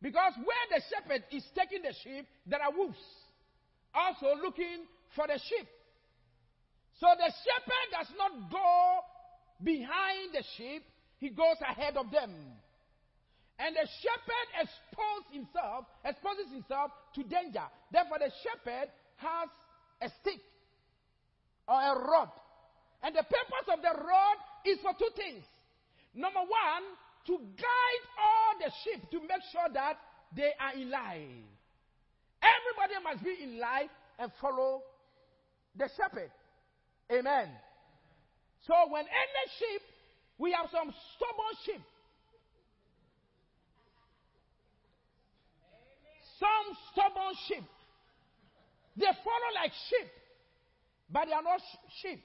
Because 0.00 0.32
where 0.36 0.66
the 0.70 0.82
shepherd 0.88 1.24
is 1.32 1.44
taking 1.54 1.82
the 1.82 1.92
sheep, 2.02 2.26
there 2.46 2.62
are 2.62 2.72
wolves 2.72 2.96
also 3.94 4.36
looking 4.40 4.86
for 5.16 5.26
the 5.26 5.38
sheep. 5.38 5.68
So 7.00 7.06
the 7.16 7.30
shepherd 7.30 7.86
does 7.92 8.10
not 8.16 8.50
go 8.50 9.00
behind 9.62 10.34
the 10.34 10.44
sheep, 10.56 10.84
he 11.18 11.30
goes 11.30 11.56
ahead 11.60 11.96
of 11.96 12.10
them. 12.10 12.34
And 13.58 13.74
the 13.74 13.86
shepherd 14.02 14.48
exposes 14.62 15.26
himself, 15.34 15.84
exposes 16.04 16.46
himself 16.52 16.92
to 17.14 17.22
danger. 17.24 17.66
Therefore, 17.90 18.18
the 18.18 18.30
shepherd 18.42 18.88
has 19.18 19.48
a 20.02 20.08
stick 20.20 20.40
or 21.66 21.74
a 21.74 21.94
rod. 22.08 22.30
And 23.02 23.14
the 23.14 23.22
purpose 23.22 23.68
of 23.72 23.82
the 23.82 23.94
rod 23.94 24.38
is 24.64 24.78
for 24.82 24.92
two 24.98 25.10
things. 25.14 25.44
Number 26.14 26.40
one, 26.40 26.82
to 27.26 27.38
guide 27.38 28.04
all 28.18 28.52
the 28.58 28.72
sheep 28.82 29.10
to 29.10 29.20
make 29.20 29.44
sure 29.52 29.68
that 29.74 29.98
they 30.34 30.50
are 30.58 30.74
in 30.74 30.90
line. 30.90 31.44
Everybody 32.42 32.94
must 33.04 33.24
be 33.24 33.42
in 33.42 33.60
line 33.60 33.88
and 34.18 34.30
follow 34.40 34.82
the 35.76 35.88
shepherd. 35.96 36.30
Amen. 37.12 37.48
So 38.66 38.74
when 38.90 39.04
any 39.04 39.44
sheep, 39.58 39.82
we 40.38 40.52
have 40.52 40.70
some 40.70 40.92
stubborn 41.16 41.54
sheep. 41.64 41.82
Some 46.38 46.76
stubborn 46.92 47.34
sheep. 47.48 47.64
They 48.98 49.06
follow 49.22 49.50
like 49.54 49.70
sheep, 49.88 50.10
but 51.08 51.26
they 51.26 51.32
are 51.32 51.42
not 51.42 51.60
sheep. 52.02 52.20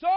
So 0.00 0.08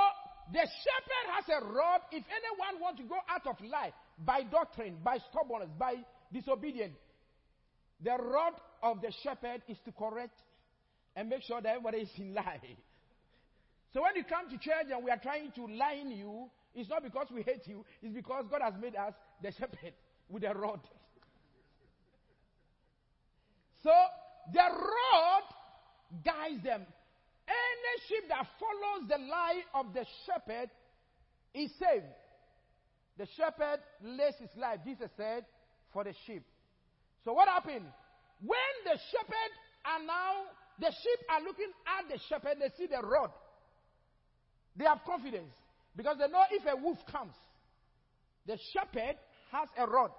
the 0.53 0.63
shepherd 0.63 1.25
has 1.35 1.61
a 1.61 1.65
rod. 1.65 2.01
If 2.11 2.23
anyone 2.23 2.81
wants 2.81 3.01
to 3.01 3.07
go 3.07 3.17
out 3.27 3.45
of 3.45 3.59
life 3.67 3.93
by 4.17 4.43
doctrine, 4.43 4.95
by 5.03 5.17
stubbornness, 5.29 5.69
by 5.77 5.95
disobedience, 6.31 6.95
the 8.01 8.15
rod 8.15 8.53
of 8.81 9.01
the 9.01 9.11
shepherd 9.23 9.61
is 9.67 9.77
to 9.83 9.91
correct 9.91 10.39
and 11.15 11.27
make 11.27 11.43
sure 11.43 11.59
that 11.61 11.69
everybody 11.69 11.97
is 11.99 12.09
in 12.17 12.33
line. 12.33 12.77
So 13.93 14.03
when 14.03 14.15
you 14.15 14.23
come 14.23 14.49
to 14.49 14.57
church 14.57 14.87
and 14.93 15.03
we 15.03 15.11
are 15.11 15.19
trying 15.21 15.51
to 15.51 15.67
line 15.67 16.11
you, 16.11 16.49
it's 16.75 16.89
not 16.89 17.03
because 17.03 17.27
we 17.33 17.41
hate 17.41 17.67
you, 17.67 17.83
it's 18.01 18.13
because 18.13 18.45
God 18.49 18.61
has 18.63 18.73
made 18.79 18.95
us 18.95 19.13
the 19.41 19.51
shepherd 19.51 19.93
with 20.29 20.43
a 20.43 20.53
rod. 20.53 20.79
So 23.83 23.91
the 24.53 24.59
rod 24.59 25.43
guides 26.23 26.63
them. 26.63 26.85
Any 27.47 27.93
sheep 28.07 28.29
that 28.29 28.47
follows 28.59 29.07
the 29.07 29.17
line 29.17 29.63
of 29.73 29.93
the 29.93 30.05
shepherd 30.25 30.69
is 31.53 31.71
saved. 31.79 32.05
The 33.17 33.27
shepherd 33.37 33.79
lays 34.03 34.35
his 34.39 34.49
life, 34.57 34.79
Jesus 34.85 35.09
said, 35.17 35.45
for 35.93 36.03
the 36.03 36.13
sheep. 36.25 36.43
So 37.23 37.33
what 37.33 37.47
happened? 37.47 37.85
When 38.41 38.73
the 38.85 38.99
shepherd 39.11 39.51
are 39.85 40.05
now, 40.05 40.51
the 40.79 40.91
sheep 40.91 41.19
are 41.29 41.41
looking 41.41 41.71
at 41.87 42.07
the 42.11 42.19
shepherd, 42.29 42.57
they 42.59 42.69
see 42.77 42.87
the 42.87 43.01
rod. 43.01 43.31
They 44.75 44.85
have 44.85 44.99
confidence 45.05 45.53
because 45.95 46.17
they 46.19 46.27
know 46.27 46.43
if 46.51 46.63
a 46.67 46.75
wolf 46.75 46.99
comes, 47.11 47.33
the 48.45 48.57
shepherd 48.73 49.17
has 49.51 49.69
a 49.77 49.87
rod. 49.87 50.11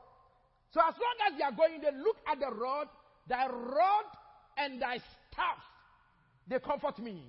So 0.73 0.81
as 0.81 0.95
long 0.99 1.17
as 1.31 1.39
they 1.39 1.45
are 1.45 1.53
going, 1.53 1.81
they 1.81 1.97
look 1.97 2.17
at 2.27 2.41
the 2.41 2.51
rod, 2.55 2.89
thy 3.29 3.47
rod 3.47 4.05
and 4.57 4.81
thy 4.81 4.97
staff, 4.97 5.59
they 6.49 6.59
comfort 6.59 6.99
me. 6.99 7.23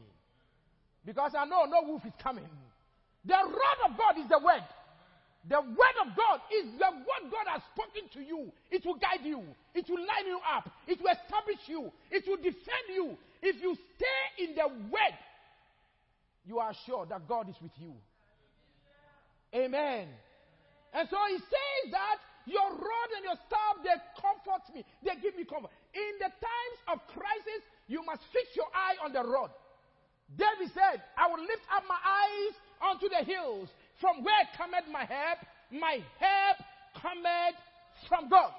Because 1.06 1.32
I 1.38 1.46
know 1.46 1.66
no 1.66 1.88
wolf 1.88 2.06
is 2.06 2.14
coming. 2.22 2.48
The 3.26 3.34
rod 3.34 3.92
of 3.92 3.98
God 3.98 4.18
is 4.18 4.30
the 4.30 4.40
word. 4.40 4.64
The 5.48 5.62
word 5.62 5.98
of 6.06 6.16
God 6.16 6.42
is 6.52 6.66
the 6.78 6.92
word 6.92 7.32
God 7.32 7.48
has 7.48 7.62
spoken 7.74 8.10
to 8.14 8.20
you. 8.20 8.52
It 8.70 8.86
will 8.86 8.96
guide 8.96 9.24
you. 9.26 9.42
It 9.74 9.90
will 9.90 10.00
line 10.00 10.28
you 10.28 10.40
up. 10.56 10.70
It 10.88 11.00
will 11.02 11.12
establish 11.12 11.60
you. 11.68 11.92
It 12.12 12.28
will 12.28 12.38
defend 12.38 12.88
you. 12.94 13.18
If 13.42 13.62
you 13.62 13.76
stay 13.96 14.44
in 14.44 14.56
the 14.56 14.68
word, 14.68 15.18
you 16.46 16.60
are 16.60 16.74
sure 16.86 17.06
that 17.06 17.28
God 17.28 17.50
is 17.50 17.56
with 17.62 17.72
you. 17.78 17.94
Amen. 19.56 20.08
And 20.94 21.08
so 21.10 21.18
he 21.30 21.38
says 21.38 21.92
that 21.92 22.18
your 22.50 22.70
rod 22.74 23.10
and 23.14 23.24
your 23.30 23.38
staff, 23.46 23.78
they 23.86 23.94
comfort 24.18 24.66
me. 24.74 24.82
They 25.06 25.14
give 25.22 25.38
me 25.38 25.46
comfort. 25.46 25.70
In 25.94 26.14
the 26.18 26.34
times 26.34 26.78
of 26.90 26.98
crisis, 27.14 27.62
you 27.86 28.02
must 28.02 28.26
fix 28.34 28.58
your 28.58 28.68
eye 28.74 28.98
on 29.06 29.14
the 29.14 29.22
rod. 29.22 29.54
David 30.34 30.74
said, 30.74 31.02
I 31.18 31.30
will 31.30 31.42
lift 31.42 31.66
up 31.70 31.86
my 31.86 32.02
eyes 32.02 32.54
unto 32.82 33.10
the 33.10 33.22
hills. 33.22 33.70
From 34.02 34.26
where 34.26 34.46
cometh 34.58 34.90
my 34.90 35.06
help? 35.06 35.46
My 35.70 36.02
help 36.18 36.58
cometh 36.98 37.58
from 38.10 38.30
God. 38.30 38.54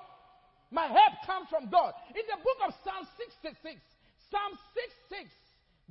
My 0.70 0.87
help 0.87 1.14
comes 1.26 1.50
from 1.50 1.66
God. 1.66 1.94
In 2.14 2.22
the 2.31 2.38
book 2.38 2.59
of 2.62 2.70
Psalm 2.87 3.03
66, 3.18 3.59
Psalm 4.31 4.55
66, 5.11 5.26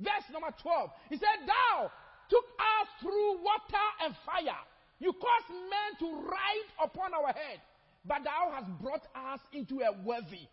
verse 0.00 0.26
number 0.32 0.52
12, 0.56 0.88
he 1.12 1.16
said, 1.20 1.44
Thou 1.44 1.92
took 2.32 2.46
us 2.56 2.88
through 3.04 3.44
water 3.44 3.86
and 4.04 4.16
fire. 4.24 4.64
You 5.00 5.12
caused 5.12 5.50
men 5.52 5.90
to 6.00 6.08
ride 6.28 6.68
upon 6.80 7.12
our 7.12 7.32
head, 7.32 7.60
but 8.04 8.24
thou 8.24 8.52
hast 8.54 8.70
brought 8.80 9.06
us 9.14 9.40
into 9.52 9.80
a 9.80 9.92
worthy, 10.04 10.48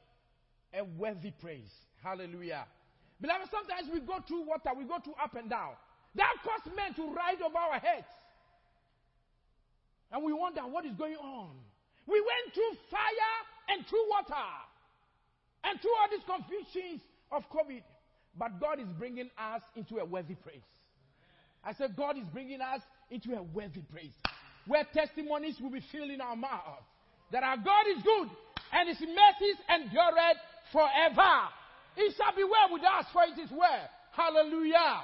a 0.74 0.84
worthy 0.84 1.32
praise. 1.32 1.72
Hallelujah. 2.04 2.66
Beloved, 3.22 3.48
sometimes 3.50 3.90
we 3.92 4.00
go 4.02 4.20
through 4.28 4.46
water, 4.46 4.70
we 4.78 4.84
go 4.86 5.00
through 5.04 5.16
up 5.22 5.36
and 5.36 5.50
down. 5.50 5.74
That 6.16 6.34
caused 6.44 6.76
men 6.76 6.94
to 6.96 7.14
ride 7.14 7.42
over 7.42 7.58
our 7.58 7.80
heads. 7.80 8.08
And 10.12 10.24
we 10.24 10.34
wonder 10.34 10.62
what 10.62 10.86
is 10.86 10.94
going 10.94 11.16
on. 11.16 11.52
We 12.06 12.22
went 12.22 12.54
through 12.54 12.78
fire 12.90 13.36
and 13.70 13.86
through 13.88 14.10
water 14.10 14.48
and 15.64 15.80
through 15.82 15.92
all 16.00 16.08
these 16.10 16.26
confusions 16.26 17.02
of 17.32 17.44
COVID. 17.52 17.84
But 18.38 18.60
God 18.62 18.80
is 18.80 18.88
bringing 18.98 19.30
us 19.38 19.62
into 19.76 19.98
a 19.98 20.06
worthy 20.06 20.36
praise. 20.36 20.62
I 21.64 21.74
said, 21.74 21.96
God 21.98 22.18
is 22.18 22.24
bringing 22.32 22.62
us 22.62 22.82
into 23.10 23.36
a 23.36 23.44
worthy 23.44 23.82
praise 23.82 24.14
where 24.68 24.86
testimonies 24.94 25.56
will 25.62 25.72
be 25.72 25.82
filled 25.92 26.12
in 26.12 26.22
our 26.22 26.36
mouth 26.36 26.84
that 27.32 27.44
our 27.44 27.58
God 27.58 27.86
is 27.96 28.04
good 28.04 28.30
and 28.74 28.90
his 28.90 29.02
mercies 29.02 29.58
endureth 29.70 30.40
forever. 30.72 31.52
It 31.98 32.14
shall 32.16 32.36
be 32.36 32.44
well 32.44 32.70
with 32.72 32.84
us, 32.84 33.06
for 33.12 33.24
it 33.24 33.40
is 33.42 33.50
well. 33.52 33.90
Hallelujah. 34.12 35.02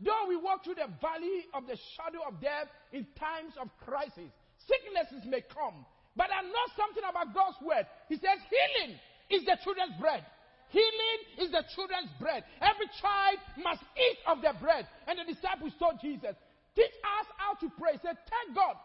Though 0.00 0.26
we 0.28 0.36
walk 0.36 0.64
through 0.64 0.78
the 0.78 0.90
valley 1.00 1.46
of 1.54 1.66
the 1.66 1.78
shadow 1.94 2.26
of 2.26 2.40
death 2.40 2.66
in 2.92 3.06
times 3.18 3.54
of 3.60 3.70
crisis, 3.86 4.30
sicknesses 4.66 5.22
may 5.26 5.42
come. 5.46 5.86
But 6.16 6.28
I 6.30 6.42
know 6.42 6.66
something 6.76 7.02
about 7.06 7.34
God's 7.34 7.58
word. 7.62 7.86
He 8.08 8.16
says, 8.16 8.38
healing 8.50 8.98
is 9.30 9.46
the 9.46 9.56
children's 9.64 9.96
bread. 9.98 10.26
Healing 10.70 11.20
is 11.38 11.50
the 11.52 11.64
children's 11.74 12.10
bread. 12.18 12.44
Every 12.60 12.88
child 13.00 13.38
must 13.62 13.82
eat 13.96 14.18
of 14.26 14.42
the 14.42 14.52
bread. 14.60 14.88
And 15.06 15.18
the 15.18 15.26
disciples 15.28 15.72
told 15.78 16.00
Jesus, 16.00 16.34
teach 16.74 16.94
us 17.20 17.26
how 17.36 17.54
to 17.60 17.68
pray. 17.78 17.92
He 17.92 18.00
said, 18.02 18.16
thank 18.26 18.56
God. 18.56 18.76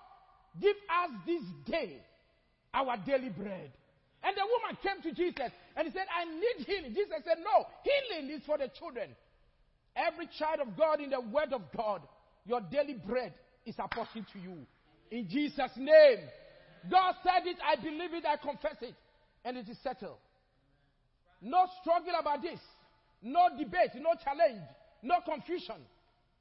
Give 0.61 0.75
us 0.89 1.11
this 1.25 1.43
day 1.65 2.01
our 2.77 2.97
daily 2.97 3.29
bread. 3.29 3.71
And 4.23 4.35
the 4.37 4.45
woman 4.45 4.77
came 4.81 5.01
to 5.01 5.15
Jesus 5.15 5.51
and 5.75 5.87
he 5.87 5.93
said, 5.93 6.05
I 6.13 6.25
need 6.25 6.65
healing. 6.65 6.93
Jesus 6.93 7.25
said, 7.25 7.37
No, 7.41 7.65
healing 7.81 8.29
is 8.29 8.43
for 8.45 8.57
the 8.57 8.69
children. 8.77 9.09
Every 9.95 10.29
child 10.37 10.59
of 10.61 10.77
God 10.77 11.01
in 11.01 11.09
the 11.09 11.21
word 11.21 11.53
of 11.53 11.61
God, 11.75 12.01
your 12.45 12.61
daily 12.61 12.93
bread 12.93 13.33
is 13.65 13.75
apportioned 13.79 14.25
to 14.33 14.39
you. 14.39 14.57
In 15.09 15.27
Jesus' 15.27 15.71
name. 15.75 16.19
God 16.89 17.15
said 17.23 17.47
it, 17.47 17.57
I 17.65 17.75
believe 17.75 18.13
it, 18.13 18.23
I 18.25 18.37
confess 18.37 18.77
it. 18.81 18.95
And 19.43 19.57
it 19.57 19.67
is 19.67 19.77
settled. 19.81 20.17
No 21.41 21.65
struggle 21.81 22.13
about 22.19 22.41
this. 22.41 22.59
No 23.21 23.49
debate, 23.57 23.91
no 23.95 24.13
challenge, 24.23 24.61
no 25.01 25.15
confusion. 25.25 25.81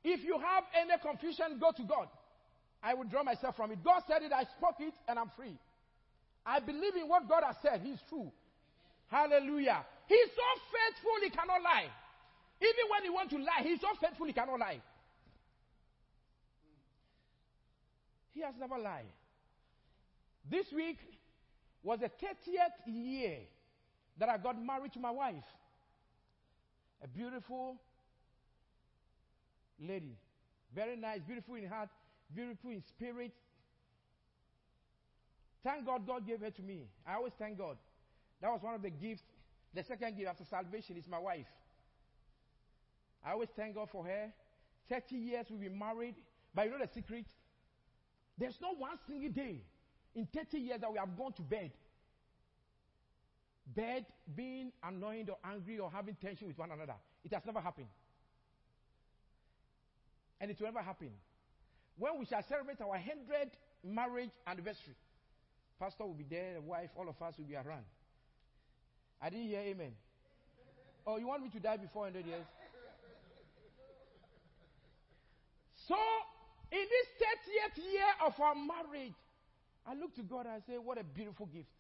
If 0.05 0.23
you 0.25 0.39
have 0.39 0.65
any 0.75 0.93
confusion, 1.01 1.59
go 1.59 1.73
to 1.77 1.83
God. 1.83 2.09
I 2.83 2.95
will 2.95 3.05
draw 3.05 3.23
myself 3.23 3.57
from 3.57 3.73
it. 3.73 3.83
God 3.83 4.03
said 4.07 4.23
it, 4.23 4.33
I 4.33 4.45
spoke 4.57 4.77
it, 4.81 4.95
and 5.09 5.19
I'm 5.19 5.31
free. 5.37 5.57
I 6.47 6.61
believe 6.61 6.95
in 6.95 7.09
what 7.09 7.29
God 7.29 7.43
has 7.45 7.57
said. 7.61 7.81
He's 7.83 7.99
true. 8.09 8.31
Hallelujah. 9.09 9.85
He's 10.07 10.29
so 10.35 10.61
faithful, 10.71 11.13
he 11.23 11.31
cannot 11.31 11.63
lie. 11.63 11.91
Even 12.61 12.91
when 12.91 13.03
he 13.03 13.11
wants 13.11 13.33
to 13.35 13.39
lie, 13.39 13.63
he's 13.63 13.81
so 13.81 13.89
faithful, 14.01 14.27
he 14.27 14.33
cannot 14.33 14.61
lie. 14.61 14.81
He 18.33 18.43
has 18.43 18.55
never 18.59 18.79
lied. 18.79 19.07
This 20.49 20.67
week 20.75 20.99
was 21.83 21.99
the 22.01 22.07
30th 22.07 22.87
year 22.87 23.39
that 24.19 24.29
I 24.29 24.39
got 24.39 24.63
married 24.63 24.93
to 24.93 25.01
my 25.01 25.11
wife. 25.11 25.35
A 27.03 27.09
beautiful 27.09 27.77
lady. 29.81 30.17
Very 30.75 30.97
nice, 30.97 31.21
beautiful 31.27 31.55
in 31.57 31.67
heart, 31.67 31.89
beautiful 32.35 32.71
in 32.71 32.83
spirit. 32.89 33.33
Thank 35.67 35.85
God 35.85 36.07
God 36.07 36.25
gave 36.25 36.43
her 36.43 36.51
to 36.51 36.63
me. 36.63 36.87
I 37.05 37.15
always 37.15 37.33
thank 37.41 37.59
God. 37.59 37.77
That 38.41 38.53
was 38.53 38.63
one 38.63 38.77
of 38.77 38.83
the 38.83 38.91
gifts. 38.91 39.25
The 39.75 39.83
second 39.83 40.17
gift 40.17 40.29
after 40.29 40.45
salvation 40.49 40.97
is 40.97 41.09
my 41.09 41.19
wife. 41.19 41.49
I 43.27 43.33
always 43.33 43.49
thank 43.57 43.75
God 43.75 43.89
for 43.91 44.05
her. 44.05 44.33
30 44.89 45.17
years 45.17 45.47
we've 45.51 45.63
been 45.63 45.77
married. 45.77 46.15
But 46.55 46.67
you 46.67 46.71
know 46.71 46.79
the 46.79 46.89
secret? 46.95 47.27
There's 48.39 48.55
not 48.63 48.79
one 48.79 48.97
single 49.09 49.29
day 49.31 49.65
in 50.15 50.29
30 50.33 50.57
years 50.57 50.81
that 50.83 50.93
we 50.93 50.99
have 50.99 51.19
gone 51.19 51.33
to 51.33 51.43
bed. 51.43 51.73
Bed 53.67 54.07
being 54.37 54.71
annoyed 54.85 55.31
or 55.31 55.39
angry 55.45 55.81
or 55.81 55.91
having 55.91 56.15
tension 56.15 56.47
with 56.47 56.57
one 56.57 56.71
another. 56.71 56.95
It 57.25 57.35
has 57.35 57.43
never 57.45 57.61
happened. 57.61 57.89
And 60.41 60.49
it 60.49 60.61
will 60.61 60.69
never 60.69 60.83
happen. 60.83 61.11
When 61.99 62.21
we 62.21 62.27
shall 62.27 62.45
celebrate 62.49 62.81
our 62.81 62.97
100th 62.97 63.51
marriage 63.83 64.31
anniversary, 64.47 64.95
Pastor 65.79 66.05
will 66.05 66.15
be 66.15 66.25
there, 66.29 66.55
the 66.55 66.61
wife, 66.61 66.91
all 66.97 67.09
of 67.09 67.21
us 67.21 67.35
will 67.39 67.45
be 67.45 67.55
around. 67.55 67.85
I 69.21 69.31
didn't 69.31 69.47
hear 69.47 69.61
amen. 69.61 69.93
Oh, 71.07 71.19
you 71.19 71.27
want 71.27 71.43
me 71.43 71.51
to 71.51 71.61
die 71.61 71.77
before 71.77 72.03
100 72.03 72.27
years? 72.27 72.45
So, 75.87 75.97
in 76.73 76.79
this 76.79 77.07
30th 77.23 77.93
year 77.93 78.11
of 78.27 78.33
our 78.41 78.55
marriage, 78.55 79.15
I 79.87 79.95
look 79.95 80.15
to 80.17 80.23
God 80.23 80.47
and 80.47 80.55
I 80.57 80.61
say, 80.67 80.79
What 80.79 80.99
a 80.99 81.05
beautiful 81.05 81.47
gift. 81.47 81.71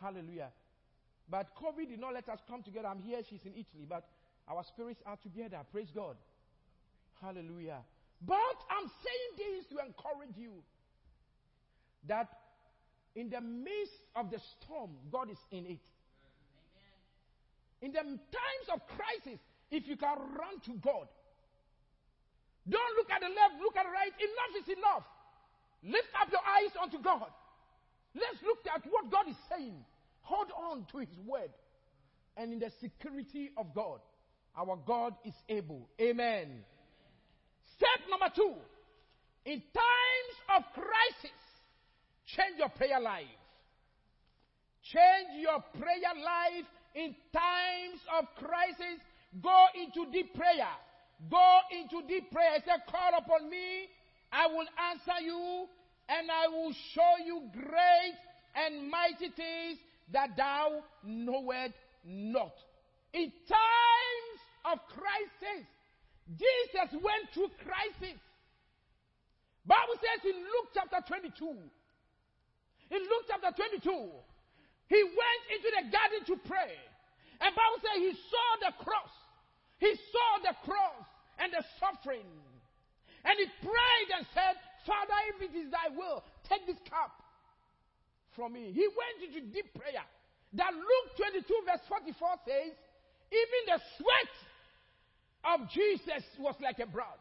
Hallelujah. 0.00 0.50
But 1.28 1.48
COVID 1.60 1.88
did 1.88 2.00
not 2.00 2.14
let 2.14 2.28
us 2.28 2.38
come 2.48 2.62
together. 2.62 2.88
I'm 2.88 3.02
here, 3.02 3.18
she's 3.28 3.44
in 3.44 3.52
Italy, 3.52 3.86
but 3.88 4.04
our 4.48 4.64
spirits 4.64 5.00
are 5.06 5.16
together. 5.22 5.58
Praise 5.72 5.88
God. 5.94 6.16
Hallelujah. 7.20 7.78
But 8.20 8.58
I'm 8.70 8.88
saying 8.88 9.32
this 9.36 9.66
to 9.70 9.84
encourage 9.84 10.36
you 10.36 10.62
that 12.08 12.28
in 13.14 13.30
the 13.30 13.40
midst 13.40 14.00
of 14.14 14.30
the 14.30 14.38
storm, 14.38 14.90
God 15.10 15.30
is 15.30 15.38
in 15.50 15.66
it. 15.66 15.80
In 17.82 17.92
the 17.92 18.00
times 18.02 18.66
of 18.72 18.80
crisis, 18.96 19.40
if 19.70 19.88
you 19.88 19.96
can 19.96 20.16
run 20.16 20.60
to 20.66 20.72
God, 20.82 21.08
don't 22.68 22.96
look 22.96 23.10
at 23.10 23.20
the 23.20 23.28
left, 23.28 23.60
look 23.62 23.76
at 23.76 23.84
the 23.84 23.90
right. 23.90 24.12
Enough 24.12 24.62
is 24.62 24.76
enough. 24.76 25.04
Lift 25.82 26.12
up 26.20 26.28
your 26.30 26.44
eyes 26.44 26.72
unto 26.80 27.02
God. 27.02 27.30
Let's 28.14 28.42
look 28.44 28.58
at 28.72 28.84
what 28.90 29.10
God 29.10 29.28
is 29.28 29.36
saying. 29.48 29.76
Hold 30.22 30.48
on 30.70 30.86
to 30.92 30.98
His 30.98 31.08
word. 31.26 31.50
And 32.36 32.52
in 32.52 32.58
the 32.58 32.70
security 32.80 33.50
of 33.56 33.74
God, 33.74 34.00
our 34.56 34.78
God 34.86 35.14
is 35.24 35.34
able. 35.48 35.88
Amen. 36.00 36.48
Step 37.76 38.08
number 38.10 38.28
two. 38.34 38.54
In 39.46 39.62
times 39.72 40.36
of 40.56 40.62
crisis, 40.74 41.38
change 42.36 42.58
your 42.58 42.68
prayer 42.70 43.00
life. 43.00 43.26
Change 44.82 45.40
your 45.40 45.62
prayer 45.78 46.14
life 46.16 46.66
in 46.94 47.14
times 47.32 48.00
of 48.18 48.24
crisis. 48.36 48.98
Go 49.42 49.66
into 49.74 50.10
deep 50.10 50.34
prayer. 50.34 50.72
Go 51.30 51.58
into 51.70 52.06
deep 52.08 52.30
prayer. 52.32 52.54
He 52.56 52.62
said, 52.64 52.82
Call 52.90 53.18
upon 53.18 53.50
me 53.50 53.88
I 54.32 54.46
will 54.46 54.66
answer 54.90 55.20
you, 55.24 55.66
and 56.08 56.30
I 56.30 56.46
will 56.48 56.72
show 56.94 57.12
you 57.24 57.50
great 57.52 58.18
and 58.54 58.90
mighty 58.90 59.30
things 59.34 59.78
that 60.12 60.36
thou 60.36 60.82
knowest 61.04 61.74
not. 62.04 62.54
In 63.12 63.32
times 63.48 64.40
of 64.72 64.78
crisis, 64.88 65.66
Jesus 66.38 66.92
went 66.92 67.26
through 67.34 67.50
crisis. 67.64 68.18
Bible 69.66 69.98
says 69.98 70.30
in 70.32 70.38
Luke 70.38 70.70
chapter 70.74 71.02
22, 71.06 71.58
in 72.90 73.00
Luke 73.06 73.26
chapter 73.30 73.54
22, 73.54 73.86
he 74.90 75.00
went 75.02 75.42
into 75.54 75.70
the 75.70 75.84
garden 75.90 76.20
to 76.26 76.36
pray. 76.46 76.74
And 77.40 77.54
Bible 77.54 77.80
says 77.80 77.96
he 78.02 78.14
saw 78.28 78.48
the 78.66 78.72
cross. 78.84 79.14
He 79.78 79.94
saw 80.12 80.30
the 80.44 80.54
cross 80.66 81.06
and 81.38 81.54
the 81.54 81.62
suffering. 81.78 82.26
And 83.24 83.34
he 83.38 83.46
prayed 83.62 84.08
and 84.18 84.26
said, 84.34 84.58
Father, 84.84 85.18
if 85.32 85.48
it 85.48 85.54
is 85.56 85.70
thy 85.70 85.94
will, 85.94 86.24
take 86.48 86.66
this 86.66 86.80
cup 86.88 87.14
from 88.34 88.52
me. 88.52 88.72
He 88.72 88.86
went 88.90 89.16
into 89.22 89.40
deep 89.54 89.72
prayer. 89.72 90.04
That 90.54 90.74
Luke 90.74 91.08
22 91.16 91.46
verse 91.64 91.84
44 91.88 92.42
says, 92.44 92.74
even 93.30 93.60
the 93.70 93.78
sweat 93.96 94.34
of 95.54 95.70
Jesus 95.70 96.26
was 96.38 96.56
like 96.60 96.80
a 96.82 96.86
blood. 96.90 97.20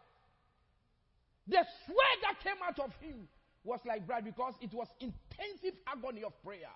The 1.47 1.61
sweat 1.85 2.17
that 2.25 2.41
came 2.43 2.57
out 2.65 2.79
of 2.79 2.91
him 2.99 3.29
was 3.63 3.79
like 3.85 4.07
blood 4.07 4.25
because 4.25 4.53
it 4.61 4.73
was 4.73 4.87
intensive 4.99 5.77
agony 5.87 6.23
of 6.23 6.33
prayer. 6.43 6.73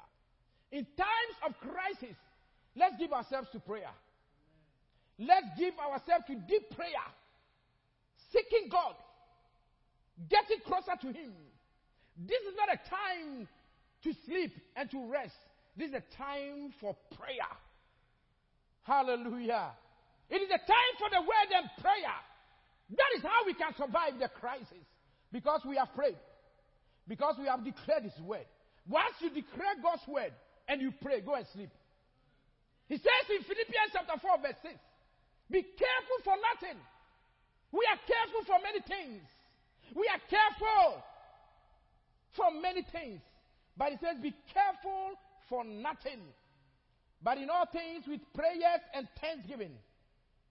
In 0.71 0.85
times 0.97 1.35
of 1.47 1.53
crisis, 1.59 2.17
let's 2.75 2.95
give 2.97 3.13
ourselves 3.13 3.47
to 3.51 3.59
prayer. 3.59 3.91
Let's 5.19 5.47
give 5.57 5.73
ourselves 5.77 6.25
to 6.27 6.35
deep 6.47 6.75
prayer, 6.75 7.05
seeking 8.31 8.69
God, 8.69 8.95
getting 10.29 10.59
closer 10.65 10.97
to 10.99 11.07
Him. 11.07 11.31
This 12.17 12.41
is 12.41 12.55
not 12.57 12.69
a 12.73 12.77
time 12.89 13.47
to 14.03 14.13
sleep 14.25 14.53
and 14.75 14.89
to 14.91 15.09
rest. 15.09 15.35
This 15.77 15.89
is 15.89 15.95
a 15.95 16.17
time 16.17 16.73
for 16.81 16.95
prayer. 17.15 17.53
Hallelujah. 18.83 19.71
It 20.29 20.41
is 20.41 20.49
a 20.49 20.57
time 20.57 20.93
for 20.99 21.09
the 21.09 21.21
word 21.21 21.49
and 21.55 21.69
prayer. 21.81 22.17
That 22.89 23.17
is 23.17 23.23
how 23.23 23.45
we 23.45 23.53
can 23.53 23.73
survive 23.77 24.19
the 24.19 24.29
crisis. 24.39 24.85
Because 25.31 25.61
we 25.67 25.77
have 25.77 25.93
prayed. 25.95 26.17
Because 27.07 27.35
we 27.39 27.45
have 27.47 27.63
declared 27.63 28.03
His 28.03 28.19
word. 28.23 28.45
Once 28.87 29.15
you 29.19 29.29
declare 29.29 29.75
God's 29.81 30.07
word 30.07 30.33
and 30.67 30.81
you 30.81 30.93
pray, 31.01 31.21
go 31.21 31.35
and 31.35 31.45
sleep. 31.53 31.69
He 32.87 32.97
says 32.97 33.23
in 33.29 33.43
Philippians 33.43 33.91
chapter 33.93 34.19
4, 34.19 34.37
verse 34.41 34.59
6, 34.61 34.75
Be 35.49 35.63
careful 35.63 36.19
for 36.23 36.35
nothing. 36.35 36.79
We 37.71 37.87
are 37.89 37.99
careful 38.05 38.43
for 38.45 38.59
many 38.61 38.81
things. 38.83 39.23
We 39.95 40.07
are 40.07 40.21
careful 40.29 41.03
for 42.35 42.49
many 42.61 42.85
things. 42.91 43.21
But 43.77 43.91
he 43.91 43.97
says, 43.97 44.21
Be 44.21 44.35
careful 44.53 45.15
for 45.49 45.63
nothing. 45.63 46.21
But 47.23 47.37
in 47.37 47.49
all 47.49 47.65
things, 47.71 48.05
with 48.07 48.21
prayers 48.33 48.83
and 48.93 49.07
thanksgiving, 49.19 49.71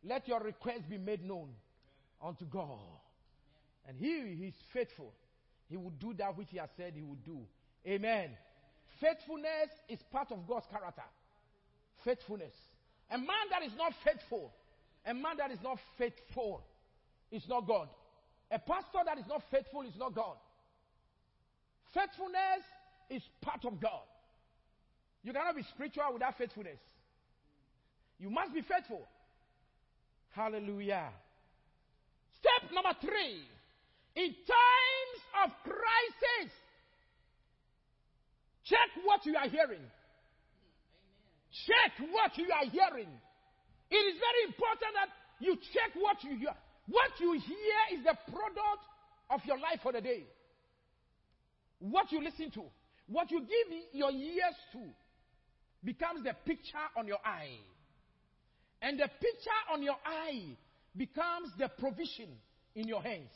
let 0.05 0.27
your 0.27 0.41
requests 0.41 0.87
be 0.88 0.99
made 0.99 1.23
known 1.23 1.51
unto 2.23 2.45
God. 2.47 2.79
And 3.87 3.97
He 3.99 4.09
is 4.47 4.55
faithful. 4.73 5.12
He 5.73 5.79
will 5.79 5.95
do 5.99 6.13
that 6.19 6.37
which 6.37 6.49
He 6.51 6.59
has 6.59 6.69
said 6.77 6.93
He 6.95 7.03
will 7.03 7.17
do. 7.25 7.39
Amen. 7.89 8.29
Faithfulness 9.01 9.71
is 9.89 9.99
part 10.13 10.31
of 10.31 10.47
God's 10.47 10.67
character. 10.71 11.09
Faithfulness. 12.05 12.53
A 13.11 13.17
man 13.17 13.49
that 13.51 13.63
is 13.63 13.73
not 13.79 13.95
faithful, 14.05 14.53
a 15.07 15.15
man 15.15 15.39
that 15.39 15.51
is 15.51 15.59
not 15.65 15.79
faithful 15.97 16.63
is 17.31 17.43
not 17.49 17.67
God. 17.67 17.89
A 18.51 18.59
pastor 18.59 18.99
that 19.07 19.17
is 19.17 19.25
not 19.27 19.43
faithful 19.51 19.81
is 19.81 19.97
not 19.99 20.15
God. 20.15 20.37
Faithfulness 21.95 22.63
is 23.09 23.23
part 23.41 23.65
of 23.65 23.81
God. 23.81 24.05
You 25.25 25.33
cannot 25.33 25.57
be 25.57 25.63
spiritual 25.75 26.13
without 26.13 26.37
faithfulness. 26.37 26.81
You 28.19 28.29
must 28.29 28.53
be 28.53 28.61
faithful. 28.61 29.09
Hallelujah. 30.33 31.09
Step 32.39 32.71
number 32.75 32.93
three. 33.01 33.41
In 34.14 34.29
times 34.29 35.20
of 35.44 35.51
crisis, 35.64 36.53
check 38.64 38.90
what 39.05 39.25
you 39.25 39.37
are 39.37 39.48
hearing. 39.48 39.83
Check 41.66 42.09
what 42.11 42.37
you 42.37 42.48
are 42.53 42.68
hearing. 42.70 43.09
It 43.90 43.96
is 43.96 44.16
very 44.20 44.48
important 44.48 44.92
that 44.94 45.09
you 45.40 45.57
check 45.72 45.92
what 46.01 46.22
you 46.25 46.37
hear. 46.37 46.55
What 46.88 47.11
you 47.20 47.33
hear 47.33 47.98
is 47.98 48.05
the 48.05 48.16
product 48.33 48.85
of 49.31 49.40
your 49.44 49.59
life 49.59 49.81
for 49.83 49.92
the 49.92 50.01
day. 50.01 50.25
What 51.79 52.12
you 52.12 52.22
listen 52.22 52.51
to, 52.53 52.62
what 53.09 53.31
you 53.31 53.40
give 53.40 53.79
your 53.92 54.11
ears 54.11 54.57
to, 54.72 54.79
becomes 55.85 56.25
the 56.25 56.35
picture 56.46 56.87
on 56.96 57.07
your 57.07 57.18
eye. 57.25 57.59
And 58.81 58.98
the 58.98 59.09
picture 59.09 59.61
on 59.72 59.83
your 59.83 59.96
eye 60.05 60.57
becomes 60.96 61.51
the 61.59 61.68
provision 61.79 62.29
in 62.75 62.88
your 62.88 63.03
hands. 63.03 63.31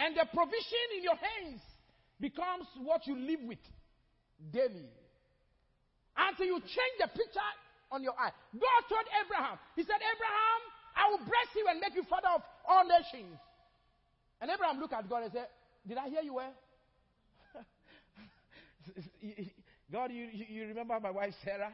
And 0.00 0.16
the 0.16 0.24
provision 0.32 0.96
in 0.96 1.04
your 1.04 1.20
hands 1.20 1.60
becomes 2.18 2.64
what 2.80 3.06
you 3.06 3.16
live 3.16 3.40
with 3.44 3.60
daily. 4.50 4.88
Until 6.16 6.46
you 6.46 6.60
change 6.60 6.96
the 6.98 7.08
picture 7.08 7.52
on 7.92 8.02
your 8.02 8.14
eye. 8.16 8.32
God 8.56 8.80
told 8.88 9.04
Abraham, 9.24 9.58
He 9.76 9.82
said, 9.82 10.00
Abraham, 10.00 10.60
I 10.96 11.10
will 11.10 11.18
bless 11.18 11.48
you 11.54 11.66
and 11.68 11.80
make 11.80 11.94
you 11.94 12.02
father 12.08 12.28
of 12.34 12.42
all 12.66 12.88
nations. 12.88 13.36
And 14.40 14.50
Abraham 14.50 14.80
looked 14.80 14.94
at 14.94 15.08
God 15.08 15.24
and 15.24 15.32
said, 15.32 15.48
Did 15.86 15.98
I 15.98 16.08
hear 16.08 16.22
you 16.22 16.34
well? 16.34 16.54
God, 19.92 20.12
you, 20.12 20.28
you 20.32 20.66
remember 20.66 20.98
my 20.98 21.10
wife 21.10 21.34
Sarah? 21.44 21.72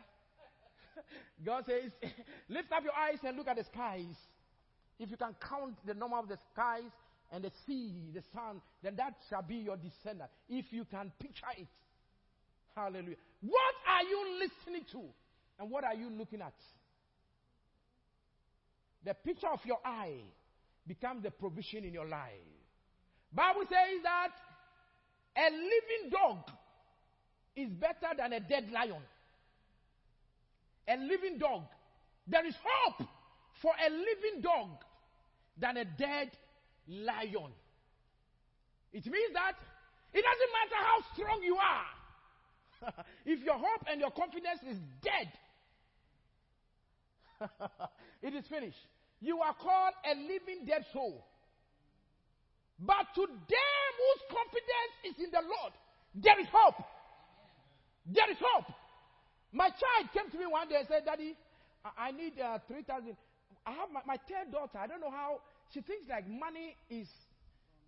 God 1.47 1.65
says, 1.67 1.93
Lift 2.49 2.73
up 2.73 2.83
your 2.83 2.95
eyes 2.95 3.19
and 3.23 3.37
look 3.37 3.47
at 3.47 3.57
the 3.57 3.65
skies. 3.65 4.17
If 4.99 5.11
you 5.11 5.17
can 5.17 5.37
count 5.41 5.77
the 5.87 5.95
number 5.95 6.17
of 6.17 6.29
the 6.29 6.39
skies 6.53 6.91
and 7.33 7.45
the 7.45 7.51
sea, 7.67 8.11
the 8.15 8.23
sun, 8.33 8.61
then 8.83 8.97
that 8.97 9.15
shall 9.29 9.43
be 9.43 9.57
your 9.57 9.77
descendant. 9.77 10.31
If 10.49 10.67
you 10.71 10.85
can 10.85 11.12
picture 11.19 11.47
it. 11.57 11.67
Hallelujah. 12.75 13.17
What 13.41 13.75
are 13.89 14.03
you 14.03 14.39
listening 14.39 14.85
to? 14.93 15.03
And 15.59 15.71
what 15.71 15.85
are 15.85 15.95
you 15.95 16.11
looking 16.11 16.43
at? 16.43 16.55
The 19.05 19.15
picture 19.15 19.49
of 19.49 19.61
your 19.65 19.79
eye 19.85 20.21
becomes 20.87 21.23
the 21.23 21.31
provision 21.31 21.85
in 21.85 21.95
your 21.95 22.07
life. 22.07 22.31
Bible 23.33 23.62
says 23.69 24.03
that 24.03 24.33
a 25.37 25.51
living 25.51 26.11
dog 26.11 26.39
is 27.57 27.71
better 27.71 28.15
than 28.17 28.33
a 28.33 28.41
dead 28.41 28.71
lion. 28.73 29.03
A 30.89 30.97
living 30.97 31.39
dog. 31.39 31.65
There 32.27 32.47
is 32.47 32.55
hope 32.62 33.07
for 33.62 33.73
a 33.73 33.91
living 33.91 34.43
dog 34.43 34.69
than 35.59 35.77
a 35.77 35.85
dead 35.85 36.31
lion. 36.88 37.53
It 38.92 39.05
means 39.07 39.33
that 39.35 39.57
it 40.12 40.25
doesn't 40.25 40.53
matter 40.57 40.79
how 40.81 40.99
strong 41.14 41.42
you 41.42 41.57
are. 41.57 42.94
if 43.27 43.42
your 43.44 43.57
hope 43.59 43.85
and 43.90 44.01
your 44.01 44.11
confidence 44.11 44.61
is 44.68 44.79
dead, 45.03 45.29
it 48.22 48.35
is 48.35 48.44
finished. 48.49 48.79
You 49.20 49.40
are 49.40 49.55
called 49.55 49.94
a 50.05 50.14
living 50.14 50.64
dead 50.66 50.85
soul. 50.92 51.25
But 52.79 53.09
to 53.14 53.25
them 53.27 53.90
whose 53.96 54.22
confidence 54.29 54.94
is 55.09 55.25
in 55.25 55.31
the 55.33 55.40
Lord, 55.40 55.72
there 56.14 56.38
is 56.40 56.46
hope. 56.53 56.85
There 58.07 58.31
is 58.31 58.37
hope. 58.40 58.72
My 59.53 59.68
child 59.68 60.12
came 60.12 60.31
to 60.31 60.38
me 60.38 60.46
one 60.46 60.68
day 60.68 60.77
and 60.77 60.88
said, 60.88 61.05
Daddy, 61.05 61.35
I, 61.96 62.12
need 62.12 62.38
uh, 62.38 62.59
3,000. 62.68 63.16
I 63.64 63.72
have 63.72 63.88
my, 63.92 64.01
my 64.07 64.16
third 64.29 64.53
daughter. 64.53 64.79
I 64.79 64.87
don't 64.87 65.01
know 65.01 65.11
how. 65.11 65.40
She 65.72 65.81
thinks 65.81 66.09
like 66.09 66.29
money 66.29 66.76
is, 66.88 67.09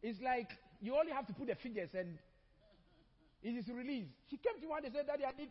is 0.02 0.20
like 0.20 0.50
you 0.80 0.96
only 0.96 1.12
have 1.12 1.26
to 1.26 1.32
put 1.32 1.48
the 1.48 1.54
figures 1.54 1.90
and 1.94 2.18
it 3.42 3.50
is 3.50 3.68
released. 3.68 4.10
She 4.30 4.36
came 4.36 4.54
to 4.54 4.60
me 4.60 4.66
one 4.66 4.82
day 4.82 4.88
and 4.88 4.96
said, 4.96 5.06
Daddy, 5.06 5.24
I 5.24 5.32
need 5.38 5.50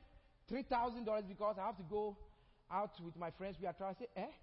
$3,000 0.51 1.27
because 1.27 1.55
I 1.57 1.65
have 1.65 1.77
to 1.77 1.83
go 1.89 2.17
out 2.71 2.91
with 3.03 3.15
my 3.17 3.31
friends. 3.31 3.57
We 3.61 3.67
are 3.67 3.73
trying 3.73 3.95
to 3.95 3.99
say, 3.99 4.07
eh? 4.17 4.33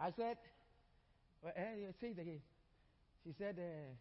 I 0.00 0.10
said, 0.12 0.38
well, 1.42 1.52
eh, 1.56 1.92
say 2.00 2.08
it 2.08 2.18
again. 2.18 2.40
She 3.24 3.32
said, 3.36 3.56
uh. 3.58 3.92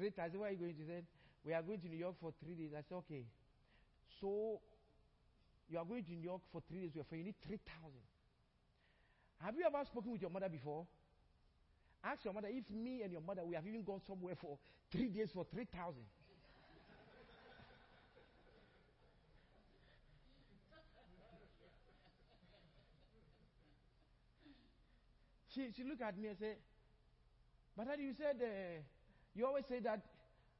Where 0.00 0.08
are 0.48 0.52
you 0.52 0.56
going? 0.56 0.74
She 0.78 0.86
said, 0.86 1.04
we 1.44 1.52
are 1.52 1.60
going 1.62 1.80
to 1.80 1.88
New 1.88 1.98
York 1.98 2.14
for 2.20 2.32
three 2.42 2.54
days. 2.54 2.70
I 2.72 2.80
said, 2.88 2.96
okay. 3.04 3.24
So, 4.20 4.60
you 5.68 5.78
are 5.78 5.84
going 5.84 6.04
to 6.04 6.12
New 6.12 6.24
York 6.24 6.40
for 6.52 6.62
three 6.68 6.80
days. 6.80 6.92
You 6.94 7.04
need 7.22 7.34
3,000. 7.46 7.60
Have 9.42 9.56
you 9.56 9.64
ever 9.64 9.84
spoken 9.84 10.12
with 10.12 10.20
your 10.20 10.30
mother 10.30 10.48
before? 10.48 10.86
Ask 12.04 12.24
your 12.24 12.34
mother 12.34 12.48
if 12.50 12.70
me 12.70 13.02
and 13.02 13.12
your 13.12 13.20
mother, 13.20 13.44
we 13.44 13.54
have 13.54 13.66
even 13.66 13.82
gone 13.82 14.00
somewhere 14.06 14.34
for 14.40 14.58
three 14.90 15.08
days 15.08 15.30
for 15.32 15.44
3,000. 15.52 15.94
she, 25.54 25.72
she 25.76 25.84
looked 25.84 26.02
at 26.02 26.18
me 26.18 26.28
and 26.28 26.38
said, 26.38 26.56
But 27.76 27.88
Daddy, 27.88 28.04
you 28.04 28.14
said, 28.16 28.36
uh, 28.40 28.80
you 29.34 29.46
always 29.46 29.64
say 29.66 29.80
that 29.80 30.00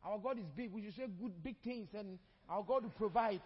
our 0.05 0.19
God 0.19 0.39
is 0.39 0.47
big. 0.57 0.73
We 0.73 0.83
should 0.83 0.97
say 0.97 1.07
good, 1.21 1.43
big 1.43 1.57
things 1.63 1.89
and 1.95 2.19
our 2.49 2.63
God 2.63 2.83
will 2.85 2.91
provide. 2.91 3.41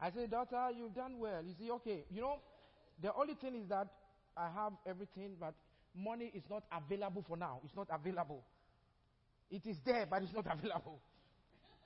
I 0.00 0.10
said, 0.10 0.30
Daughter, 0.30 0.68
you've 0.76 0.94
done 0.94 1.18
well. 1.18 1.42
You 1.42 1.54
see, 1.58 1.70
okay, 1.70 2.04
you 2.10 2.20
know, 2.20 2.36
the 3.02 3.12
only 3.14 3.34
thing 3.34 3.54
is 3.54 3.68
that 3.68 3.88
I 4.36 4.48
have 4.54 4.72
everything, 4.86 5.36
but 5.40 5.54
money 5.94 6.30
is 6.34 6.42
not 6.50 6.64
available 6.70 7.24
for 7.26 7.36
now. 7.36 7.60
It's 7.64 7.74
not 7.74 7.88
available. 7.90 8.44
It 9.50 9.66
is 9.66 9.76
there, 9.84 10.06
but 10.08 10.22
it's 10.22 10.34
not 10.34 10.46
available. 10.50 11.00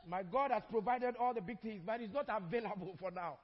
My 0.08 0.22
God 0.22 0.50
has 0.50 0.62
provided 0.70 1.14
all 1.20 1.34
the 1.34 1.40
big 1.40 1.60
things, 1.60 1.82
but 1.84 2.00
it's 2.00 2.12
not 2.12 2.26
available 2.28 2.96
for 2.98 3.10
now. 3.10 3.38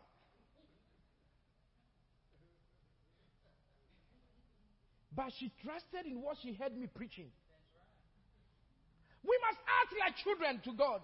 But 5.15 5.33
she 5.39 5.51
trusted 5.63 6.05
in 6.11 6.21
what 6.21 6.37
she 6.43 6.53
heard 6.53 6.77
me 6.77 6.87
preaching. 6.93 7.31
We 9.25 9.39
must 9.49 9.59
act 9.65 9.93
like 9.99 10.15
children 10.23 10.61
to 10.65 10.73
God. 10.77 11.01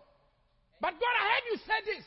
But 0.81 0.93
God, 0.93 1.15
I 1.17 1.25
heard 1.33 1.47
you 1.51 1.57
say 1.59 1.79
this. 1.87 2.05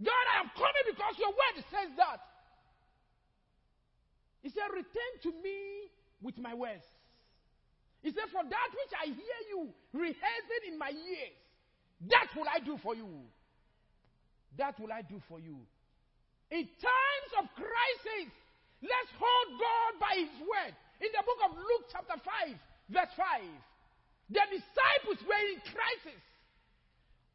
God, 0.00 0.24
I 0.32 0.40
am 0.40 0.50
coming 0.56 0.86
because 0.88 1.14
your 1.20 1.28
word 1.28 1.56
says 1.68 1.92
that. 2.00 2.20
He 4.40 4.48
said, 4.48 4.72
Return 4.72 5.12
to 5.28 5.30
me 5.44 5.92
with 6.24 6.40
my 6.40 6.54
words. 6.56 6.84
He 8.00 8.08
said, 8.08 8.32
For 8.32 8.40
that 8.40 8.70
which 8.72 8.92
I 8.96 9.12
hear 9.12 9.40
you 9.52 9.68
rehearsing 9.92 10.72
in 10.72 10.80
my 10.80 10.88
ears, 10.88 11.36
that 12.08 12.32
will 12.32 12.48
I 12.48 12.64
do 12.64 12.80
for 12.80 12.96
you. 12.96 13.08
That 14.56 14.80
will 14.80 14.92
I 14.92 15.04
do 15.04 15.20
for 15.28 15.38
you. 15.38 15.60
In 16.50 16.64
times 16.64 17.30
of 17.38 17.44
crisis, 17.54 18.32
let's 18.80 19.12
hold 19.20 19.48
God 19.60 19.92
by 20.00 20.16
His 20.16 20.32
word. 20.40 20.72
In 21.04 21.12
the 21.12 21.22
book 21.22 21.40
of 21.44 21.52
Luke, 21.60 21.84
chapter 21.92 22.16
5, 22.16 22.56
verse 22.88 23.12
5, 23.20 23.44
the 24.32 24.44
disciples 24.48 25.20
were 25.28 25.44
in 25.52 25.60
crisis. 25.68 26.22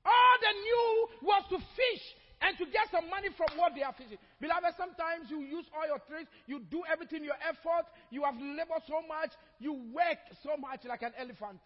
All 0.06 0.36
they 0.41 0.56
knew 0.58 0.89
was 1.30 1.43
to 1.49 1.58
fish 1.58 2.06
and 2.41 2.58
to 2.58 2.65
get 2.65 2.91
some 2.91 3.10
money 3.10 3.30
from 3.38 3.58
what 3.58 3.74
they 3.76 3.84
are 3.84 3.93
fishing. 3.93 4.19
Beloved, 4.41 4.76
sometimes 4.78 5.32
you 5.32 5.39
use 5.41 5.65
all 5.71 5.88
your 5.88 6.00
tricks, 6.04 6.30
you 6.48 6.60
do 6.60 6.84
everything, 6.91 7.24
your 7.24 7.39
effort, 7.39 7.88
you 8.12 8.24
have 8.24 8.36
labored 8.36 8.84
so 8.88 9.00
much, 9.08 9.32
you 9.60 9.74
work 9.93 10.19
so 10.43 10.58
much 10.60 10.84
like 10.84 11.02
an 11.02 11.13
elephant. 11.17 11.60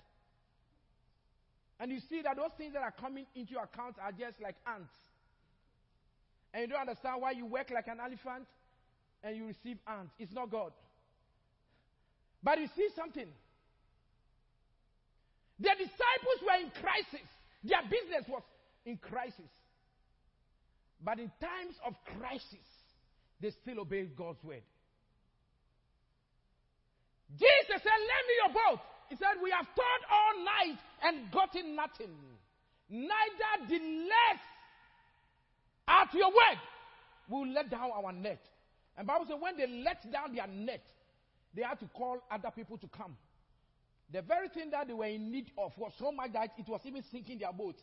And 1.80 1.92
you 1.92 2.00
see 2.10 2.22
that 2.22 2.36
those 2.36 2.52
things 2.58 2.74
that 2.74 2.84
are 2.84 2.94
coming 2.94 3.26
into 3.36 3.54
your 3.54 3.64
account 3.64 3.96
are 4.02 4.12
just 4.12 4.40
like 4.42 4.56
ants. 4.68 4.94
And 6.54 6.62
you 6.62 6.68
don't 6.68 6.82
understand 6.82 7.22
why 7.22 7.32
you 7.32 7.46
work 7.46 7.72
like 7.74 7.88
an 7.88 8.00
elephant 8.00 8.46
and 9.24 9.36
you 9.36 9.48
receive 9.48 9.78
ants. 9.88 10.14
It's 10.20 10.34
not 10.34 10.52
God. 10.52 10.72
But 12.44 12.60
you 12.60 12.68
see 12.76 12.88
something. 12.96 13.28
The 15.60 15.72
disciples 15.76 16.40
were 16.46 16.60
in 16.64 16.72
crisis. 16.72 17.28
Their 17.64 17.84
business 17.84 18.26
was 18.28 18.44
in 18.86 18.98
crisis. 18.98 19.52
But 21.04 21.20
in 21.20 21.32
times 21.40 21.76
of 21.86 21.96
crisis, 22.20 22.68
they 23.42 23.52
still 23.52 23.82
obey 23.82 24.06
God's 24.06 24.44
word. 24.44 24.64
Jesus 27.38 27.80
said, 27.82 28.00
Lend 28.00 28.26
me 28.28 28.36
your 28.44 28.54
boat. 28.54 28.82
He 29.10 29.16
said, 29.16 29.42
We 29.42 29.52
have 29.52 29.66
toiled 29.76 30.06
all 30.12 30.44
night 30.44 30.80
and 31.04 31.32
gotten 31.32 31.76
nothing. 31.76 32.12
Neither 32.90 33.70
the 33.70 33.80
less 33.80 34.42
at 35.88 36.14
your 36.14 36.30
word 36.30 36.60
will 37.30 37.48
let 37.48 37.70
down 37.70 37.92
our 37.92 38.12
net. 38.12 38.42
And 38.98 39.08
Bible 39.08 39.26
says 39.28 39.38
when 39.40 39.56
they 39.56 39.68
let 39.68 40.12
down 40.12 40.36
their 40.36 40.48
net, 40.48 40.84
they 41.56 41.62
had 41.62 41.80
to 41.80 41.86
call 41.88 42.18
other 42.32 42.50
people 42.54 42.78
to 42.78 42.88
come. 42.88 43.16
The 44.12 44.22
very 44.24 44.50
thing 44.50 44.72
that 44.72 44.88
they 44.88 44.94
were 44.94 45.06
in 45.06 45.32
need 45.32 45.52
of 45.58 45.72
was 45.78 45.92
so 46.00 46.12
much 46.12 46.34
that 46.34 46.50
it 46.58 46.68
was 46.68 46.82
even 46.84 47.04
sinking 47.12 47.40
their 47.40 47.54
boat. 47.54 47.76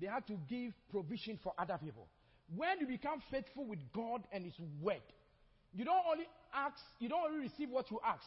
They 0.00 0.06
had 0.06 0.26
to 0.26 0.38
give 0.48 0.72
provision 0.90 1.38
for 1.42 1.52
other 1.56 1.78
people. 1.82 2.08
When 2.54 2.80
you 2.80 2.86
become 2.86 3.22
faithful 3.30 3.66
with 3.66 3.80
God 3.94 4.22
and 4.32 4.44
His 4.44 4.54
word, 4.80 5.02
you 5.74 5.84
don't 5.84 6.02
only 6.10 6.26
ask, 6.54 6.76
you 6.98 7.08
don't 7.08 7.30
only 7.30 7.40
receive 7.40 7.70
what 7.70 7.90
you 7.90 8.00
ask, 8.04 8.24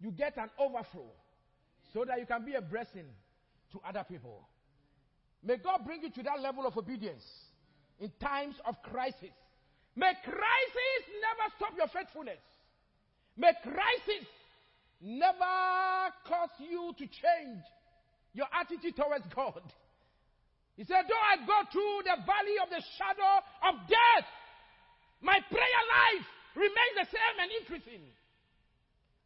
you 0.00 0.10
get 0.10 0.36
an 0.36 0.50
overflow 0.58 1.10
so 1.92 2.04
that 2.06 2.18
you 2.18 2.26
can 2.26 2.44
be 2.44 2.54
a 2.54 2.60
blessing 2.60 3.06
to 3.72 3.80
other 3.86 4.04
people. 4.08 4.46
May 5.42 5.56
God 5.56 5.80
bring 5.84 6.02
you 6.02 6.10
to 6.10 6.22
that 6.24 6.40
level 6.40 6.66
of 6.66 6.76
obedience 6.76 7.24
in 8.00 8.10
times 8.20 8.56
of 8.66 8.74
crisis. 8.82 9.34
May 9.94 10.12
crisis 10.24 11.02
never 11.20 11.54
stop 11.56 11.72
your 11.76 11.88
faithfulness. 11.88 12.40
May 13.36 13.52
crisis 13.62 14.26
never 15.00 16.12
cause 16.26 16.50
you 16.58 16.92
to 16.98 17.04
change 17.06 17.62
your 18.34 18.46
attitude 18.52 18.96
towards 18.96 19.24
God. 19.34 19.60
He 20.76 20.84
said, 20.84 21.08
Though 21.08 21.24
I 21.24 21.40
go 21.40 21.58
through 21.72 22.04
the 22.04 22.20
valley 22.28 22.56
of 22.60 22.68
the 22.68 22.84
shadow 23.00 23.40
of 23.64 23.74
death, 23.88 24.28
my 25.24 25.40
prayer 25.48 25.82
life 25.88 26.26
remains 26.54 26.96
the 27.00 27.08
same 27.08 27.36
and 27.40 27.50
increasing. 27.60 28.04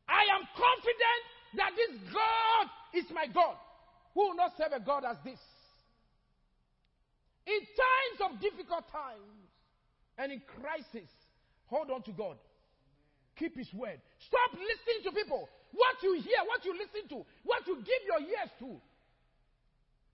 I 0.07 0.31
am 0.31 0.47
confident 0.55 1.23
that 1.59 1.75
this 1.75 1.93
God 2.11 2.65
is 2.95 3.07
my 3.11 3.27
God. 3.27 3.59
Who 4.15 4.31
will 4.31 4.39
not 4.39 4.55
serve 4.59 4.75
a 4.75 4.83
God 4.83 5.03
as 5.07 5.19
this? 5.27 5.39
In 7.47 7.59
times 7.59 8.19
of 8.31 8.31
difficult 8.39 8.87
times 8.91 9.51
and 10.19 10.31
in 10.31 10.43
crisis, 10.47 11.11
hold 11.67 11.91
on 11.91 12.03
to 12.07 12.13
God. 12.15 12.39
Keep 13.39 13.57
His 13.59 13.73
word. 13.75 13.99
Stop 14.27 14.55
listening 14.55 15.03
to 15.03 15.11
people. 15.11 15.49
What 15.73 15.99
you 16.03 16.15
hear, 16.15 16.43
what 16.47 16.63
you 16.65 16.75
listen 16.75 17.09
to, 17.11 17.27
what 17.43 17.67
you 17.67 17.77
give 17.83 18.03
your 18.07 18.21
ears 18.23 18.51
to. 18.59 18.79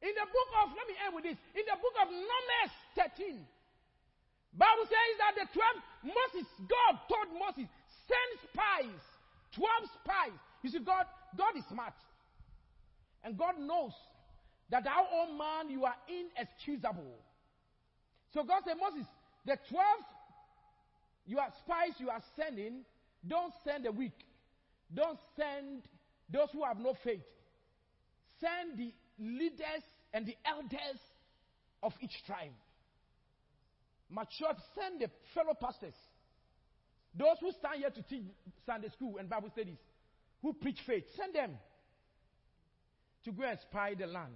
In 0.02 0.12
the 0.12 0.26
book 0.28 0.50
of, 0.61 0.66
let 0.76 0.87
me 0.87 0.94
end 1.00 1.12
with 1.14 1.24
this. 1.24 1.38
In 1.56 1.64
the 1.64 1.78
book 1.80 1.96
of 2.04 2.09
Numbers 2.12 2.72
13, 2.96 3.40
Bible 4.56 4.87
says 4.88 5.12
that 5.20 5.32
the 5.37 5.46
12, 5.52 6.12
Moses, 6.16 6.46
God 6.68 6.92
told 7.09 7.28
Moses, 7.37 7.68
send 8.09 8.30
spies, 8.48 9.02
12 9.56 9.88
spies. 10.00 10.38
You 10.62 10.70
see, 10.70 10.80
God, 10.80 11.04
God 11.37 11.56
is 11.56 11.64
smart. 11.68 11.96
And 13.24 13.37
God 13.37 13.59
knows 13.59 13.92
that 14.70 14.85
thou, 14.85 15.06
old 15.12 15.37
man, 15.37 15.70
you 15.70 15.85
are 15.85 15.96
inexcusable. 16.09 17.20
So 18.32 18.44
God 18.44 18.62
said, 18.64 18.76
Moses, 18.80 19.06
the 19.44 19.59
12 19.68 19.85
you 21.26 21.38
are 21.38 21.50
spies 21.64 21.98
you 21.98 22.09
are 22.09 22.22
sending, 22.37 22.85
don't 23.26 23.52
send 23.64 23.85
the 23.85 23.92
weak. 23.92 24.14
Don't 24.94 25.18
send 25.37 25.82
those 26.30 26.48
who 26.52 26.64
have 26.64 26.78
no 26.78 26.94
faith. 27.02 27.24
Send 28.40 28.78
the 28.78 28.92
leaders 29.18 29.83
and 30.12 30.26
the 30.26 30.37
elders 30.44 31.00
of 31.83 31.92
each 32.00 32.14
tribe. 32.26 32.52
Mature, 34.09 34.55
send 34.74 35.00
the 35.00 35.11
fellow 35.35 35.55
pastors. 35.55 35.94
Those 37.18 37.37
who 37.40 37.50
stand 37.52 37.76
here 37.79 37.90
to 37.90 38.02
teach 38.02 38.24
Sunday 38.64 38.88
school 38.88 39.16
and 39.18 39.29
Bible 39.29 39.50
studies, 39.52 39.79
who 40.42 40.52
preach 40.52 40.79
faith, 40.87 41.05
send 41.16 41.35
them 41.35 41.52
to 43.24 43.33
go 43.33 43.42
and 43.42 43.59
spy 43.68 43.94
the 43.98 44.07
land. 44.07 44.35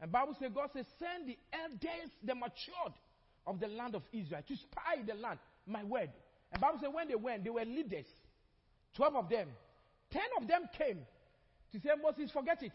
And 0.00 0.12
Bible 0.12 0.36
says, 0.38 0.50
God 0.54 0.70
says, 0.72 0.86
send 0.98 1.28
the 1.28 1.36
elders, 1.52 2.10
the 2.24 2.34
matured 2.34 2.94
of 3.46 3.58
the 3.60 3.66
land 3.66 3.94
of 3.94 4.02
Israel 4.12 4.42
to 4.46 4.56
spy 4.56 5.02
the 5.06 5.14
land. 5.14 5.38
My 5.66 5.84
word. 5.84 6.10
And 6.52 6.60
Bible 6.60 6.78
says 6.80 6.90
when 6.92 7.08
they 7.08 7.16
went, 7.16 7.44
they 7.44 7.50
were 7.50 7.64
leaders. 7.64 8.06
Twelve 8.96 9.16
of 9.16 9.28
them. 9.28 9.48
Ten 10.10 10.22
of 10.40 10.48
them 10.48 10.62
came 10.78 11.00
to 11.72 11.80
say, 11.80 11.90
Moses, 12.02 12.30
forget 12.30 12.62
it. 12.62 12.72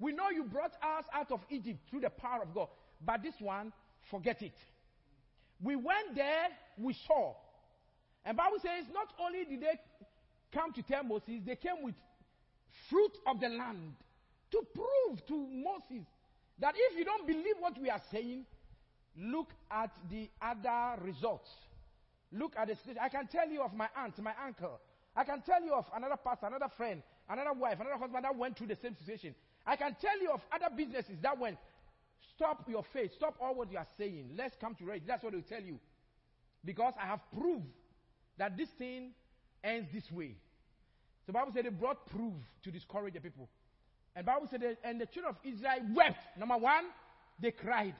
We 0.00 0.12
know 0.12 0.30
you 0.30 0.44
brought 0.44 0.72
us 0.72 1.04
out 1.12 1.30
of 1.30 1.40
Egypt 1.50 1.78
through 1.90 2.00
the 2.00 2.10
power 2.10 2.42
of 2.42 2.54
God. 2.54 2.68
But 3.04 3.22
this 3.22 3.34
one, 3.38 3.72
forget 4.10 4.42
it. 4.42 4.54
We 5.62 5.76
went 5.76 6.16
there, 6.16 6.48
we 6.78 6.96
saw. 7.06 7.34
And 8.24 8.36
Bible 8.36 8.58
says 8.62 8.86
not 8.92 9.12
only 9.20 9.44
did 9.44 9.60
they 9.60 9.78
come 10.52 10.72
to 10.72 10.82
tell 10.82 11.04
Moses, 11.04 11.40
they 11.46 11.56
came 11.56 11.82
with 11.82 11.94
fruit 12.88 13.12
of 13.26 13.40
the 13.40 13.48
land 13.48 13.94
to 14.52 14.62
prove 14.74 15.26
to 15.28 15.36
Moses 15.36 16.06
that 16.58 16.74
if 16.76 16.98
you 16.98 17.04
don't 17.04 17.26
believe 17.26 17.56
what 17.58 17.80
we 17.80 17.90
are 17.90 18.00
saying, 18.10 18.46
look 19.16 19.50
at 19.70 19.90
the 20.10 20.30
other 20.40 21.02
results. 21.02 21.48
Look 22.32 22.54
at 22.56 22.68
the 22.68 22.74
situation. 22.76 23.02
I 23.02 23.08
can 23.08 23.26
tell 23.26 23.48
you 23.48 23.62
of 23.62 23.74
my 23.74 23.88
aunt, 23.96 24.18
my 24.22 24.32
uncle. 24.46 24.80
I 25.14 25.24
can 25.24 25.42
tell 25.42 25.62
you 25.62 25.74
of 25.74 25.84
another 25.94 26.16
pastor, 26.16 26.46
another 26.46 26.70
friend, 26.76 27.02
another 27.28 27.52
wife, 27.52 27.78
another 27.80 27.98
husband 27.98 28.24
that 28.24 28.36
went 28.36 28.56
through 28.56 28.68
the 28.68 28.76
same 28.80 28.96
situation. 28.96 29.34
I 29.66 29.76
can 29.76 29.96
tell 30.00 30.20
you 30.20 30.30
of 30.30 30.40
other 30.52 30.74
businesses 30.74 31.16
that 31.22 31.38
went. 31.38 31.58
Stop 32.34 32.68
your 32.68 32.84
faith. 32.92 33.12
Stop 33.14 33.36
all 33.40 33.54
what 33.54 33.70
you 33.70 33.78
are 33.78 33.86
saying. 33.98 34.30
Let's 34.36 34.56
come 34.60 34.74
to 34.76 34.84
rest. 34.84 35.02
That's 35.06 35.22
what 35.22 35.32
they'll 35.32 35.42
tell 35.42 35.62
you. 35.62 35.78
Because 36.64 36.94
I 37.02 37.06
have 37.06 37.20
proved 37.38 37.66
that 38.38 38.56
this 38.56 38.68
thing 38.78 39.10
ends 39.62 39.88
this 39.92 40.10
way. 40.10 40.36
So 41.26 41.32
Bible 41.32 41.52
said 41.54 41.66
they 41.66 41.70
brought 41.70 42.06
proof 42.06 42.34
to 42.64 42.70
discourage 42.70 43.14
the 43.14 43.20
people. 43.20 43.48
And 44.16 44.26
Bible 44.26 44.48
said, 44.50 44.62
that, 44.62 44.78
and 44.82 45.00
the 45.00 45.06
children 45.06 45.34
of 45.34 45.52
Israel 45.52 45.80
wept. 45.94 46.38
Number 46.38 46.56
one, 46.56 46.84
they 47.40 47.50
cried. 47.50 47.94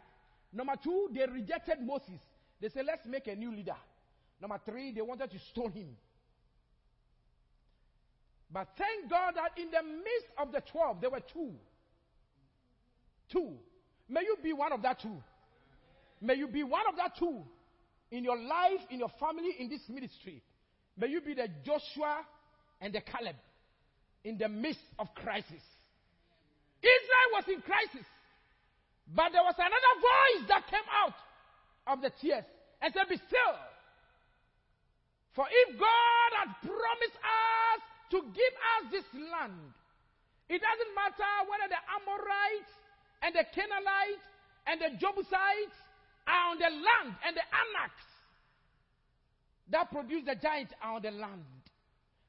Number 0.52 0.74
two, 0.82 1.10
they 1.14 1.26
rejected 1.26 1.80
Moses. 1.80 2.20
They 2.60 2.68
said, 2.68 2.86
let's 2.86 3.06
make 3.06 3.26
a 3.26 3.34
new 3.34 3.54
leader. 3.54 3.76
Number 4.40 4.58
three, 4.64 4.92
they 4.92 5.02
wanted 5.02 5.30
to 5.30 5.38
stone 5.38 5.72
him. 5.72 5.96
But 8.52 8.68
thank 8.76 9.10
God 9.10 9.34
that 9.36 9.60
in 9.60 9.70
the 9.70 9.82
midst 9.82 10.26
of 10.38 10.52
the 10.52 10.60
12, 10.72 11.00
there 11.00 11.10
were 11.10 11.22
two. 11.32 11.52
Two. 13.30 13.54
May 14.08 14.22
you 14.22 14.36
be 14.42 14.52
one 14.52 14.72
of 14.72 14.82
that 14.82 15.00
two. 15.00 15.22
May 16.20 16.34
you 16.34 16.48
be 16.48 16.64
one 16.64 16.82
of 16.88 16.96
that 16.96 17.16
two 17.16 17.42
in 18.10 18.24
your 18.24 18.36
life, 18.36 18.80
in 18.90 18.98
your 18.98 19.12
family, 19.20 19.54
in 19.58 19.68
this 19.68 19.82
ministry. 19.88 20.42
May 20.96 21.08
you 21.08 21.20
be 21.20 21.34
the 21.34 21.48
Joshua 21.64 22.26
and 22.80 22.92
the 22.92 23.00
Caleb 23.00 23.36
in 24.24 24.36
the 24.36 24.48
midst 24.48 24.82
of 24.98 25.06
crisis. 25.14 25.62
Israel 26.82 27.28
was 27.34 27.44
in 27.46 27.60
crisis, 27.62 28.06
but 29.14 29.30
there 29.32 29.42
was 29.42 29.54
another 29.56 29.94
voice 30.00 30.48
that 30.48 30.66
came 30.68 30.88
out 30.90 31.14
of 31.86 32.02
the 32.02 32.10
tears 32.20 32.44
and 32.82 32.92
said, 32.92 33.08
Be 33.08 33.16
still. 33.16 33.56
For 35.34 35.46
if 35.46 35.78
God 35.78 36.30
had 36.34 36.50
promised 36.66 37.18
us 37.22 37.80
to 38.10 38.18
give 38.20 38.54
us 38.78 38.82
this 38.90 39.08
land, 39.14 39.74
it 40.50 40.58
doesn't 40.58 40.92
matter 40.98 41.30
whether 41.46 41.68
the 41.70 41.82
Amorites 41.94 42.72
and 43.22 43.30
the 43.34 43.46
Canaanites 43.54 44.26
and 44.66 44.76
the 44.82 44.90
Jebusites 44.98 45.76
are 46.26 46.50
on 46.50 46.58
the 46.58 46.70
land 46.70 47.14
and 47.22 47.34
the 47.38 47.46
Anaks 47.46 48.08
that 49.70 49.90
produce 49.90 50.26
the 50.26 50.34
giants 50.34 50.74
are 50.82 50.98
on 50.98 51.02
the 51.02 51.14
land. 51.14 51.46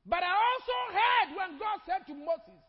But 0.05 0.21
I 0.21 0.33
also 0.33 0.77
heard 0.93 1.27
when 1.37 1.49
God 1.57 1.77
said 1.85 2.05
to 2.09 2.13
Moses 2.13 2.61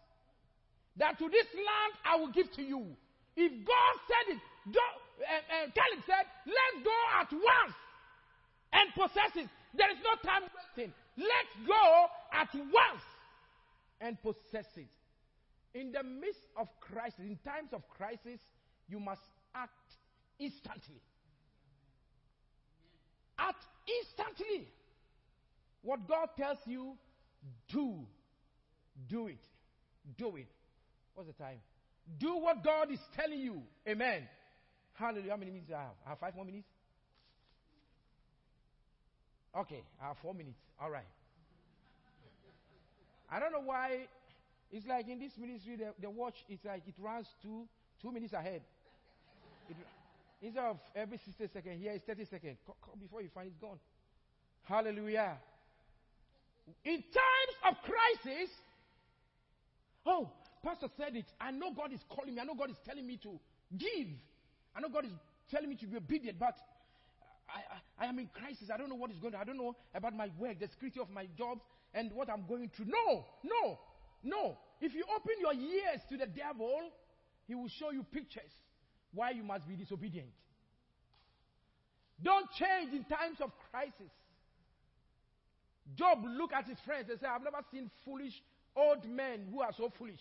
that 0.97 1.19
to 1.19 1.29
this 1.29 1.49
land 1.53 1.93
I 2.05 2.17
will 2.17 2.33
give 2.33 2.53
to 2.57 2.63
you. 2.63 2.97
If 3.37 3.53
God 3.65 3.93
said 4.09 4.37
it, 4.37 4.41
uh, 4.69 4.77
uh, 4.77 5.67
Caleb 5.73 6.05
said, 6.05 6.25
let's 6.45 6.79
go 6.85 6.97
at 7.21 7.33
once 7.33 7.77
and 8.73 8.85
possess 8.93 9.33
it. 9.37 9.49
There 9.73 9.89
is 9.89 10.01
no 10.05 10.17
time 10.21 10.45
wasting. 10.53 10.93
Let's 11.17 11.67
go 11.67 12.07
at 12.33 12.49
once 12.55 13.03
and 14.01 14.21
possess 14.23 14.67
it. 14.77 14.89
In 15.75 15.93
the 15.93 16.03
midst 16.03 16.41
of 16.57 16.69
crisis, 16.81 17.21
in 17.21 17.39
times 17.45 17.71
of 17.73 17.89
crisis, 17.89 18.41
you 18.89 19.01
must 19.01 19.23
act 19.55 19.71
instantly. 20.39 21.01
Act 23.39 23.65
instantly. 24.01 24.69
What 25.83 26.07
God 26.09 26.29
tells 26.37 26.59
you, 26.67 26.95
do. 27.73 28.01
Do 29.09 29.29
it. 29.29 29.41
Do 30.19 30.37
it. 30.37 30.49
What's 31.15 31.29
the 31.29 31.35
time? 31.35 31.59
Do 32.19 32.37
what 32.37 32.65
God 32.65 32.91
is 32.91 32.99
telling 33.17 33.41
you. 33.41 33.63
Amen. 33.89 34.29
Hallelujah. 34.95 35.31
How 35.31 35.37
many 35.37 35.51
minutes 35.51 35.69
do 35.69 35.75
I 35.75 35.81
have? 35.81 35.95
I 36.07 36.09
have 36.11 36.19
five 36.19 36.35
more 36.35 36.45
minutes? 36.45 36.69
Okay, 39.57 39.83
have 40.01 40.17
four 40.23 40.35
minutes. 40.35 40.59
All 40.81 40.91
right. 40.91 41.07
I 43.31 43.39
don't 43.39 43.53
know 43.53 43.63
why. 43.65 44.07
It's 44.71 44.87
like 44.87 45.09
in 45.09 45.19
this 45.19 45.33
ministry, 45.39 45.77
the, 45.77 45.93
the 46.01 46.11
watch 46.11 46.35
is 46.49 46.59
like 46.65 46.83
it 46.87 46.95
runs 46.99 47.27
two 47.43 47.65
two 48.01 48.11
minutes 48.11 48.33
ahead. 48.33 48.63
It, 49.69 49.77
instead 50.41 50.65
of 50.65 50.79
every 50.97 51.19
60 51.25 51.49
seconds, 51.53 51.81
here 51.81 51.93
is 51.93 52.03
30 52.07 52.25
seconds. 52.27 52.59
Before 53.01 53.23
you 53.23 53.29
find 53.35 53.49
it's 53.49 53.57
gone. 53.59 53.79
Hallelujah. 54.65 55.39
In 56.85 57.03
times 57.03 57.57
of 57.69 57.75
crisis, 57.85 58.51
oh, 60.07 60.31
Pastor 60.65 60.89
said 60.97 61.17
it. 61.17 61.27
I 61.41 61.51
know 61.51 61.73
God 61.75 61.93
is 61.93 62.01
calling 62.09 62.35
me. 62.35 62.41
I 62.41 62.45
know 62.45 62.55
God 62.55 62.71
is 62.71 62.77
telling 62.85 63.07
me 63.07 63.19
to 63.23 63.39
give. 63.77 64.09
I 64.75 64.81
know 64.81 64.89
God 64.89 65.05
is 65.05 65.13
telling 65.51 65.69
me 65.69 65.77
to 65.77 65.87
be 65.87 65.97
obedient, 65.97 66.39
but 66.39 66.57
I, 67.55 67.59
I, 68.03 68.07
I 68.07 68.09
am 68.09 68.19
in 68.19 68.29
crisis. 68.29 68.71
I 68.73 68.77
don't 68.77 68.89
know 68.89 68.95
what 68.95 69.11
is 69.11 69.19
going 69.19 69.35
on. 69.35 69.41
I 69.41 69.45
don't 69.45 69.59
know 69.59 69.77
about 69.95 70.15
my 70.17 70.29
work, 70.39 70.59
the 70.61 70.69
security 70.69 71.01
of 71.01 71.11
my 71.11 71.27
jobs, 71.37 71.61
and 71.95 72.11
what 72.13 72.31
I'm 72.31 72.47
going 72.47 72.71
through. 72.75 72.87
No, 72.87 73.25
no, 73.43 73.79
no. 74.23 74.57
If 74.81 74.95
you 74.95 75.05
open 75.15 75.35
your 75.41 75.55
ears 75.55 76.01
to 76.11 76.17
the 76.17 76.27
devil, 76.27 76.91
he 77.47 77.55
will 77.55 77.69
show 77.69 77.91
you 77.91 78.05
pictures 78.13 78.51
why 79.13 79.31
you 79.31 79.43
must 79.43 79.69
be 79.69 79.77
disobedient. 79.77 80.29
Don't 82.23 82.47
change 82.53 82.93
in 82.95 83.05
times 83.05 83.39
of 83.41 83.51
crisis. 83.71 84.13
Job 85.95 86.19
looked 86.25 86.55
at 86.55 86.67
his 86.67 86.79
friends 86.87 87.11
and 87.11 87.19
said, 87.19 87.29
I've 87.29 87.43
never 87.43 87.59
seen 87.71 87.91
foolish 88.05 88.33
old 88.77 89.09
men 89.09 89.49
who 89.53 89.61
are 89.61 89.73
so 89.77 89.93
foolish. 89.99 90.21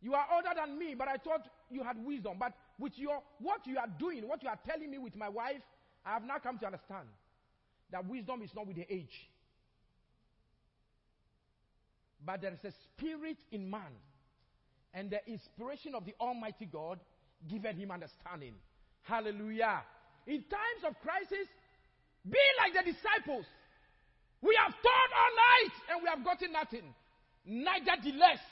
You 0.00 0.14
are 0.14 0.26
older 0.32 0.50
than 0.54 0.78
me, 0.78 0.94
but 0.96 1.08
I 1.08 1.16
thought 1.16 1.48
you 1.70 1.82
had 1.82 1.96
wisdom. 2.04 2.36
But 2.38 2.52
with 2.78 2.92
your 2.96 3.22
what 3.40 3.66
you 3.66 3.78
are 3.78 3.88
doing, 3.98 4.26
what 4.26 4.42
you 4.42 4.48
are 4.48 4.58
telling 4.68 4.90
me 4.90 4.98
with 4.98 5.16
my 5.16 5.28
wife, 5.28 5.62
I 6.04 6.14
have 6.14 6.22
now 6.22 6.38
come 6.42 6.58
to 6.58 6.66
understand 6.66 7.08
that 7.90 8.06
wisdom 8.06 8.42
is 8.42 8.50
not 8.54 8.66
with 8.66 8.76
the 8.76 8.86
age. 8.92 9.14
But 12.24 12.42
there 12.42 12.52
is 12.52 12.64
a 12.64 12.72
spirit 12.92 13.38
in 13.52 13.70
man, 13.70 13.92
and 14.92 15.10
the 15.10 15.20
inspiration 15.26 15.94
of 15.94 16.04
the 16.04 16.14
Almighty 16.20 16.66
God 16.66 16.98
given 17.48 17.76
him 17.76 17.90
understanding. 17.90 18.54
Hallelujah. 19.02 19.82
In 20.26 20.42
times 20.42 20.82
of 20.86 20.94
crisis, 21.00 21.48
be 22.28 22.38
like 22.58 22.84
the 22.84 22.92
disciples. 22.92 23.46
We 24.42 24.56
have 24.62 24.72
taught 24.72 25.10
all 25.16 25.34
night 25.34 25.74
and 25.90 26.02
we 26.02 26.08
have 26.08 26.24
gotten 26.24 26.52
nothing. 26.52 26.94
Nevertheless, 27.44 28.42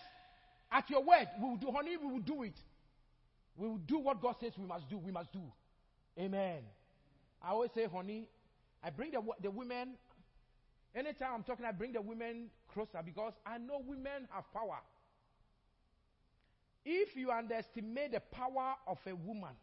at 0.72 0.88
your 0.90 1.04
word, 1.04 1.28
we 1.40 1.48
will 1.48 1.56
do, 1.56 1.70
honey, 1.70 1.96
we 1.96 2.10
will 2.10 2.20
do 2.20 2.42
it. 2.42 2.54
We 3.56 3.68
will 3.68 3.78
do 3.78 3.98
what 3.98 4.20
God 4.20 4.36
says 4.40 4.52
we 4.58 4.66
must 4.66 4.88
do. 4.88 4.98
We 4.98 5.10
must 5.10 5.32
do. 5.32 5.42
Amen. 6.18 6.62
I 7.42 7.50
always 7.50 7.70
say, 7.72 7.86
honey, 7.86 8.28
I 8.82 8.90
bring 8.90 9.10
the, 9.10 9.20
the 9.42 9.50
women, 9.50 9.94
anytime 10.94 11.30
I'm 11.34 11.42
talking, 11.42 11.64
I 11.64 11.72
bring 11.72 11.92
the 11.92 12.02
women 12.02 12.50
closer 12.72 13.00
because 13.04 13.32
I 13.44 13.58
know 13.58 13.82
women 13.86 14.28
have 14.30 14.52
power. 14.52 14.78
If 16.84 17.16
you 17.16 17.30
underestimate 17.30 18.12
the 18.12 18.20
power 18.20 18.74
of 18.86 18.98
a 19.06 19.14
woman, 19.14 19.54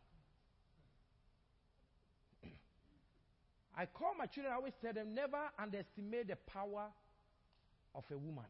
I 3.78 3.86
call 3.86 4.14
my 4.18 4.26
children, 4.26 4.54
I 4.54 4.58
always 4.58 4.74
tell 4.82 4.94
them, 4.94 5.14
never 5.14 5.40
underestimate 5.58 6.28
the 6.28 6.36
power 6.36 6.88
of 7.96 8.04
a 8.12 8.18
woman. 8.18 8.44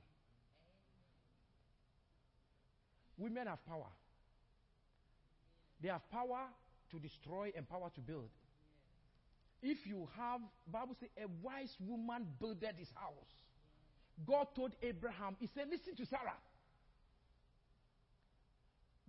Women 3.18 3.48
have 3.48 3.64
power. 3.68 3.90
They 5.84 5.90
have 5.90 6.10
power 6.10 6.48
to 6.92 7.00
destroy 7.00 7.52
and 7.58 7.68
power 7.68 7.92
to 7.94 8.02
build. 8.02 8.30
If 9.62 9.86
you 9.86 10.08
have, 10.18 10.40
Bible 10.72 10.96
says, 11.00 11.10
a 11.18 11.28
wise 11.42 11.76
woman 11.82 12.26
builded 12.40 12.76
his 12.78 12.88
house. 12.96 13.14
God 14.26 14.48
told 14.56 14.72
Abraham, 14.82 15.36
He 15.40 15.50
said, 15.54 15.66
Listen 15.70 15.96
to 15.98 16.06
Sarah. 16.06 16.38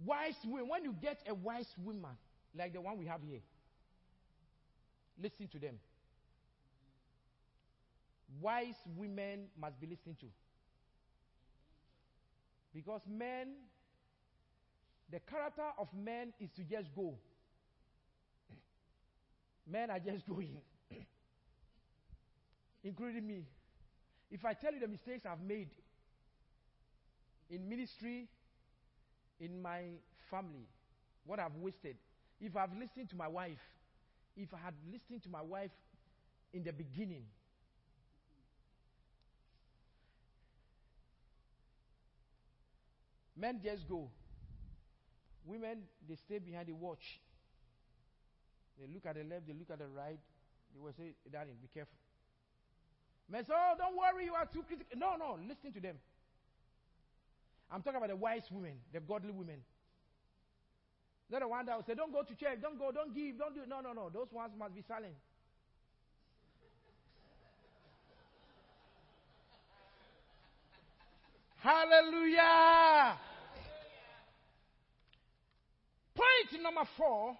Wise 0.05 0.35
women, 0.45 0.68
when 0.68 0.85
you 0.85 0.95
get 1.01 1.20
a 1.29 1.35
wise 1.35 1.72
woman 1.85 2.16
like 2.57 2.72
the 2.72 2.81
one 2.81 2.99
we 2.99 3.07
have 3.07 3.20
here, 3.22 3.41
listen 5.22 5.47
to 5.49 5.59
them. 5.61 5.79
Wise 8.41 8.75
women 8.97 9.47
must 9.61 9.81
be 9.81 9.87
listened 9.87 10.18
to. 10.18 10.27
Because 12.75 13.03
men 13.09 13.55
the 15.15 15.21
character 15.21 15.62
of 15.79 15.87
men 15.95 16.33
is 16.41 16.51
to 16.57 16.65
just 16.65 16.93
go. 16.93 17.15
Men 19.65 19.89
are 19.89 20.01
just 20.01 20.27
going, 20.29 20.57
including 22.83 23.25
me. 23.25 23.45
If 24.33 24.45
I 24.45 24.55
tell 24.55 24.73
you 24.75 24.81
the 24.81 24.89
mistakes 24.89 25.25
I've 25.25 25.41
made 25.41 25.69
in 27.49 27.69
ministry, 27.69 28.27
in 29.39 29.62
my 29.62 29.83
family, 30.33 30.67
what 31.25 31.39
I've 31.39 31.55
wasted, 31.55 31.95
if 32.41 32.57
I've 32.57 32.73
listened 32.73 33.09
to 33.11 33.17
my 33.17 33.29
wife, 33.29 33.62
if 34.37 34.53
I 34.53 34.59
had 34.65 34.75
listened 34.91 35.23
to 35.23 35.29
my 35.29 35.43
wife 35.43 35.71
in 36.53 36.65
the 36.65 36.73
beginning, 36.73 37.23
men 43.37 43.61
just 43.62 43.89
go. 43.89 44.11
Women, 45.47 45.82
they 46.09 46.16
stay 46.16 46.38
behind 46.38 46.68
the 46.68 46.72
watch. 46.72 47.20
They 48.80 48.92
look 48.92 49.07
at 49.07 49.14
the 49.14 49.24
left, 49.24 49.47
they 49.47 49.53
look 49.53 49.70
at 49.70 49.78
the 49.78 49.86
right. 49.86 50.18
They 50.74 50.80
will 50.80 50.92
say, 50.97 51.14
Darling, 51.30 51.57
be 51.61 51.68
careful. 51.72 51.97
Men 53.28 53.45
say, 53.45 53.53
Oh, 53.55 53.74
don't 53.78 53.97
worry, 53.97 54.24
you 54.24 54.34
are 54.34 54.47
too 54.47 54.64
critical. 54.66 54.97
No, 54.97 55.16
no, 55.16 55.38
listen 55.47 55.72
to 55.72 55.80
them. 55.80 55.97
I'm 57.70 57.82
talking 57.82 57.97
about 57.97 58.09
the 58.09 58.16
wise 58.16 58.42
women, 58.51 58.74
the 58.92 59.01
godly 59.01 59.32
women. 59.32 59.61
Not 61.30 61.40
the 61.40 61.49
one 61.49 61.64
that 61.66 61.76
will 61.76 61.84
say, 61.84 61.95
Don't 61.95 62.12
go 62.12 62.22
to 62.22 62.34
church, 62.34 62.61
don't 62.61 62.78
go, 62.78 62.90
don't 62.92 63.14
give, 63.14 63.38
don't 63.38 63.55
do. 63.55 63.61
No, 63.68 63.80
no, 63.80 63.92
no. 63.92 64.11
Those 64.12 64.32
ones 64.32 64.53
must 64.59 64.74
be 64.74 64.82
silent. 64.86 65.14
Hallelujah. 71.64 73.16
Point 76.15 76.62
number 76.62 76.89
four 76.97 77.37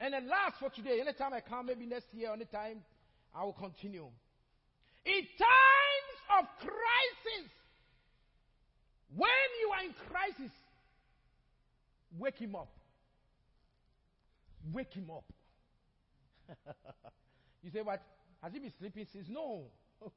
And 0.00 0.14
the 0.14 0.20
last 0.20 0.56
for 0.60 0.70
today, 0.70 1.00
anytime 1.00 1.32
I 1.32 1.40
come, 1.40 1.66
maybe 1.66 1.86
next 1.86 2.06
year, 2.12 2.32
anytime, 2.32 2.82
I 3.34 3.44
will 3.44 3.52
continue. 3.52 4.06
In 5.04 5.22
times 5.38 6.16
of 6.38 6.44
crisis, 6.58 7.50
when 9.16 9.48
you 9.60 9.70
are 9.70 9.84
in 9.84 9.94
crisis, 10.10 10.52
wake 12.18 12.36
him 12.36 12.54
up. 12.54 12.68
Wake 14.72 14.92
him 14.92 15.10
up. 15.10 15.24
you 17.62 17.70
say, 17.70 17.80
What? 17.80 18.02
Has 18.42 18.52
he 18.52 18.58
been 18.58 18.72
sleeping 18.78 19.06
since? 19.12 19.26
No. 19.28 19.64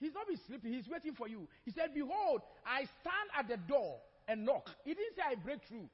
He's 0.00 0.12
not 0.14 0.26
been 0.26 0.40
sleeping. 0.46 0.72
He's 0.72 0.88
waiting 0.88 1.14
for 1.14 1.28
you. 1.28 1.46
He 1.64 1.70
said, 1.70 1.94
Behold, 1.94 2.42
I 2.66 2.80
stand 3.00 3.28
at 3.38 3.48
the 3.48 3.56
door 3.56 3.98
and 4.26 4.44
knock. 4.44 4.68
He 4.84 4.94
didn't 4.94 5.14
say 5.16 5.22
I 5.30 5.34
break 5.36 5.60
through. 5.68 5.88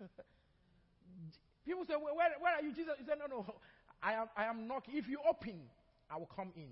People 1.66 1.84
say, 1.86 1.94
where, 1.94 2.14
where 2.14 2.54
are 2.54 2.62
you, 2.62 2.72
Jesus? 2.72 2.94
He 2.98 3.04
said, 3.04 3.18
No, 3.18 3.26
no. 3.26 3.54
I 4.02 4.12
am, 4.12 4.28
I 4.36 4.44
am 4.44 4.68
knocking. 4.68 4.94
If 4.96 5.08
you 5.08 5.18
open, 5.28 5.58
I 6.10 6.16
will 6.16 6.30
come 6.34 6.52
in. 6.54 6.70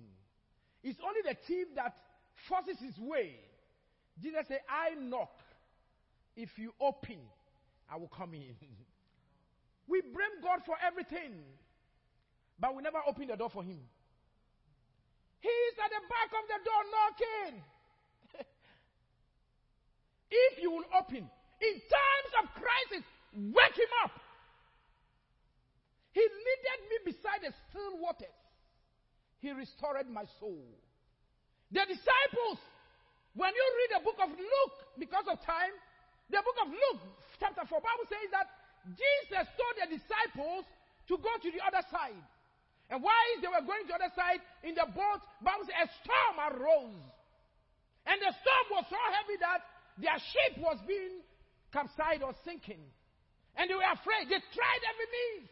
It's 0.83 0.99
only 1.03 1.21
the 1.25 1.35
thief 1.47 1.69
that 1.75 1.97
forces 2.49 2.77
his 2.79 2.97
way. 2.99 3.35
Jesus 4.23 4.47
said, 4.47 4.61
I 4.69 4.95
knock. 5.01 5.33
If 6.37 6.51
you 6.59 6.73
open, 6.81 7.19
I 7.91 7.97
will 7.97 8.11
come 8.11 8.35
in. 8.35 8.55
we 9.89 10.01
blame 10.03 10.43
God 10.43 10.61
for 10.67 10.77
everything, 10.85 11.43
but 12.61 12.75
we 12.77 12.83
never 12.83 12.99
open 13.09 13.27
the 13.27 13.37
door 13.37 13.51
for 13.51 13.63
him. 13.63 13.81
He 15.41 15.49
is 15.49 15.75
at 15.83 15.91
the 15.91 16.03
back 16.09 16.31
of 16.33 16.45
the 16.49 16.59
door 16.65 16.83
knocking. 16.95 17.63
if 20.31 20.63
you 20.63 20.71
will 20.71 20.89
open, 20.97 21.29
in 21.61 21.75
times 21.81 22.33
of 22.43 22.45
crisis, 22.55 23.05
wake 23.35 23.77
him 23.77 23.93
up. 24.07 24.15
He 26.15 26.23
leaded 26.23 26.79
me 26.87 26.97
beside 27.11 27.43
the 27.43 27.51
still 27.69 27.99
waters. 27.99 28.39
He 29.43 29.51
restored 29.51 30.07
my 30.09 30.25
soul. 30.39 30.63
The 31.75 31.83
disciples, 31.91 32.63
when 33.35 33.51
you 33.51 33.67
read 33.83 33.91
the 33.99 34.03
book 34.07 34.19
of 34.23 34.31
Luke, 34.31 34.77
because 34.97 35.27
of 35.27 35.43
time, 35.43 35.75
the 36.31 36.39
book 36.39 36.59
of 36.65 36.69
Luke, 36.71 37.03
chapter 37.43 37.67
4, 37.67 37.83
Bible 37.83 38.07
says 38.07 38.31
that 38.31 38.47
Jesus 38.95 39.45
told 39.59 39.75
the 39.83 39.89
disciples 39.91 40.65
to 41.11 41.19
go 41.19 41.33
to 41.43 41.49
the 41.51 41.61
other 41.67 41.83
side. 41.91 42.25
And 42.89 43.03
while 43.03 43.35
they 43.43 43.51
were 43.51 43.67
going 43.67 43.91
to 43.91 43.93
the 43.93 43.99
other 43.99 44.15
side 44.15 44.39
in 44.63 44.79
the 44.79 44.87
boat, 44.87 45.21
Bible 45.43 45.67
says 45.67 45.83
a 45.83 45.97
storm 46.05 46.37
arose. 46.55 47.05
And 48.07 48.17
the 48.23 48.33
storm 48.39 48.67
was 48.71 48.87
so 48.87 49.01
heavy 49.19 49.37
that 49.43 49.61
their 49.99 50.21
ship 50.21 50.63
was 50.63 50.79
being 50.87 51.25
capsized 51.73 52.23
or 52.23 52.39
sinking. 52.45 52.87
And 53.57 53.71
they 53.71 53.75
were 53.75 53.93
afraid. 53.93 54.27
They 54.29 54.43
tried 54.53 54.83
every 54.83 55.09
means 55.15 55.49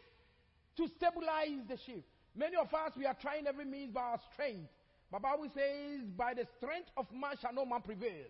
to 0.77 0.83
stabilize 0.97 1.63
the 1.69 1.77
ship. 1.85 2.03
Many 2.35 2.57
of 2.57 2.73
us, 2.73 2.91
we 2.97 3.05
are 3.05 3.15
trying 3.19 3.47
every 3.47 3.65
means 3.65 3.93
by 3.93 4.17
our 4.17 4.21
strength. 4.33 4.69
But 5.11 5.21
Bible 5.21 5.47
says, 5.53 6.01
by 6.17 6.33
the 6.33 6.47
strength 6.57 6.89
of 6.97 7.05
man 7.13 7.37
shall 7.39 7.53
no 7.53 7.65
man 7.65 7.81
prevail. 7.81 8.27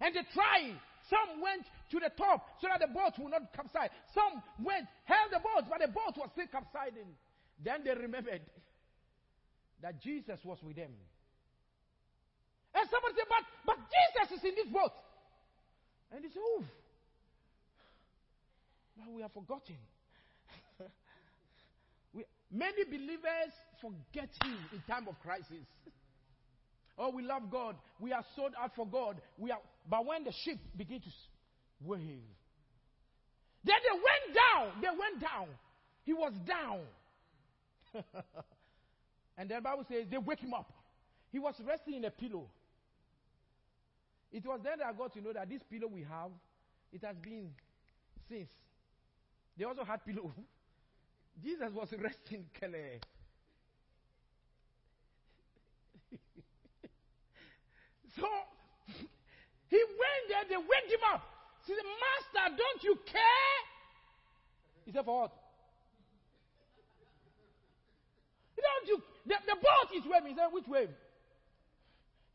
And 0.00 0.14
they 0.14 0.22
tried. 0.32 0.78
Some 1.10 1.42
went 1.42 1.66
to 1.90 1.98
the 1.98 2.10
top 2.18 2.58
so 2.60 2.66
that 2.70 2.80
the 2.80 2.90
boat 2.92 3.14
would 3.18 3.30
not 3.30 3.52
capsize. 3.54 3.90
Some 4.14 4.42
went, 4.62 4.86
held 5.04 5.30
the 5.30 5.38
boat, 5.38 5.66
but 5.70 5.78
the 5.82 5.90
boat 5.90 6.14
was 6.18 6.30
still 6.32 6.50
capsizing. 6.50 7.10
Then 7.62 7.82
they 7.84 7.94
remembered 7.94 8.42
that 9.82 10.02
Jesus 10.02 10.38
was 10.44 10.58
with 10.62 10.76
them. 10.76 10.90
And 12.74 12.84
somebody 12.90 13.14
said, 13.16 13.30
but, 13.30 13.44
but 13.64 13.78
Jesus 13.86 14.38
is 14.38 14.44
in 14.44 14.54
this 14.54 14.68
boat. 14.68 14.92
And 16.12 16.22
they 16.22 16.28
said, 16.28 16.42
Oof. 16.58 16.66
But 18.96 19.12
we 19.12 19.22
have 19.22 19.32
forgotten. 19.32 19.76
Many 22.50 22.84
believers 22.84 23.52
forget 23.80 24.30
Him 24.42 24.58
in 24.72 24.82
time 24.88 25.08
of 25.08 25.18
crisis. 25.20 25.66
Oh, 26.98 27.10
we 27.10 27.22
love 27.22 27.50
God. 27.50 27.76
We 28.00 28.12
are 28.12 28.24
sold 28.34 28.52
out 28.58 28.74
for 28.74 28.86
God. 28.86 29.20
We 29.36 29.50
are, 29.50 29.58
but 29.88 30.06
when 30.06 30.24
the 30.24 30.32
ship 30.44 30.58
begin 30.76 31.00
to 31.00 31.08
wave, 31.84 32.22
then 33.64 33.76
they 33.82 33.92
went 33.92 34.34
down. 34.34 34.80
They 34.80 34.88
went 34.88 35.20
down. 35.20 35.48
He 36.04 36.12
was 36.14 36.32
down. 36.46 36.80
and 39.36 39.50
the 39.50 39.60
Bible 39.60 39.84
says 39.88 40.06
they 40.10 40.18
wake 40.18 40.40
him 40.40 40.54
up. 40.54 40.72
He 41.32 41.38
was 41.38 41.54
resting 41.66 41.94
in 41.94 42.04
a 42.04 42.10
pillow. 42.10 42.48
It 44.32 44.46
was 44.46 44.60
then 44.62 44.78
that 44.78 44.86
I 44.86 44.92
got 44.92 45.12
to 45.14 45.20
know 45.20 45.32
that 45.32 45.48
this 45.48 45.60
pillow 45.68 45.88
we 45.88 46.02
have, 46.02 46.30
it 46.92 47.04
has 47.04 47.16
been 47.16 47.50
since. 48.28 48.48
They 49.58 49.64
also 49.64 49.84
had 49.84 50.04
pillow. 50.04 50.32
Jesus 51.42 51.72
was 51.72 51.88
resting, 51.92 52.46
Kelly. 52.58 53.00
so 58.16 58.26
he 59.68 59.76
went 59.76 60.28
there, 60.28 60.44
they 60.48 60.56
wake 60.56 60.90
him 60.90 61.00
up. 61.12 61.22
He 61.66 61.74
said, 61.74 61.84
Master, 61.84 62.56
don't 62.56 62.82
you 62.84 62.96
care? 63.06 63.58
He 64.84 64.92
said, 64.92 65.04
For 65.04 65.22
what? 65.22 65.32
Don't 68.56 68.88
you? 68.88 69.02
The, 69.26 69.34
the 69.46 69.56
boat 69.56 69.90
is 69.94 70.04
waving. 70.08 70.30
He 70.30 70.36
said, 70.36 70.46
Which 70.52 70.68
wave? 70.68 70.90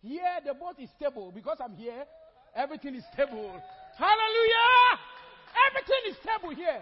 Here, 0.03 0.41
the 0.45 0.53
boat 0.53 0.75
is 0.79 0.89
stable. 0.97 1.31
Because 1.31 1.57
I'm 1.63 1.75
here, 1.75 2.05
everything 2.55 2.95
is 2.95 3.03
stable. 3.13 3.61
Hallelujah! 3.97 4.99
Everything 5.69 6.01
is 6.09 6.15
stable 6.17 6.55
here. 6.55 6.81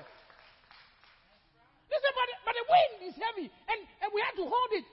He 1.89 1.95
said, 1.97 2.13
but, 2.13 2.27
but 2.45 2.55
the 2.55 2.65
wind 2.69 2.93
is 3.09 3.15
heavy 3.17 3.47
and, 3.49 3.79
and 4.05 4.09
we 4.13 4.21
had 4.21 4.37
to 4.37 4.45
hold 4.45 4.71
it. 4.77 4.85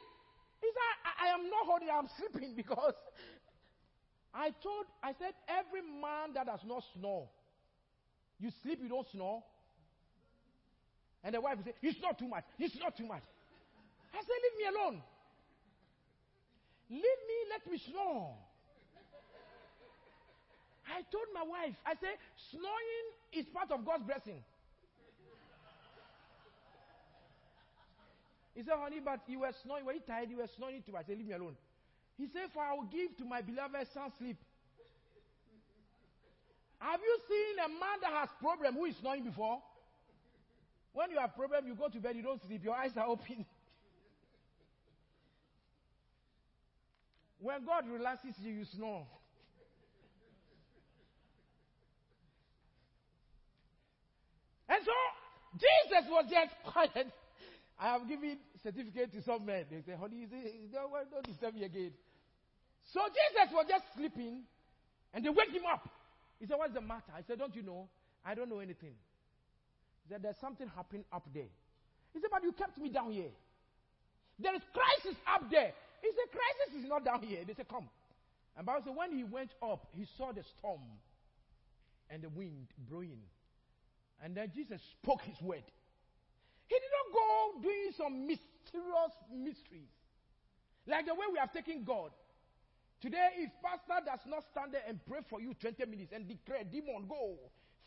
He 0.64 0.68
said, 0.72 0.92
I, 1.04 1.12
I 1.24 1.26
am 1.36 1.52
not 1.52 1.68
holding 1.68 1.92
I'm 1.92 2.08
sleeping 2.16 2.56
because 2.60 2.96
I 4.32 4.52
told, 4.64 4.88
I 5.04 5.12
said, 5.20 5.36
every 5.48 5.84
man 5.84 6.32
that 6.34 6.48
does 6.48 6.64
not 6.64 6.84
snore, 6.96 7.28
you 8.40 8.50
sleep, 8.62 8.80
you 8.82 8.88
don't 8.88 9.08
snore. 9.12 9.44
And 11.24 11.34
the 11.34 11.40
wife 11.40 11.58
said, 11.64 11.74
You 11.80 11.92
snore 11.98 12.12
too 12.12 12.28
much. 12.28 12.44
You 12.56 12.68
snore 12.68 12.90
too 12.92 13.06
much. 13.06 13.24
I 14.12 14.20
said, 14.20 14.38
Leave 14.44 14.56
me 14.60 14.66
alone. 14.70 15.02
Leave 16.88 17.20
me, 17.26 17.38
let 17.50 17.66
me 17.66 17.80
snore. 17.90 18.36
I 20.86 21.02
told 21.10 21.26
my 21.34 21.42
wife, 21.42 21.74
I 21.84 21.98
said, 21.98 22.14
snoring 22.54 23.06
is 23.32 23.44
part 23.50 23.72
of 23.74 23.84
God's 23.84 24.06
blessing. 24.06 24.38
He 28.56 28.64
said, 28.64 28.72
honey, 28.80 29.00
but 29.04 29.20
you 29.28 29.40
were 29.40 29.52
snoring. 29.62 29.84
Were 29.84 29.92
you 29.92 30.00
tired? 30.00 30.30
You 30.30 30.38
were 30.38 30.48
snoring 30.56 30.82
too. 30.82 30.96
I 30.96 31.04
said, 31.04 31.18
leave 31.18 31.28
me 31.28 31.34
alone. 31.34 31.54
He 32.16 32.26
said, 32.32 32.48
for 32.54 32.64
I 32.64 32.72
will 32.72 32.88
give 32.88 33.14
to 33.18 33.24
my 33.24 33.42
beloved 33.42 33.86
son 33.92 34.10
sleep. 34.18 34.38
Have 36.80 37.00
you 37.00 37.18
seen 37.28 37.64
a 37.64 37.68
man 37.68 38.00
that 38.00 38.12
has 38.12 38.28
problem 38.40 38.74
who 38.74 38.86
is 38.86 38.96
snoring 38.96 39.24
before? 39.24 39.60
When 40.94 41.10
you 41.10 41.18
have 41.18 41.36
problem, 41.36 41.66
you 41.66 41.74
go 41.74 41.88
to 41.88 42.00
bed, 42.00 42.16
you 42.16 42.22
don't 42.22 42.40
sleep. 42.48 42.64
Your 42.64 42.74
eyes 42.74 42.96
are 42.96 43.06
open. 43.12 43.44
when 47.46 47.64
God 47.64 47.84
relaxes 47.88 48.34
you, 48.42 48.52
you 48.52 48.64
snore. 48.74 49.06
And 54.68 54.82
so, 54.84 54.92
Jesus 55.54 56.10
was 56.10 56.24
just 56.28 56.52
quiet. 56.72 57.06
I 57.78 57.92
have 57.92 58.08
given 58.08 58.38
certificate 58.62 59.12
to 59.12 59.22
some 59.22 59.44
men. 59.44 59.64
They 59.70 59.82
say, 59.82 59.96
honey, 59.98 60.26
don't, 60.72 60.90
don't 61.10 61.26
disturb 61.26 61.54
me 61.54 61.64
again. 61.64 61.92
So 62.92 63.00
Jesus 63.08 63.52
was 63.52 63.66
just 63.68 63.84
sleeping, 63.96 64.42
and 65.12 65.24
they 65.24 65.28
wake 65.28 65.50
him 65.50 65.64
up. 65.70 65.88
He 66.38 66.46
said, 66.46 66.56
what's 66.58 66.74
the 66.74 66.80
matter? 66.80 67.12
I 67.16 67.22
said, 67.26 67.38
don't 67.38 67.54
you 67.54 67.62
know? 67.62 67.88
I 68.24 68.34
don't 68.34 68.48
know 68.48 68.60
anything. 68.60 68.94
He 70.04 70.12
said, 70.12 70.22
there's 70.22 70.38
something 70.40 70.68
happening 70.74 71.04
up 71.12 71.26
there. 71.34 71.50
He 72.12 72.20
said, 72.20 72.30
but 72.30 72.42
you 72.42 72.52
kept 72.52 72.78
me 72.78 72.88
down 72.88 73.10
here. 73.10 73.32
There 74.38 74.54
is 74.54 74.62
crisis 74.72 75.18
up 75.26 75.50
there. 75.50 75.72
He 76.02 76.08
said, 76.08 76.30
crisis 76.30 76.82
is 76.84 76.88
not 76.88 77.04
down 77.04 77.22
here. 77.22 77.40
They 77.46 77.54
said, 77.54 77.68
come. 77.68 77.88
And 78.56 78.66
Bible 78.66 78.82
said, 78.84 78.96
when 78.96 79.12
he 79.12 79.24
went 79.24 79.50
up, 79.62 79.86
he 79.92 80.06
saw 80.16 80.32
the 80.32 80.42
storm 80.58 80.80
and 82.10 82.22
the 82.22 82.28
wind 82.28 82.68
blowing. 82.88 83.18
And 84.22 84.36
then 84.36 84.50
Jesus 84.54 84.80
spoke 85.02 85.22
his 85.22 85.40
word. 85.42 85.64
He 86.68 86.74
did 86.74 86.92
not 86.92 87.06
go 87.14 87.62
doing 87.62 87.90
some 87.96 88.26
mysterious 88.26 89.14
mysteries. 89.32 89.92
Like 90.86 91.06
the 91.06 91.14
way 91.14 91.26
we 91.32 91.38
have 91.38 91.52
taken 91.52 91.84
God. 91.84 92.10
Today, 93.00 93.28
if 93.36 93.50
pastor 93.62 94.04
does 94.04 94.20
not 94.26 94.44
stand 94.50 94.72
there 94.72 94.82
and 94.88 94.98
pray 95.06 95.20
for 95.28 95.40
you 95.40 95.54
20 95.54 95.84
minutes 95.86 96.12
and 96.14 96.26
declare, 96.26 96.64
demon, 96.64 97.06
go, 97.08 97.36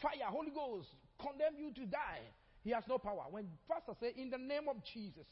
fire, 0.02 0.28
Holy 0.28 0.52
Ghost, 0.52 0.90
condemn 1.20 1.58
you 1.58 1.74
to 1.74 1.86
die, 1.86 2.22
he 2.64 2.72
has 2.72 2.84
no 2.88 2.98
power. 2.98 3.26
When 3.30 3.48
pastor 3.68 3.94
say, 4.00 4.14
in 4.16 4.30
the 4.30 4.38
name 4.38 4.70
of 4.70 4.78
Jesus, 4.94 5.26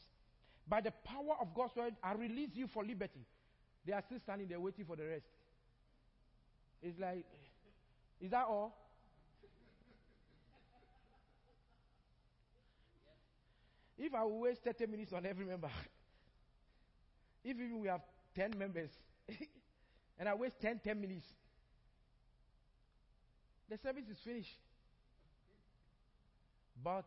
by 0.66 0.80
the 0.80 0.92
power 1.04 1.36
of 1.40 1.54
God's 1.54 1.76
word, 1.76 1.94
I 2.02 2.12
release 2.14 2.50
you 2.54 2.66
for 2.66 2.84
liberty, 2.84 3.24
they 3.86 3.92
are 3.92 4.02
still 4.06 4.18
standing 4.24 4.48
there 4.48 4.60
waiting 4.60 4.84
for 4.84 4.96
the 4.96 5.04
rest. 5.04 5.24
It's 6.82 6.98
like, 6.98 7.24
is 8.20 8.30
that 8.30 8.46
all? 8.46 8.76
If 13.98 14.14
I 14.14 14.24
waste 14.24 14.60
30 14.64 14.86
minutes 14.86 15.12
on 15.12 15.26
every 15.26 15.44
member, 15.44 15.70
if 17.44 17.56
even 17.56 17.80
we 17.80 17.88
have 17.88 18.00
10 18.36 18.54
members, 18.56 18.90
and 20.18 20.28
I 20.28 20.34
waste 20.34 20.54
10, 20.62 20.80
10 20.84 21.00
minutes, 21.00 21.26
the 23.68 23.76
service 23.82 24.04
is 24.10 24.16
finished. 24.24 24.56
But 26.82 27.04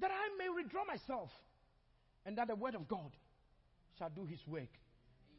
that 0.00 0.10
I 0.10 0.36
may 0.38 0.48
withdraw 0.48 0.84
myself, 0.84 1.30
and 2.24 2.36
that 2.38 2.48
the 2.48 2.54
word 2.54 2.74
of 2.74 2.88
God 2.88 3.12
shall 3.98 4.10
do 4.10 4.24
his 4.24 4.40
work. 4.46 4.72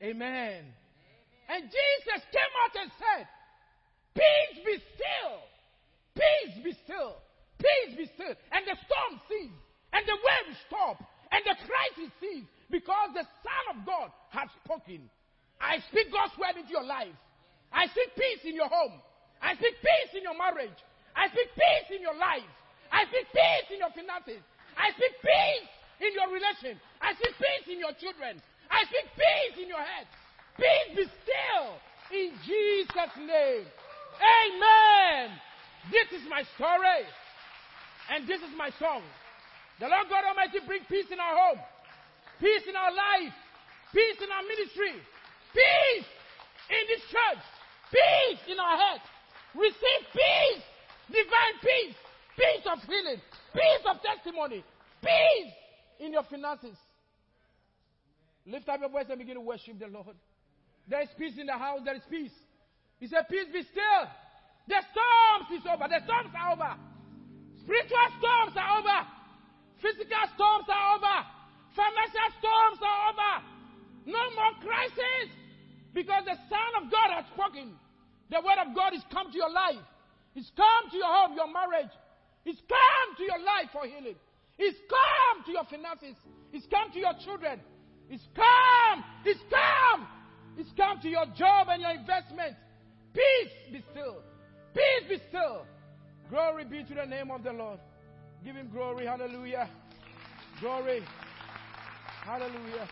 Amen. 0.01 0.21
Amen. 0.21 0.65
And 1.49 1.63
Jesus 1.63 2.21
came 2.31 2.53
out 2.63 2.81
and 2.81 2.91
said, 2.99 3.27
Peace 4.13 4.65
be 4.65 4.77
still. 4.93 5.37
Peace 6.15 6.63
be 6.63 6.77
still. 6.83 7.15
Peace 7.57 7.97
be 7.97 8.05
still. 8.13 8.35
And 8.51 8.65
the 8.65 8.75
storm 8.85 9.21
ceased. 9.29 9.66
And 9.97 10.05
the 10.05 10.13
waves 10.13 10.61
stop, 10.69 11.01
And 11.33 11.41
the 11.41 11.57
crisis 11.65 12.13
ceased. 12.21 12.45
Because 12.69 13.17
the 13.17 13.25
Son 13.41 13.63
of 13.73 13.81
God 13.81 14.13
has 14.29 14.45
spoken. 14.61 15.09
I 15.57 15.81
speak 15.89 16.13
God's 16.13 16.37
word 16.37 16.53
into 16.53 16.69
your 16.69 16.85
life. 16.85 17.15
I 17.73 17.89
speak 17.89 18.13
peace 18.13 18.45
in 18.45 18.53
your 18.53 18.69
home. 18.69 19.01
I 19.41 19.57
speak 19.57 19.73
peace 19.81 20.11
in 20.13 20.21
your 20.21 20.37
marriage. 20.37 20.77
I 21.17 21.33
speak 21.33 21.49
peace 21.57 21.97
in 21.97 22.01
your 22.05 22.13
life. 22.13 22.45
I 22.93 23.09
speak 23.09 23.25
peace 23.33 23.67
in 23.73 23.79
your 23.81 23.89
finances. 23.89 24.43
I 24.77 24.93
speak 24.93 25.17
peace 25.17 25.67
in 26.05 26.11
your 26.13 26.29
relation. 26.29 26.77
I 27.01 27.17
speak 27.17 27.33
peace 27.41 27.65
in 27.73 27.79
your 27.81 27.95
children. 27.97 28.37
I 28.69 28.85
speak 28.85 29.07
peace 29.17 29.55
in 29.65 29.67
your 29.67 29.81
head. 29.81 30.05
Peace 30.61 30.89
be 30.93 31.05
still 31.25 31.67
in 32.13 32.29
Jesus' 32.45 33.17
name. 33.17 33.65
Amen. 34.21 35.33
This 35.89 36.21
is 36.21 36.23
my 36.29 36.45
story. 36.53 37.07
And 38.13 38.27
this 38.27 38.45
is 38.45 38.53
my 38.53 38.69
song. 38.77 39.01
The 39.79 39.87
Lord 39.87 40.09
God 40.09 40.25
Almighty 40.25 40.59
bring 40.65 40.81
peace 40.89 41.05
in 41.11 41.19
our 41.19 41.35
home, 41.37 41.61
peace 42.41 42.65
in 42.65 42.75
our 42.75 42.89
life, 42.89 43.33
peace 43.93 44.17
in 44.17 44.29
our 44.33 44.41
ministry, 44.41 44.97
peace 45.53 46.09
in 46.73 46.83
this 46.89 47.03
church, 47.13 47.43
peace 47.93 48.41
in 48.49 48.57
our 48.57 48.77
head. 48.77 49.01
Receive 49.53 50.01
peace, 50.13 50.63
divine 51.13 51.55
peace, 51.61 51.95
peace 52.33 52.65
of 52.65 52.81
healing, 52.89 53.21
peace 53.53 53.83
of 53.85 54.01
testimony, 54.01 54.65
peace 55.01 55.53
in 55.99 56.13
your 56.13 56.23
finances. 56.23 56.77
Lift 58.45 58.67
up 58.69 58.79
your 58.79 58.89
voice 58.89 59.05
and 59.09 59.19
begin 59.19 59.35
to 59.35 59.41
worship 59.41 59.77
the 59.77 59.87
Lord. 59.87 60.17
There 60.87 61.01
is 61.01 61.09
peace 61.17 61.37
in 61.37 61.45
the 61.45 61.57
house, 61.57 61.81
there 61.85 61.95
is 61.95 62.05
peace. 62.09 62.33
He 62.99 63.07
said, 63.07 63.29
Peace 63.29 63.45
be 63.53 63.61
still. 63.61 64.03
The 64.67 64.81
storms 64.89 65.61
is 65.61 65.67
over. 65.69 65.85
The 65.87 66.01
storms 66.03 66.33
are 66.33 66.51
over. 66.53 66.73
Spiritual 67.61 68.09
storms 68.17 68.57
are 68.57 68.79
over. 68.79 69.16
Physical 69.81 70.25
storms 70.33 70.67
are 70.69 70.85
over. 70.97 71.17
Financial 71.77 72.29
storms 72.41 72.79
are 72.81 73.01
over. 73.13 73.33
No 74.05 74.23
more 74.33 74.53
crisis. 74.63 75.29
Because 75.93 76.25
the 76.25 76.37
Son 76.49 76.71
of 76.81 76.91
God 76.91 77.09
has 77.13 77.25
spoken. 77.33 77.73
The 78.29 78.41
word 78.41 78.59
of 78.59 78.75
God 78.75 78.93
is 78.93 79.01
come 79.11 79.31
to 79.31 79.37
your 79.37 79.49
life. 79.49 79.81
It's 80.35 80.51
come 80.55 80.91
to 80.91 80.97
your 80.97 81.07
home, 81.07 81.33
your 81.35 81.51
marriage. 81.51 81.93
It's 82.45 82.61
come 82.67 83.07
to 83.17 83.23
your 83.23 83.39
life 83.39 83.69
for 83.73 83.85
healing. 83.85 84.15
It's 84.57 84.77
come 84.89 85.45
to 85.45 85.51
your 85.51 85.65
finances. 85.65 86.17
It's 86.53 86.65
come 86.67 86.91
to 86.91 86.99
your 86.99 87.13
children. 87.23 87.59
It's 88.09 88.23
come. 88.35 89.03
It's 89.25 89.41
come. 89.49 90.07
It's 90.57 90.71
come 90.75 90.99
to 91.01 91.09
your 91.09 91.25
job 91.37 91.67
and 91.69 91.81
your 91.81 91.91
investment. 91.91 92.55
Peace 93.13 93.53
be 93.71 93.83
still. 93.91 94.21
Peace 94.73 95.09
be 95.09 95.17
still. 95.29 95.65
Glory 96.29 96.65
be 96.65 96.83
to 96.83 96.93
the 96.93 97.05
name 97.05 97.31
of 97.31 97.43
the 97.43 97.51
Lord. 97.51 97.79
Give 98.43 98.55
him 98.55 98.69
glory. 98.71 99.05
Hallelujah. 99.05 99.69
Glory. 100.59 101.03
Hallelujah. 102.23 102.87